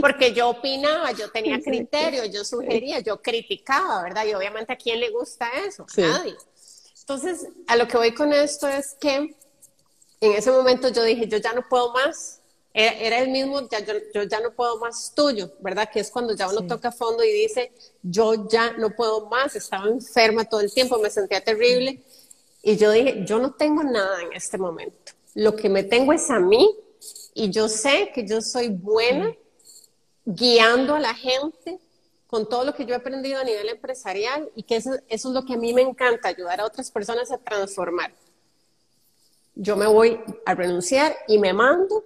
porque 0.00 0.32
yo 0.32 0.50
opinaba, 0.50 1.12
yo 1.12 1.30
tenía 1.30 1.60
criterio, 1.60 2.24
yo 2.26 2.44
sugería, 2.44 3.00
yo 3.00 3.20
criticaba, 3.20 4.02
¿verdad? 4.02 4.24
Y 4.26 4.34
obviamente 4.34 4.72
a 4.72 4.76
quién 4.76 5.00
le 5.00 5.10
gusta 5.10 5.48
eso, 5.66 5.86
nadie. 5.96 6.36
Entonces, 7.00 7.48
a 7.66 7.76
lo 7.76 7.86
que 7.86 7.96
voy 7.96 8.14
con 8.14 8.32
esto 8.32 8.66
es 8.66 8.96
que 8.98 9.34
en 10.20 10.32
ese 10.32 10.50
momento 10.50 10.88
yo 10.88 11.02
dije, 11.02 11.28
yo 11.28 11.38
ya 11.38 11.52
no 11.52 11.68
puedo 11.68 11.92
más, 11.92 12.40
era, 12.76 13.20
el 13.20 13.30
mismo, 13.30 13.68
ya, 13.68 13.78
yo, 14.12 14.24
ya 14.24 14.40
no 14.40 14.52
puedo 14.52 14.78
más 14.80 15.12
tuyo, 15.14 15.52
¿verdad? 15.60 15.88
Que 15.92 16.00
es 16.00 16.10
cuando 16.10 16.34
ya 16.34 16.48
uno 16.48 16.66
toca 16.66 16.90
fondo 16.90 17.22
y 17.22 17.30
dice, 17.30 17.72
yo 18.02 18.48
ya 18.48 18.72
no 18.72 18.90
puedo 18.90 19.26
más, 19.28 19.54
estaba 19.54 19.88
enferma 19.88 20.44
todo 20.44 20.60
el 20.60 20.74
tiempo, 20.74 20.98
me 20.98 21.08
sentía 21.08 21.40
terrible. 21.40 22.02
Y 22.62 22.76
yo 22.76 22.90
dije, 22.90 23.22
yo 23.24 23.38
no 23.38 23.52
tengo 23.52 23.84
nada 23.84 24.20
en 24.22 24.32
este 24.32 24.58
momento. 24.58 25.12
Lo 25.34 25.54
que 25.54 25.68
me 25.68 25.84
tengo 25.84 26.12
es 26.12 26.28
a 26.30 26.40
mí 26.40 26.68
y 27.32 27.50
yo 27.50 27.68
sé 27.68 28.10
que 28.12 28.26
yo 28.26 28.40
soy 28.40 28.70
buena 28.70 29.32
guiando 30.24 30.96
a 30.96 31.00
la 31.00 31.14
gente 31.14 31.78
con 32.26 32.48
todo 32.48 32.64
lo 32.64 32.74
que 32.74 32.86
yo 32.86 32.94
he 32.94 32.96
aprendido 32.96 33.38
a 33.38 33.44
nivel 33.44 33.68
empresarial 33.68 34.50
y 34.56 34.64
que 34.64 34.76
eso, 34.76 34.94
eso 35.08 35.28
es 35.28 35.34
lo 35.34 35.44
que 35.44 35.54
a 35.54 35.58
mí 35.58 35.72
me 35.72 35.82
encanta, 35.82 36.28
ayudar 36.28 36.60
a 36.60 36.64
otras 36.64 36.90
personas 36.90 37.30
a 37.30 37.38
transformar. 37.38 38.12
Yo 39.54 39.76
me 39.76 39.86
voy 39.86 40.18
a 40.44 40.56
renunciar 40.56 41.14
y 41.28 41.38
me 41.38 41.52
mando 41.52 42.02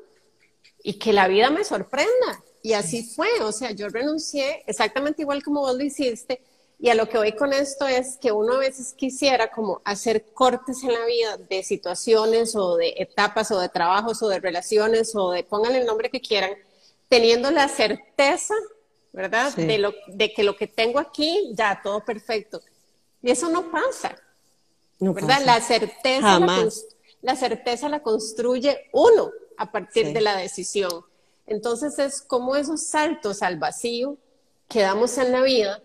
y 0.88 0.94
que 0.94 1.12
la 1.12 1.28
vida 1.28 1.50
me 1.50 1.64
sorprenda. 1.64 2.42
Y 2.62 2.72
así 2.72 3.02
fue, 3.02 3.28
o 3.42 3.52
sea, 3.52 3.72
yo 3.72 3.90
renuncié 3.90 4.64
exactamente 4.66 5.20
igual 5.20 5.42
como 5.42 5.60
vos 5.60 5.76
lo 5.76 5.84
hiciste. 5.84 6.40
Y 6.78 6.88
a 6.88 6.94
lo 6.94 7.10
que 7.10 7.18
voy 7.18 7.32
con 7.32 7.52
esto 7.52 7.86
es 7.86 8.16
que 8.16 8.32
uno 8.32 8.54
a 8.54 8.58
veces 8.60 8.94
quisiera 8.94 9.50
como 9.50 9.82
hacer 9.84 10.32
cortes 10.32 10.82
en 10.82 10.94
la 10.94 11.04
vida 11.04 11.36
de 11.36 11.62
situaciones 11.62 12.56
o 12.56 12.76
de 12.76 12.94
etapas 12.96 13.50
o 13.50 13.60
de 13.60 13.68
trabajos 13.68 14.22
o 14.22 14.28
de 14.30 14.40
relaciones 14.40 15.14
o 15.14 15.32
de 15.32 15.44
pónganle 15.44 15.80
el 15.80 15.86
nombre 15.86 16.08
que 16.08 16.22
quieran, 16.22 16.52
teniendo 17.10 17.50
la 17.50 17.68
certeza, 17.68 18.54
¿verdad? 19.12 19.54
De, 19.56 19.76
lo, 19.76 19.92
de 20.06 20.32
que 20.32 20.42
lo 20.42 20.56
que 20.56 20.68
tengo 20.68 21.00
aquí, 21.00 21.52
ya 21.52 21.82
todo 21.82 22.02
perfecto. 22.02 22.62
Y 23.22 23.30
eso 23.30 23.50
no 23.50 23.70
pasa, 23.70 24.16
¿verdad? 24.98 25.42
La 25.44 25.60
certeza 25.60 26.40
la 27.20 27.36
certeza 27.36 27.90
la 27.90 28.00
construye 28.00 28.88
uno 28.92 29.32
a 29.58 29.70
partir 29.70 30.12
de 30.12 30.20
la 30.20 30.36
decisión. 30.36 31.04
Entonces 31.46 31.98
es 31.98 32.22
como 32.22 32.56
esos 32.56 32.82
saltos 32.82 33.42
al 33.42 33.58
vacío 33.58 34.16
que 34.68 34.80
damos 34.80 35.18
en 35.18 35.32
la 35.32 35.42
vida 35.42 35.82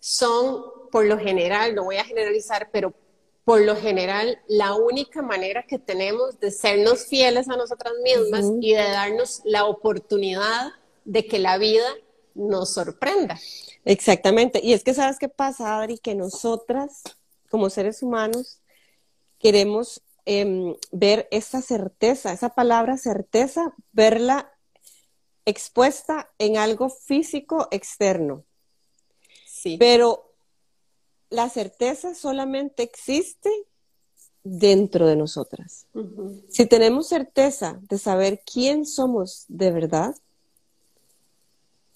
son, 0.00 0.64
por 0.92 1.04
lo 1.04 1.18
general, 1.18 1.74
no 1.74 1.84
voy 1.84 1.96
a 1.96 2.04
generalizar, 2.04 2.70
pero 2.72 2.94
por 3.44 3.62
lo 3.62 3.76
general, 3.76 4.38
la 4.46 4.74
única 4.74 5.22
manera 5.22 5.64
que 5.66 5.78
tenemos 5.78 6.38
de 6.38 6.50
sernos 6.50 7.06
fieles 7.06 7.48
a 7.48 7.56
nosotras 7.56 7.94
mismas 8.02 8.44
y 8.60 8.74
de 8.74 8.82
darnos 8.82 9.40
la 9.44 9.64
oportunidad 9.64 10.68
de 11.06 11.26
que 11.26 11.38
la 11.38 11.56
vida 11.56 11.86
nos 12.34 12.74
sorprenda. 12.74 13.38
Exactamente. 13.86 14.60
Y 14.62 14.74
es 14.74 14.84
que, 14.84 14.92
¿sabes 14.92 15.18
qué 15.18 15.30
pasa, 15.30 15.78
Adri? 15.78 15.96
Que 15.96 16.14
nosotras, 16.14 17.02
como 17.48 17.70
seres 17.70 18.02
humanos, 18.02 18.60
queremos 19.38 20.02
Em, 20.30 20.76
ver 20.92 21.26
esa 21.30 21.62
certeza, 21.62 22.34
esa 22.34 22.50
palabra 22.50 22.98
certeza, 22.98 23.74
verla 23.92 24.52
expuesta 25.46 26.28
en 26.36 26.58
algo 26.58 26.90
físico 26.90 27.66
externo. 27.70 28.44
Sí. 29.46 29.78
Pero 29.78 30.34
la 31.30 31.48
certeza 31.48 32.14
solamente 32.14 32.82
existe 32.82 33.50
dentro 34.44 35.06
de 35.06 35.16
nosotras. 35.16 35.86
Si 36.50 36.66
tenemos 36.66 37.08
certeza 37.08 37.80
de 37.88 37.96
saber 37.96 38.42
quién 38.44 38.84
somos 38.84 39.46
de 39.48 39.70
verdad, 39.70 40.14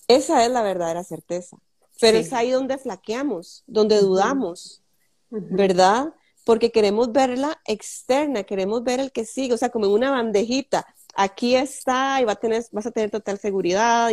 esa 0.08 0.42
es 0.42 0.50
la 0.50 0.62
verdadera 0.62 1.04
certeza. 1.04 1.58
Pero 2.00 2.16
es 2.16 2.32
ahí 2.32 2.50
donde 2.50 2.78
flaqueamos, 2.78 3.62
donde 3.66 4.00
dudamos, 4.00 4.80
¿verdad? 5.28 6.14
Porque 6.44 6.72
queremos 6.72 7.12
verla 7.12 7.60
externa, 7.66 8.44
queremos 8.44 8.82
ver 8.82 9.00
el 9.00 9.12
que 9.12 9.24
sigue, 9.24 9.54
o 9.54 9.58
sea, 9.58 9.70
como 9.70 9.86
en 9.86 9.92
una 9.92 10.10
bandejita. 10.10 10.86
Aquí 11.14 11.54
está 11.54 12.20
y 12.20 12.24
va 12.24 12.32
a 12.32 12.36
tener, 12.36 12.64
vas 12.72 12.86
a 12.86 12.90
tener 12.90 13.10
total 13.10 13.38
seguridad. 13.38 14.10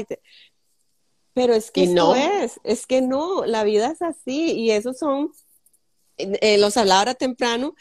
Pero 1.34 1.54
es 1.54 1.72
que 1.72 1.88
no 1.88 2.16
es, 2.16 2.60
es 2.64 2.86
que 2.86 3.02
no, 3.02 3.46
la 3.46 3.64
vida 3.64 3.92
es 3.92 4.02
así 4.02 4.52
y 4.52 4.72
esos 4.72 4.98
son, 4.98 5.32
eh, 6.18 6.58
los 6.58 6.76
hablaba 6.78 7.00
ahora 7.00 7.14
temprano, 7.16 7.76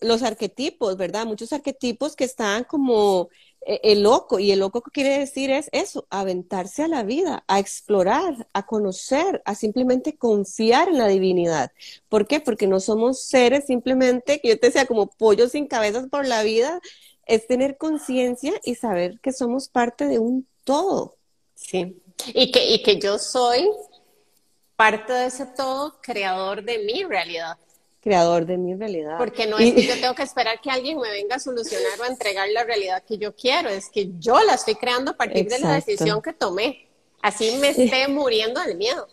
los 0.00 0.22
arquetipos, 0.22 0.96
¿verdad? 0.96 1.24
Muchos 1.24 1.52
arquetipos 1.52 2.16
que 2.16 2.24
están 2.24 2.64
como 2.64 3.28
el 3.66 4.02
loco, 4.02 4.38
y 4.38 4.50
el 4.52 4.60
loco 4.60 4.80
que 4.82 4.90
quiere 4.90 5.18
decir 5.18 5.50
es 5.50 5.68
eso, 5.72 6.06
aventarse 6.10 6.82
a 6.82 6.88
la 6.88 7.02
vida, 7.02 7.44
a 7.48 7.58
explorar, 7.58 8.46
a 8.52 8.66
conocer, 8.66 9.42
a 9.44 9.54
simplemente 9.54 10.16
confiar 10.16 10.88
en 10.88 10.98
la 10.98 11.08
divinidad. 11.08 11.72
¿Por 12.08 12.26
qué? 12.26 12.40
Porque 12.40 12.66
no 12.66 12.80
somos 12.80 13.22
seres 13.22 13.66
simplemente, 13.66 14.40
que 14.40 14.48
yo 14.48 14.58
te 14.58 14.66
decía, 14.66 14.86
como 14.86 15.06
pollos 15.06 15.52
sin 15.52 15.66
cabezas 15.66 16.08
por 16.08 16.26
la 16.26 16.42
vida, 16.42 16.80
es 17.26 17.46
tener 17.46 17.76
conciencia 17.76 18.52
y 18.64 18.74
saber 18.74 19.18
que 19.20 19.32
somos 19.32 19.68
parte 19.68 20.06
de 20.06 20.18
un 20.18 20.46
todo. 20.64 21.16
Sí, 21.54 22.02
y 22.28 22.52
que, 22.52 22.70
y 22.70 22.82
que 22.82 22.98
yo 22.98 23.18
soy 23.18 23.68
parte 24.76 25.12
de 25.12 25.26
ese 25.26 25.46
todo 25.46 26.00
creador 26.02 26.64
de 26.64 26.78
mi 26.78 27.04
realidad 27.04 27.56
creador 28.04 28.46
de 28.46 28.58
mi 28.58 28.74
realidad. 28.74 29.18
Porque 29.18 29.46
no 29.46 29.58
es 29.58 29.74
que 29.74 29.86
yo 29.86 29.94
tengo 29.98 30.14
que 30.14 30.22
esperar 30.22 30.60
que 30.60 30.70
alguien 30.70 31.00
me 31.00 31.10
venga 31.10 31.36
a 31.36 31.38
solucionar 31.40 31.98
o 31.98 32.04
a 32.04 32.08
entregar 32.08 32.48
la 32.50 32.62
realidad 32.62 33.02
que 33.02 33.18
yo 33.18 33.34
quiero, 33.34 33.70
es 33.70 33.88
que 33.88 34.10
yo 34.18 34.40
la 34.44 34.54
estoy 34.54 34.76
creando 34.76 35.12
a 35.12 35.16
partir 35.16 35.48
de 35.48 35.58
la 35.58 35.72
decisión 35.72 36.22
que 36.22 36.32
tomé. 36.32 36.86
Así 37.22 37.56
me 37.58 37.70
esté 37.70 38.06
muriendo 38.06 38.60
del 38.60 38.76
miedo. 38.76 39.08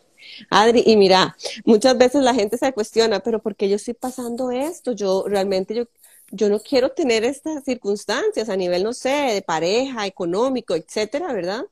Adri, 0.50 0.84
y 0.86 0.96
mira, 0.98 1.36
muchas 1.66 1.98
veces 1.98 2.22
la 2.22 2.34
gente 2.34 2.58
se 2.58 2.72
cuestiona, 2.74 3.22
pero 3.22 3.42
¿por 3.42 3.56
qué 3.56 3.68
yo 3.70 3.78
estoy 3.78 3.94
pasando 3.94 4.52
esto? 4.52 4.92
Yo 4.92 5.24
realmente 5.28 5.74
yo 5.74 5.86
yo 6.32 6.50
no 6.50 6.60
quiero 6.62 6.92
tener 6.92 7.26
estas 7.26 7.64
circunstancias 7.66 8.48
a 8.48 8.56
nivel, 8.56 8.84
no 8.84 8.94
sé, 8.94 9.10
de 9.10 9.42
pareja, 9.42 10.06
económico, 10.06 10.76
etcétera, 10.76 11.34
¿verdad? 11.34 11.66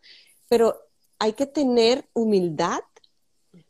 Pero 0.50 0.78
hay 1.18 1.34
que 1.34 1.46
tener 1.46 2.06
humildad 2.14 2.80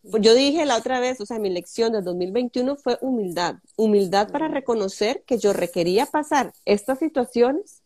yo 0.04 0.34
dije 0.34 0.66
la 0.66 0.78
otra 0.78 1.00
vez, 1.00 1.20
o 1.22 1.26
sea, 1.26 1.40
mi 1.40 1.50
lección 1.50 1.92
del 1.94 2.04
2021 2.04 2.76
fue 2.78 2.98
humildad. 3.02 3.56
Humildad 3.76 4.32
para 4.32 4.48
reconocer 4.48 5.24
que 5.26 5.38
yo 5.38 5.54
requería 5.54 6.06
pasar 6.06 6.54
estas 6.66 7.00
situaciones 7.00 7.82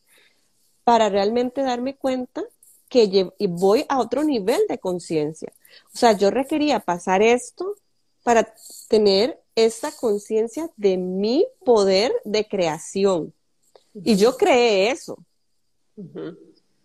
para 0.83 1.09
realmente 1.09 1.61
darme 1.61 1.95
cuenta 1.95 2.43
que 2.89 3.31
voy 3.49 3.85
a 3.89 3.99
otro 3.99 4.23
nivel 4.23 4.61
de 4.69 4.77
conciencia. 4.77 5.51
O 5.93 5.97
sea, 5.97 6.11
yo 6.13 6.29
requería 6.29 6.79
pasar 6.79 7.23
esto 7.23 7.75
para 8.23 8.53
tener 8.87 9.39
esta 9.55 9.91
conciencia 9.91 10.69
de 10.77 10.97
mi 10.97 11.45
poder 11.65 12.13
de 12.23 12.47
creación. 12.47 13.33
Y 13.95 14.15
yo 14.15 14.37
creé 14.37 14.91
eso, 14.91 15.17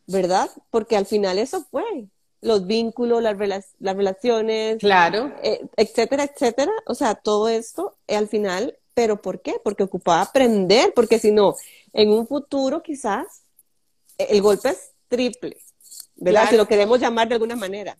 ¿verdad? 0.06 0.50
Porque 0.70 0.96
al 0.96 1.06
final 1.06 1.38
eso 1.38 1.64
fue 1.70 2.08
los 2.40 2.66
vínculos, 2.66 3.22
las, 3.22 3.36
las 3.78 3.96
relaciones, 3.96 4.78
claro. 4.78 5.32
Eh, 5.42 5.66
etcétera, 5.76 6.24
etcétera. 6.24 6.72
O 6.86 6.94
sea, 6.94 7.14
todo 7.14 7.48
esto 7.48 7.96
eh, 8.06 8.16
al 8.16 8.28
final, 8.28 8.76
pero 8.94 9.20
¿por 9.20 9.40
qué? 9.40 9.60
Porque 9.62 9.82
ocupaba 9.82 10.22
aprender, 10.22 10.92
porque 10.94 11.18
si 11.18 11.32
no, 11.32 11.56
en 11.92 12.10
un 12.10 12.26
futuro 12.26 12.82
quizás 12.82 13.42
eh, 14.18 14.28
el 14.30 14.42
golpe 14.42 14.70
es 14.70 14.92
triple, 15.08 15.58
¿verdad? 16.16 16.48
Si 16.50 16.56
lo 16.56 16.66
queremos 16.66 17.00
llamar 17.00 17.28
de 17.28 17.34
alguna 17.34 17.56
manera. 17.56 17.98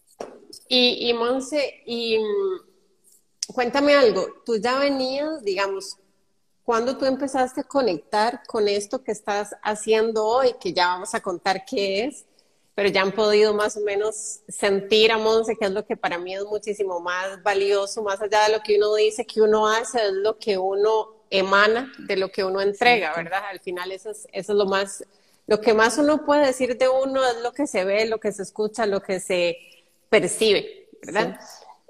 Y, 0.69 1.09
y 1.09 1.15
Monse, 1.15 1.83
y 1.87 2.19
mm, 2.19 3.53
cuéntame 3.55 3.95
algo, 3.95 4.27
tú 4.45 4.57
ya 4.57 4.79
venías, 4.79 5.43
digamos, 5.43 5.97
cuando 6.69 6.99
tú 6.99 7.07
empezaste 7.07 7.63
a 7.63 7.65
conectar 7.65 8.43
con 8.47 8.69
esto 8.69 9.03
que 9.03 9.11
estás 9.11 9.57
haciendo 9.63 10.27
hoy, 10.27 10.55
que 10.61 10.75
ya 10.75 10.89
vamos 10.89 11.15
a 11.15 11.21
contar 11.21 11.65
qué 11.65 12.05
es, 12.05 12.27
pero 12.79 12.91
ya 12.91 13.03
han 13.03 13.11
podido 13.11 13.55
más 13.55 13.77
o 13.77 13.81
menos 13.81 14.39
sentir 14.47 15.11
a 15.11 15.19
Monse, 15.19 15.57
que 15.57 15.65
es 15.65 15.73
lo 15.73 15.85
que 15.85 15.97
para 15.97 16.17
mí 16.17 16.33
es 16.33 16.45
muchísimo 16.45 17.01
más 17.01 17.43
valioso, 17.43 18.05
más 18.05 18.23
allá 18.23 18.45
de 18.45 18.53
lo 18.53 18.61
que 18.61 18.77
uno 18.77 18.95
dice 18.95 19.27
que 19.27 19.43
uno 19.43 19.67
hace, 19.67 19.99
es 19.99 20.13
lo 20.13 20.39
que 20.39 20.59
uno 20.59 21.17
emana 21.29 21.93
de 22.07 22.17
lo 22.17 22.31
que 22.31 22.45
uno 22.45 22.61
entrega, 22.61 23.13
¿verdad? 23.17 23.43
Al 23.51 23.59
final 23.59 23.91
eso 23.91 24.11
es, 24.11 24.29
eso 24.31 24.53
es 24.53 24.57
lo 24.57 24.67
más, 24.67 25.03
lo 25.49 25.61
que 25.61 25.75
más 25.75 25.99
uno 25.99 26.25
puede 26.25 26.47
decir 26.47 26.79
de 26.79 26.89
uno 26.89 27.21
es 27.27 27.43
lo 27.43 27.53
que 27.53 27.67
se 27.67 27.85
ve, 27.85 28.07
lo 28.07 28.21
que 28.21 28.31
se 28.31 28.45
escucha, 28.45 28.87
lo 28.87 29.03
que 29.03 29.19
se 29.19 29.59
percibe, 30.09 30.87
¿verdad? 31.03 31.37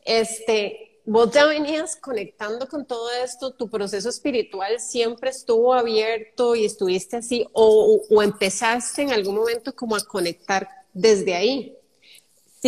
Este, 0.07 0.88
vos 1.09 1.31
ya 1.33 1.47
venías 1.47 1.97
conectando 1.97 2.69
con 2.69 2.85
todo 2.85 3.11
esto, 3.11 3.53
tu 3.53 3.71
proceso 3.71 4.11
espiritual 4.11 4.79
siempre 4.79 5.31
estuvo 5.31 5.73
abierto 5.73 6.55
y 6.55 6.67
estuviste 6.67 7.17
así, 7.17 7.47
o, 7.55 8.23
empezaste 8.23 9.03
en 9.03 9.13
algún 9.13 9.37
momento 9.37 9.75
como 9.75 9.97
a 9.97 10.01
conectar 10.01 10.69
desde 10.93 11.35
ahí. 11.35 11.78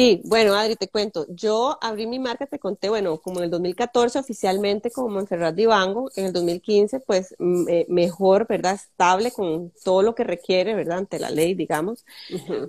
Sí, 0.01 0.22
bueno, 0.24 0.55
Adri, 0.55 0.76
te 0.76 0.88
cuento. 0.88 1.26
Yo 1.28 1.76
abrí 1.82 2.07
mi 2.07 2.18
marca, 2.18 2.46
te 2.46 2.59
conté, 2.59 2.88
bueno, 2.88 3.18
como 3.18 3.40
en 3.40 3.44
el 3.44 3.51
2014 3.51 4.18
oficialmente 4.18 4.90
como 4.90 5.11
Montserrat 5.11 5.55
Divango, 5.55 6.11
en 6.16 6.24
el 6.24 6.32
2015 6.32 7.01
pues 7.01 7.34
eh, 7.68 7.84
mejor, 7.86 8.46
¿verdad? 8.46 8.76
Estable 8.76 9.30
con 9.30 9.74
todo 9.84 10.01
lo 10.01 10.14
que 10.14 10.24
requiere, 10.24 10.74
¿verdad? 10.74 10.96
Ante 10.96 11.18
la 11.18 11.28
ley, 11.28 11.53
digamos. 11.53 12.07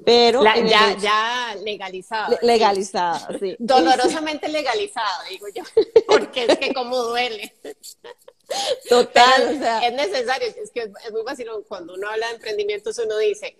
Pero... 0.03 0.43
ya, 0.43 0.97
ya 0.97 1.55
legalizada. 1.63 2.37
legalizada, 2.41 3.29
sí. 3.39 3.55
Dolorosamente 3.59 4.49
legalizada, 4.49 5.23
digo 5.29 5.47
yo, 5.55 5.63
porque 6.09 6.47
es 6.49 6.57
que 6.57 6.73
como 6.73 6.97
duele. 6.97 7.53
Total, 8.89 9.55
o 9.55 9.57
sea. 9.57 9.79
Es 9.87 9.93
necesario, 9.93 10.49
es 10.49 10.69
que 10.71 10.81
es 10.81 11.11
muy 11.13 11.23
fácil 11.23 11.47
cuando 11.69 11.93
uno 11.93 12.09
habla 12.09 12.27
de 12.27 12.33
emprendimientos, 12.33 12.99
uno 12.99 13.17
dice 13.19 13.55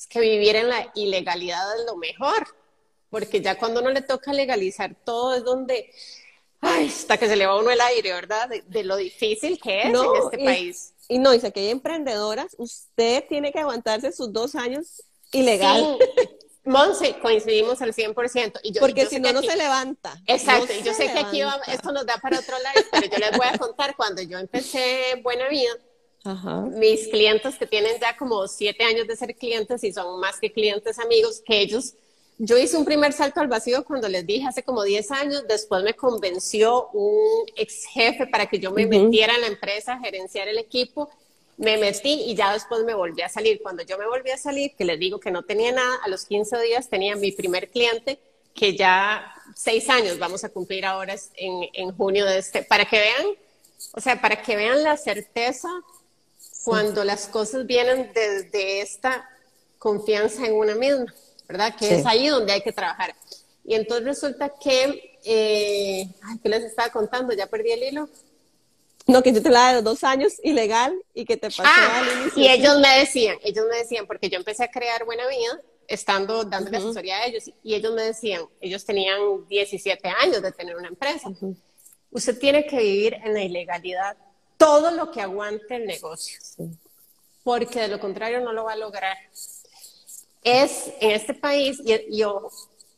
es 0.00 0.06
que 0.06 0.18
vivir 0.18 0.56
en 0.56 0.70
la 0.70 0.90
ilegalidad 0.94 1.78
es 1.78 1.84
lo 1.84 1.94
mejor, 1.98 2.46
porque 3.10 3.40
ya 3.40 3.58
cuando 3.58 3.80
uno 3.80 3.90
le 3.90 4.02
toca 4.02 4.32
legalizar 4.32 4.94
todo 5.04 5.34
es 5.34 5.44
donde, 5.44 5.92
ay, 6.60 6.88
hasta 6.88 7.18
que 7.18 7.28
se 7.28 7.36
le 7.36 7.46
va 7.46 7.58
uno 7.58 7.70
el 7.70 7.80
aire, 7.80 8.12
¿verdad? 8.12 8.48
De, 8.48 8.84
lo 8.84 8.96
difícil 8.96 9.60
que 9.60 9.80
es 9.80 9.86
en 9.86 9.94
este 9.94 10.38
país. 10.44 10.94
Y 11.08 11.18
no, 11.18 11.32
dice 11.32 11.52
que 11.52 11.60
hay 11.60 11.70
emprendedoras, 11.70 12.54
usted 12.56 13.24
tiene 13.28 13.52
que 13.52 13.58
aguantarse 13.58 14.12
sus 14.12 14.32
dos 14.32 14.54
años 14.54 15.02
ilegal. 15.32 15.98
Sí. 15.98 16.28
Monse, 16.64 17.16
coincidimos 17.20 17.80
al 17.80 17.94
100%. 17.94 18.60
Y 18.62 18.72
yo, 18.72 18.80
Porque 18.80 19.06
si 19.06 19.18
no, 19.18 19.32
no 19.32 19.42
se 19.42 19.56
levanta. 19.56 20.20
Exacto, 20.26 20.72
y 20.72 20.82
yo 20.82 20.92
sé 20.92 21.10
que 21.12 21.18
aquí 21.18 21.40
esto 21.68 21.90
nos 21.90 22.04
da 22.06 22.18
para 22.18 22.38
otro 22.38 22.58
lado, 22.58 22.80
pero 22.90 23.06
yo 23.06 23.18
les 23.18 23.36
voy 23.36 23.46
a 23.50 23.58
contar 23.58 23.96
cuando 23.96 24.22
yo 24.22 24.38
empecé 24.38 25.20
Buena 25.22 25.48
Vida, 25.48 25.72
mis 26.76 27.08
clientes 27.08 27.56
que 27.56 27.66
tienen 27.66 27.98
ya 28.00 28.16
como 28.16 28.46
siete 28.46 28.84
años 28.84 29.06
de 29.06 29.16
ser 29.16 29.34
clientes 29.36 29.82
y 29.84 29.92
son 29.92 30.20
más 30.20 30.38
que 30.38 30.52
clientes 30.52 30.98
amigos, 30.98 31.42
que 31.44 31.60
ellos, 31.60 31.94
yo 32.42 32.56
hice 32.56 32.78
un 32.78 32.86
primer 32.86 33.12
salto 33.12 33.40
al 33.40 33.48
vacío 33.48 33.84
cuando 33.84 34.08
les 34.08 34.26
dije 34.26 34.48
hace 34.48 34.62
como 34.62 34.82
10 34.82 35.10
años, 35.10 35.44
después 35.46 35.84
me 35.84 35.92
convenció 35.92 36.88
un 36.94 37.44
ex 37.54 37.84
jefe 37.84 38.26
para 38.26 38.46
que 38.46 38.58
yo 38.58 38.72
me 38.72 38.86
metiera 38.86 39.34
en 39.34 39.42
la 39.42 39.46
empresa, 39.48 39.98
gerenciar 39.98 40.48
el 40.48 40.56
equipo, 40.56 41.10
me 41.58 41.76
metí 41.76 42.22
y 42.22 42.34
ya 42.34 42.54
después 42.54 42.82
me 42.84 42.94
volví 42.94 43.20
a 43.20 43.28
salir. 43.28 43.60
Cuando 43.62 43.82
yo 43.82 43.98
me 43.98 44.06
volví 44.06 44.30
a 44.30 44.38
salir, 44.38 44.74
que 44.74 44.86
les 44.86 44.98
digo 44.98 45.20
que 45.20 45.30
no 45.30 45.42
tenía 45.42 45.70
nada, 45.70 45.96
a 46.02 46.08
los 46.08 46.24
15 46.24 46.58
días 46.62 46.88
tenía 46.88 47.14
mi 47.14 47.30
primer 47.30 47.68
cliente, 47.68 48.18
que 48.54 48.74
ya 48.74 49.34
seis 49.54 49.90
años 49.90 50.18
vamos 50.18 50.42
a 50.42 50.48
cumplir 50.48 50.86
ahora 50.86 51.16
en, 51.34 51.68
en 51.74 51.94
junio 51.94 52.24
de 52.24 52.38
este, 52.38 52.62
para 52.62 52.86
que 52.86 53.00
vean, 53.00 53.26
o 53.92 54.00
sea, 54.00 54.18
para 54.18 54.40
que 54.40 54.56
vean 54.56 54.82
la 54.82 54.96
certeza 54.96 55.68
cuando 56.64 57.04
las 57.04 57.26
cosas 57.26 57.66
vienen 57.66 58.10
desde 58.14 58.80
esta 58.80 59.28
confianza 59.78 60.46
en 60.46 60.54
una 60.54 60.74
misma, 60.74 61.12
¿verdad? 61.50 61.74
Que 61.76 61.96
es 61.96 62.06
ahí 62.06 62.28
donde 62.28 62.52
hay 62.52 62.62
que 62.62 62.70
trabajar. 62.70 63.12
Y 63.64 63.74
entonces 63.74 64.04
resulta 64.06 64.52
que, 64.62 65.18
eh, 65.24 66.08
ay, 66.22 66.38
¿qué 66.40 66.48
les 66.48 66.62
estaba 66.62 66.90
contando? 66.90 67.32
Ya 67.32 67.48
perdí 67.48 67.72
el 67.72 67.82
hilo. 67.82 68.08
No, 69.06 69.20
que 69.20 69.32
yo 69.32 69.42
te 69.42 69.50
la 69.50 69.68
de 69.68 69.74
los 69.74 69.84
dos 69.84 70.04
años 70.04 70.34
ilegal 70.44 70.94
y 71.12 71.24
que 71.24 71.36
te 71.36 71.48
pasó 71.48 71.64
ah, 71.64 71.98
al 71.98 72.20
inicio. 72.20 72.42
Y 72.42 72.48
ellos 72.48 72.78
me 72.78 73.00
decían, 73.00 73.36
ellos 73.42 73.66
me 73.68 73.78
decían, 73.78 74.06
porque 74.06 74.30
yo 74.30 74.38
empecé 74.38 74.62
a 74.62 74.70
crear 74.70 75.04
Buena 75.04 75.26
Vida 75.26 75.60
estando 75.88 76.44
dándole 76.44 76.76
asesoría 76.76 77.16
a 77.16 77.26
ellos 77.26 77.50
y 77.64 77.74
ellos 77.74 77.92
me 77.94 78.02
decían, 78.02 78.44
ellos 78.60 78.84
tenían 78.84 79.18
17 79.48 80.08
años 80.08 80.40
de 80.40 80.52
tener 80.52 80.76
una 80.76 80.86
empresa. 80.86 81.32
Usted 82.12 82.38
tiene 82.38 82.64
que 82.64 82.78
vivir 82.78 83.14
en 83.14 83.34
la 83.34 83.42
ilegalidad 83.42 84.16
todo 84.56 84.92
lo 84.92 85.10
que 85.10 85.20
aguante 85.20 85.74
el 85.74 85.86
negocio, 85.86 86.38
porque 87.42 87.80
de 87.80 87.88
lo 87.88 87.98
contrario 87.98 88.40
no 88.40 88.52
lo 88.52 88.62
va 88.62 88.74
a 88.74 88.76
lograr. 88.76 89.16
Es 90.42 90.90
en 91.00 91.10
este 91.10 91.34
país, 91.34 91.80
y, 91.84 92.16
yo, 92.16 92.50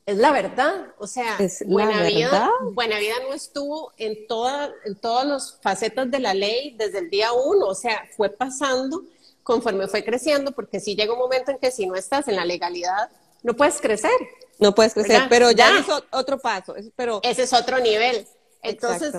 es 0.06 0.16
la 0.16 0.32
verdad, 0.32 0.94
o 0.98 1.06
sea, 1.06 1.38
Buena, 1.66 2.02
Vida, 2.02 2.50
Buena 2.72 2.98
Vida 2.98 3.14
no 3.28 3.34
estuvo 3.34 3.92
en, 3.96 4.26
toda, 4.26 4.72
en 4.84 4.94
todas 4.96 5.26
las 5.26 5.58
facetas 5.60 6.10
de 6.10 6.20
la 6.20 6.34
ley 6.34 6.74
desde 6.78 6.98
el 6.98 7.10
día 7.10 7.32
uno, 7.32 7.66
o 7.66 7.74
sea, 7.74 8.08
fue 8.16 8.30
pasando 8.30 9.04
conforme 9.42 9.88
fue 9.88 10.04
creciendo, 10.04 10.52
porque 10.52 10.80
si 10.80 10.94
llega 10.94 11.12
un 11.12 11.18
momento 11.18 11.50
en 11.50 11.58
que 11.58 11.70
si 11.70 11.86
no 11.86 11.96
estás 11.96 12.28
en 12.28 12.36
la 12.36 12.44
legalidad, 12.44 13.10
no 13.42 13.54
puedes 13.54 13.80
crecer. 13.80 14.12
No 14.58 14.74
puedes 14.74 14.94
crecer, 14.94 15.22
pero 15.28 15.50
ya, 15.50 15.80
es 15.80 15.86
otro 16.12 16.38
paso. 16.38 16.74
Pero... 16.94 17.20
Ese 17.24 17.42
es 17.42 17.52
otro 17.52 17.80
nivel. 17.80 18.26
Entonces, 18.62 19.12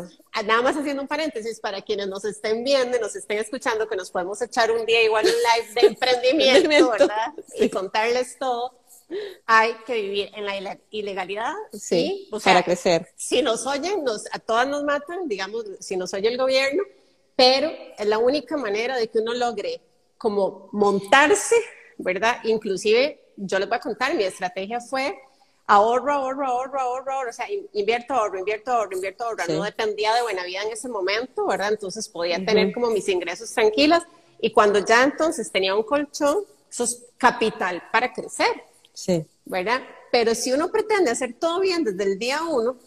nada 0.45 0.61
más 0.61 0.77
haciendo 0.77 1.01
un 1.01 1.07
paréntesis 1.07 1.59
para 1.59 1.81
quienes 1.81 2.07
nos 2.07 2.23
estén 2.23 2.63
viendo 2.63 2.97
y 2.97 2.99
nos 2.99 3.15
estén 3.15 3.39
escuchando, 3.39 3.87
que 3.87 3.95
nos 3.95 4.09
podemos 4.09 4.41
echar 4.41 4.71
un 4.71 4.85
día 4.85 5.03
igual 5.03 5.25
un 5.25 5.31
live 5.31 5.81
de 5.81 5.87
emprendimiento, 5.87 6.89
¿verdad? 6.89 7.33
Y 7.59 7.69
contarles 7.69 8.37
todo. 8.39 8.79
Hay 9.45 9.75
que 9.85 9.95
vivir 9.95 10.31
en 10.33 10.45
la 10.45 10.79
ilegalidad, 10.89 11.53
¿sí? 11.73 12.29
O 12.31 12.39
sea, 12.39 12.53
para 12.53 12.65
crecer. 12.65 13.09
Si 13.15 13.41
nos 13.41 13.67
oyen, 13.67 14.03
nos, 14.03 14.23
a 14.31 14.39
todas 14.39 14.67
nos 14.67 14.83
matan, 14.83 15.27
digamos, 15.27 15.65
si 15.81 15.97
nos 15.97 16.13
oye 16.13 16.29
el 16.29 16.37
gobierno, 16.37 16.83
pero 17.35 17.69
es 17.97 18.07
la 18.07 18.17
única 18.17 18.57
manera 18.57 18.97
de 18.97 19.09
que 19.09 19.19
uno 19.19 19.33
logre 19.33 19.81
como 20.17 20.69
montarse 20.71 21.55
¿verdad? 21.97 22.37
Inclusive, 22.43 23.19
yo 23.37 23.59
les 23.59 23.67
voy 23.67 23.77
a 23.77 23.81
contar, 23.81 24.15
mi 24.15 24.23
estrategia 24.23 24.79
fue 24.79 25.17
ahorro, 25.67 26.13
ahorro, 26.13 26.45
ahorro, 26.45 26.79
ahorro, 26.79 27.11
ahorro, 27.13 27.29
o 27.29 27.33
sea, 27.33 27.47
invierto, 27.73 28.13
ahorro, 28.13 28.39
invierto, 28.39 28.71
ahorro, 28.71 28.93
invierto, 28.93 29.23
ahorro. 29.23 29.43
No 29.47 29.63
dependía 29.63 30.13
de 30.13 30.21
buena 30.21 30.43
vida 30.43 30.61
en 30.63 30.71
ese 30.71 30.89
momento, 30.89 31.47
¿verdad? 31.47 31.71
Entonces 31.71 32.07
podía 32.09 32.43
tener 32.45 32.73
como 32.73 32.89
mis 32.89 33.07
ingresos 33.09 33.51
tranquilos 33.51 34.03
y 34.41 34.51
cuando 34.51 34.79
ya 34.79 35.03
entonces 35.03 35.51
tenía 35.51 35.75
un 35.75 35.83
colchón, 35.83 36.39
eso 36.69 36.83
es 36.83 37.05
capital 37.17 37.81
para 37.91 38.11
crecer. 38.11 38.63
Sí. 38.93 39.25
¿Verdad? 39.45 39.81
Pero 40.11 40.35
si 40.35 40.51
uno 40.51 40.71
pretende 40.71 41.11
hacer 41.11 41.33
todo 41.33 41.59
bien 41.59 41.83
desde 41.83 42.03
el 42.03 42.19
día 42.19 42.43
uno, 42.43 42.77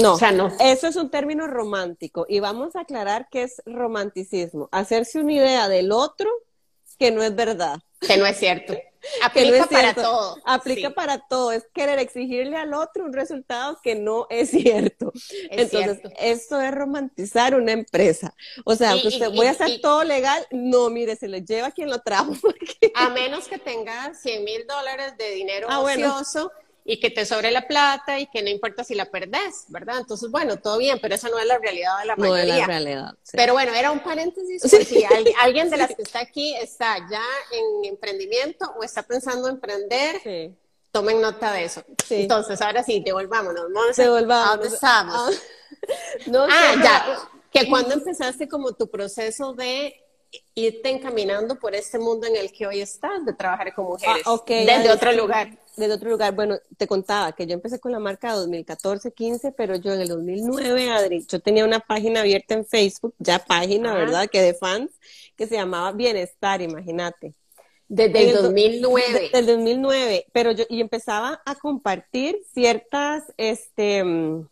no, 0.00 0.14
o 0.14 0.18
sea, 0.18 0.30
no. 0.30 0.52
Eso 0.60 0.86
es 0.86 0.96
un 0.96 1.10
término 1.10 1.46
romántico 1.46 2.24
y 2.28 2.40
vamos 2.40 2.76
a 2.76 2.80
aclarar 2.80 3.28
qué 3.30 3.42
es 3.42 3.60
romanticismo. 3.66 4.68
Hacerse 4.70 5.18
una 5.18 5.32
idea 5.32 5.68
del 5.68 5.90
otro 5.90 6.30
que 6.98 7.10
no 7.10 7.22
es 7.22 7.34
verdad. 7.34 7.78
Que 8.00 8.16
no 8.16 8.26
es 8.26 8.36
cierto. 8.36 8.74
Aplica 9.22 9.66
para 9.66 9.94
todo. 9.94 10.36
Aplica 10.44 10.90
para 10.90 11.18
todo. 11.18 11.52
Es 11.52 11.66
querer 11.72 11.98
exigirle 11.98 12.56
al 12.56 12.74
otro 12.74 13.04
un 13.04 13.12
resultado 13.12 13.78
que 13.82 13.94
no 13.94 14.26
es 14.30 14.50
cierto. 14.50 15.12
Entonces, 15.50 16.00
esto 16.18 16.60
es 16.60 16.72
romantizar 16.72 17.54
una 17.54 17.72
empresa. 17.72 18.34
O 18.64 18.74
sea, 18.74 18.96
usted 18.96 19.30
voy 19.32 19.46
a 19.46 19.52
hacer 19.52 19.80
todo 19.80 20.04
legal. 20.04 20.46
No, 20.50 20.90
mire, 20.90 21.16
se 21.16 21.28
le 21.28 21.42
lleva 21.42 21.70
quien 21.70 21.90
lo 21.90 22.00
trajo. 22.00 22.32
A 22.94 23.10
menos 23.10 23.48
que 23.48 23.58
tenga 23.58 24.14
100 24.14 24.44
mil 24.44 24.66
dólares 24.66 25.16
de 25.18 25.30
dinero 25.30 25.66
ah, 25.70 25.80
ocioso 25.80 26.52
y 26.88 27.00
que 27.00 27.10
te 27.10 27.26
sobre 27.26 27.50
la 27.50 27.66
plata 27.66 28.20
y 28.20 28.28
que 28.28 28.42
no 28.42 28.48
importa 28.48 28.84
si 28.84 28.94
la 28.94 29.06
perdés, 29.10 29.64
¿verdad? 29.68 29.98
Entonces, 29.98 30.30
bueno, 30.30 30.58
todo 30.58 30.78
bien, 30.78 31.00
pero 31.02 31.16
esa 31.16 31.28
no 31.28 31.38
es 31.38 31.44
la 31.44 31.58
realidad 31.58 31.98
de 31.98 32.04
la 32.04 32.16
mayoría. 32.16 32.44
No 32.44 32.52
es 32.52 32.58
la 32.60 32.66
realidad. 32.66 33.14
Pero 33.32 33.54
bueno, 33.54 33.74
era 33.74 33.90
un 33.90 33.98
paréntesis. 33.98 34.62
Si 34.62 35.04
alguien 35.40 35.68
de 35.68 35.78
las 35.78 35.94
que 35.94 36.02
está 36.02 36.20
aquí 36.20 36.54
está 36.54 36.96
ya 37.10 37.24
en 37.50 37.86
emprendimiento 37.86 38.72
o 38.78 38.84
está 38.84 39.02
pensando 39.02 39.48
en 39.48 39.56
emprender, 39.56 40.54
tomen 40.92 41.20
nota 41.20 41.52
de 41.52 41.64
eso. 41.64 41.82
Entonces, 42.08 42.62
ahora 42.62 42.84
sí, 42.84 43.02
devolvámonos. 43.04 43.64
Devolvámonos. 43.96 44.72
estamos? 44.72 45.14
Ah, 45.16 45.30
no, 46.28 46.44
ah 46.44 46.74
ya. 46.82 47.28
Que 47.50 47.68
cuando 47.68 47.94
empezaste 47.94 48.48
como 48.48 48.72
tu 48.74 48.88
proceso 48.88 49.54
de 49.54 49.92
irte 50.54 50.90
encaminando 50.90 51.58
por 51.58 51.74
este 51.74 51.98
mundo 51.98 52.28
en 52.28 52.36
el 52.36 52.52
que 52.52 52.66
hoy 52.66 52.80
estás, 52.80 53.24
de 53.24 53.32
trabajar 53.32 53.74
con 53.74 53.86
mujeres, 53.86 54.22
ah, 54.24 54.40
desde 54.46 54.90
otro 54.90 55.10
lugar. 55.10 55.50
Desde 55.76 55.92
otro 55.92 56.10
lugar, 56.10 56.34
bueno, 56.34 56.58
te 56.78 56.86
contaba 56.86 57.32
que 57.32 57.46
yo 57.46 57.54
empecé 57.54 57.78
con 57.78 57.92
la 57.92 57.98
marca 57.98 58.34
2014-15, 58.34 59.54
pero 59.56 59.76
yo 59.76 59.92
en 59.92 60.00
el 60.00 60.08
2009, 60.08 60.90
Adri, 60.90 61.26
yo 61.26 61.40
tenía 61.40 61.64
una 61.64 61.80
página 61.80 62.20
abierta 62.20 62.54
en 62.54 62.64
Facebook, 62.64 63.14
ya 63.18 63.38
página, 63.38 63.94
¿verdad? 63.94 64.28
Que 64.30 64.40
de 64.40 64.54
fans, 64.54 64.90
que 65.36 65.46
se 65.46 65.56
llamaba 65.56 65.92
Bienestar, 65.92 66.62
imagínate. 66.62 67.34
Desde 67.88 68.30
el 68.30 68.36
2009. 68.42 69.04
Desde 69.12 69.38
el 69.38 69.46
2009, 69.46 70.26
pero 70.32 70.52
yo, 70.52 70.64
y 70.68 70.80
empezaba 70.80 71.42
a 71.44 71.54
compartir 71.54 72.40
ciertas, 72.54 73.24
este, 73.36 74.02
mm, 74.02 74.48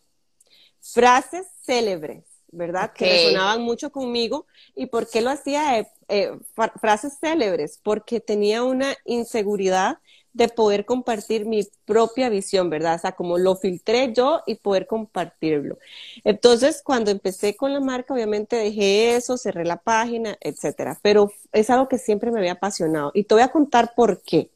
frases 0.79 1.47
célebres 1.63 2.23
¿verdad? 2.55 2.93
Que 2.93 3.05
resonaban 3.05 3.61
mucho 3.61 3.91
conmigo. 3.91 4.47
¿Y 4.75 4.87
por 4.87 5.09
qué 5.09 5.21
lo 5.21 5.29
hacía? 5.29 5.79
Eh, 5.79 5.87
eh, 6.07 6.31
frases 6.79 7.17
célebres, 7.19 7.79
porque 7.83 8.19
tenía 8.19 8.63
una 8.63 8.95
inseguridad 9.05 9.99
de 10.35 10.49
poder 10.49 10.83
compartir 10.83 11.45
mi 11.45 11.65
propia 11.85 12.27
visión, 12.27 12.69
¿verdad? 12.69 12.95
O 12.95 12.99
sea, 12.99 13.13
como 13.13 13.37
lo 13.37 13.55
filtré 13.55 14.11
yo 14.13 14.41
y 14.45 14.55
poder 14.55 14.85
compartirlo. 14.85 15.77
Entonces, 16.25 16.81
cuando 16.83 17.09
empecé 17.09 17.55
con 17.55 17.71
la 17.71 17.79
marca, 17.79 18.13
obviamente 18.13 18.57
dejé 18.57 19.15
eso, 19.15 19.37
cerré 19.37 19.63
la 19.63 19.77
página, 19.77 20.37
etcétera. 20.41 20.99
Pero 21.01 21.31
es 21.53 21.69
algo 21.69 21.87
que 21.87 21.97
siempre 21.97 22.31
me 22.31 22.39
había 22.39 22.51
apasionado. 22.51 23.11
Y 23.13 23.23
te 23.23 23.33
voy 23.33 23.43
a 23.43 23.47
contar 23.47 23.93
por 23.95 24.21
qué. 24.23 24.51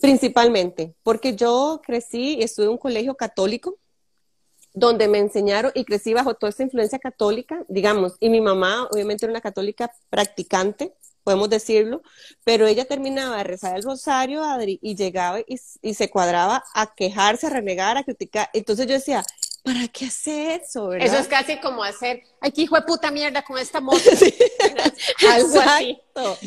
Principalmente, 0.00 0.94
porque 1.02 1.34
yo 1.34 1.80
crecí 1.84 2.36
y 2.36 2.44
estuve 2.44 2.66
en 2.66 2.72
un 2.72 2.78
colegio 2.78 3.16
católico 3.16 3.78
donde 4.74 5.08
me 5.08 5.18
enseñaron 5.18 5.72
y 5.74 5.84
crecí 5.84 6.14
bajo 6.14 6.34
toda 6.34 6.50
esa 6.50 6.62
influencia 6.62 6.98
católica, 6.98 7.64
digamos, 7.68 8.16
y 8.20 8.28
mi 8.28 8.40
mamá 8.40 8.88
obviamente 8.92 9.24
era 9.24 9.32
una 9.32 9.40
católica 9.40 9.90
practicante, 10.10 10.92
podemos 11.24 11.48
decirlo, 11.50 12.02
pero 12.44 12.66
ella 12.66 12.84
terminaba 12.84 13.38
de 13.38 13.44
rezar 13.44 13.76
el 13.76 13.82
rosario, 13.82 14.44
Adri, 14.44 14.78
y 14.82 14.94
llegaba 14.94 15.40
y, 15.40 15.58
y 15.82 15.94
se 15.94 16.10
cuadraba 16.10 16.62
a 16.74 16.94
quejarse, 16.94 17.46
a 17.46 17.50
renegar, 17.50 17.96
a 17.96 18.04
criticar. 18.04 18.50
Entonces 18.52 18.86
yo 18.86 18.94
decía, 18.94 19.24
¿para 19.64 19.88
qué 19.88 20.06
hace 20.06 20.56
eso? 20.56 20.88
¿verdad? 20.88 21.06
Eso 21.06 21.16
es 21.16 21.26
casi 21.26 21.58
como 21.58 21.82
hacer, 21.82 22.22
ay, 22.40 22.52
qué 22.52 22.62
hijo 22.62 22.76
de 22.76 22.82
puta 22.82 23.10
mierda 23.10 23.42
con 23.42 23.58
esta 23.58 23.80
moto. 23.80 23.98
Algo 25.32 25.56
exacto, 25.56 26.38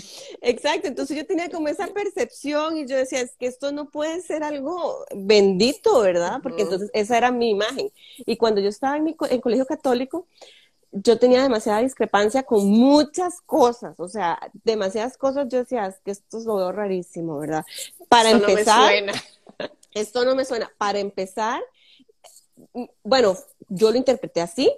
exacto. 0.41 0.87
Entonces 0.87 1.17
yo 1.17 1.25
tenía 1.25 1.49
como 1.49 1.67
esa 1.67 1.87
percepción 1.87 2.77
y 2.77 2.85
yo 2.85 2.95
decía, 2.95 3.21
es 3.21 3.35
que 3.35 3.47
esto 3.47 3.71
no 3.71 3.89
puede 3.89 4.21
ser 4.21 4.43
algo 4.43 5.03
bendito, 5.15 5.99
¿verdad? 6.01 6.39
Porque 6.43 6.61
entonces 6.61 6.91
esa 6.93 7.17
era 7.17 7.31
mi 7.31 7.49
imagen. 7.49 7.91
Y 8.19 8.37
cuando 8.37 8.61
yo 8.61 8.69
estaba 8.69 8.97
en 8.97 9.03
mi 9.03 9.15
en 9.29 9.41
colegio 9.41 9.65
católico, 9.65 10.27
yo 10.91 11.19
tenía 11.19 11.43
demasiada 11.43 11.81
discrepancia 11.81 12.43
con 12.43 12.65
muchas 12.69 13.41
cosas, 13.45 13.99
o 13.99 14.07
sea, 14.07 14.39
demasiadas 14.63 15.17
cosas. 15.17 15.47
Yo 15.49 15.59
decía, 15.59 15.85
es 15.87 15.99
que 16.03 16.11
esto 16.11 16.37
es 16.37 16.45
lo 16.45 16.55
veo 16.55 16.71
rarísimo, 16.71 17.39
¿verdad? 17.39 17.65
Para 18.09 18.31
empezar, 18.31 18.93
esto 19.93 20.25
no 20.25 20.35
me 20.35 20.45
suena. 20.45 20.71
Para 20.77 20.99
empezar, 20.99 21.61
bueno, 23.03 23.37
yo 23.67 23.91
lo 23.91 23.97
interpreté 23.97 24.41
así. 24.41 24.71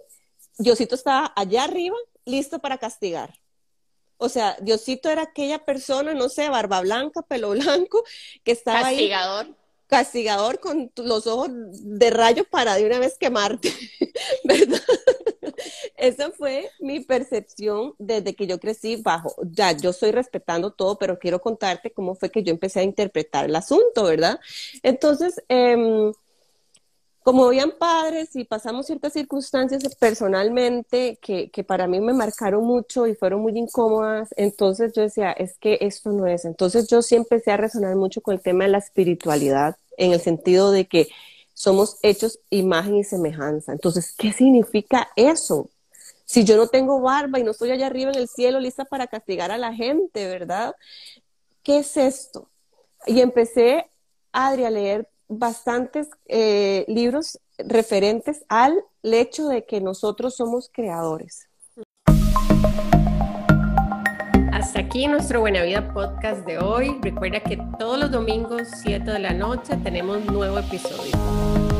Diosito 0.57 0.95
estaba 0.95 1.31
allá 1.35 1.63
arriba, 1.63 1.95
listo 2.25 2.59
para 2.59 2.77
castigar. 2.77 3.39
O 4.17 4.27
sea, 4.27 4.57
Diosito 4.59 5.09
era 5.09 5.23
aquella 5.23 5.63
persona, 5.63 6.13
no 6.13 6.27
sé, 6.27 6.49
barba 6.49 6.81
blanca, 6.81 7.21
pelo 7.21 7.49
blanco, 7.51 8.03
que 8.43 8.51
estaba 8.51 8.81
castigador. 8.81 9.45
ahí. 9.45 9.55
Castigador. 9.87 10.59
con 10.59 10.91
los 10.97 11.25
ojos 11.25 11.49
de 11.51 12.09
rayo 12.09 12.43
para 12.49 12.75
de 12.75 12.85
una 12.85 12.99
vez 12.99 13.17
quemarte, 13.17 13.73
¿verdad? 14.43 14.81
Esa 15.99 16.31
fue 16.31 16.69
mi 16.79 17.01
percepción 17.01 17.93
desde 17.97 18.35
que 18.35 18.47
yo 18.47 18.59
crecí 18.59 18.95
bajo. 18.97 19.35
Ya, 19.51 19.71
yo 19.73 19.91
estoy 19.91 20.11
respetando 20.11 20.71
todo, 20.71 20.97
pero 20.97 21.19
quiero 21.19 21.41
contarte 21.41 21.91
cómo 21.91 22.15
fue 22.15 22.31
que 22.31 22.43
yo 22.43 22.51
empecé 22.51 22.79
a 22.79 22.83
interpretar 22.83 23.45
el 23.45 23.55
asunto, 23.55 24.05
¿verdad? 24.05 24.39
Entonces, 24.83 25.41
eh, 25.49 26.11
como 27.29 27.45
habían 27.45 27.73
padres 27.77 28.35
y 28.35 28.43
pasamos 28.45 28.87
ciertas 28.87 29.13
circunstancias 29.13 29.95
personalmente 29.95 31.19
que, 31.21 31.51
que, 31.51 31.63
para 31.63 31.85
mí 31.85 31.99
me 31.99 32.13
marcaron 32.13 32.63
mucho 32.63 33.05
y 33.05 33.13
fueron 33.13 33.41
muy 33.41 33.57
incómodas, 33.57 34.29
entonces 34.35 34.93
yo 34.95 35.03
decía, 35.03 35.31
es 35.33 35.57
que 35.59 35.77
esto 35.81 36.11
no 36.11 36.25
es. 36.25 36.45
Entonces 36.45 36.87
yo 36.87 37.01
sí 37.01 37.15
empecé 37.15 37.51
a 37.51 37.57
resonar 37.57 37.95
mucho 37.95 38.21
con 38.21 38.33
el 38.35 38.41
tema 38.41 38.63
de 38.63 38.71
la 38.71 38.77
espiritualidad, 38.79 39.75
en 39.97 40.13
el 40.13 40.21
sentido 40.21 40.71
de 40.71 40.87
que 40.87 41.09
somos 41.53 41.97
hechos 42.01 42.39
imagen 42.49 42.95
y 42.95 43.03
semejanza. 43.03 43.73
Entonces, 43.73 44.15
¿qué 44.17 44.31
significa 44.31 45.09
eso? 45.15 45.69
Si 46.29 46.43
yo 46.43 46.57
no 46.57 46.67
tengo 46.67 47.01
barba 47.01 47.39
y 47.39 47.43
no 47.43 47.49
estoy 47.49 47.71
allá 47.71 47.87
arriba 47.87 48.11
en 48.11 48.19
el 48.19 48.27
cielo 48.27 48.59
lista 48.59 48.85
para 48.85 49.07
castigar 49.07 49.49
a 49.49 49.57
la 49.57 49.73
gente, 49.73 50.27
¿verdad? 50.27 50.75
¿Qué 51.63 51.79
es 51.79 51.97
esto? 51.97 52.51
Y 53.07 53.21
empecé, 53.21 53.89
Adri, 54.31 54.63
a 54.63 54.69
leer 54.69 55.09
bastantes 55.27 56.07
eh, 56.27 56.85
libros 56.87 57.39
referentes 57.57 58.45
al 58.47 58.79
hecho 59.01 59.47
de 59.47 59.65
que 59.65 59.81
nosotros 59.81 60.35
somos 60.35 60.69
creadores. 60.71 61.49
Hasta 64.53 64.81
aquí 64.81 65.07
nuestro 65.07 65.39
Buena 65.39 65.63
Vida 65.63 65.91
podcast 65.91 66.45
de 66.45 66.59
hoy. 66.59 66.95
Recuerda 67.01 67.39
que 67.39 67.57
todos 67.79 67.97
los 67.97 68.11
domingos, 68.11 68.67
7 68.83 69.03
de 69.09 69.17
la 69.17 69.33
noche, 69.33 69.77
tenemos 69.77 70.23
nuevo 70.25 70.59
episodio. 70.59 71.78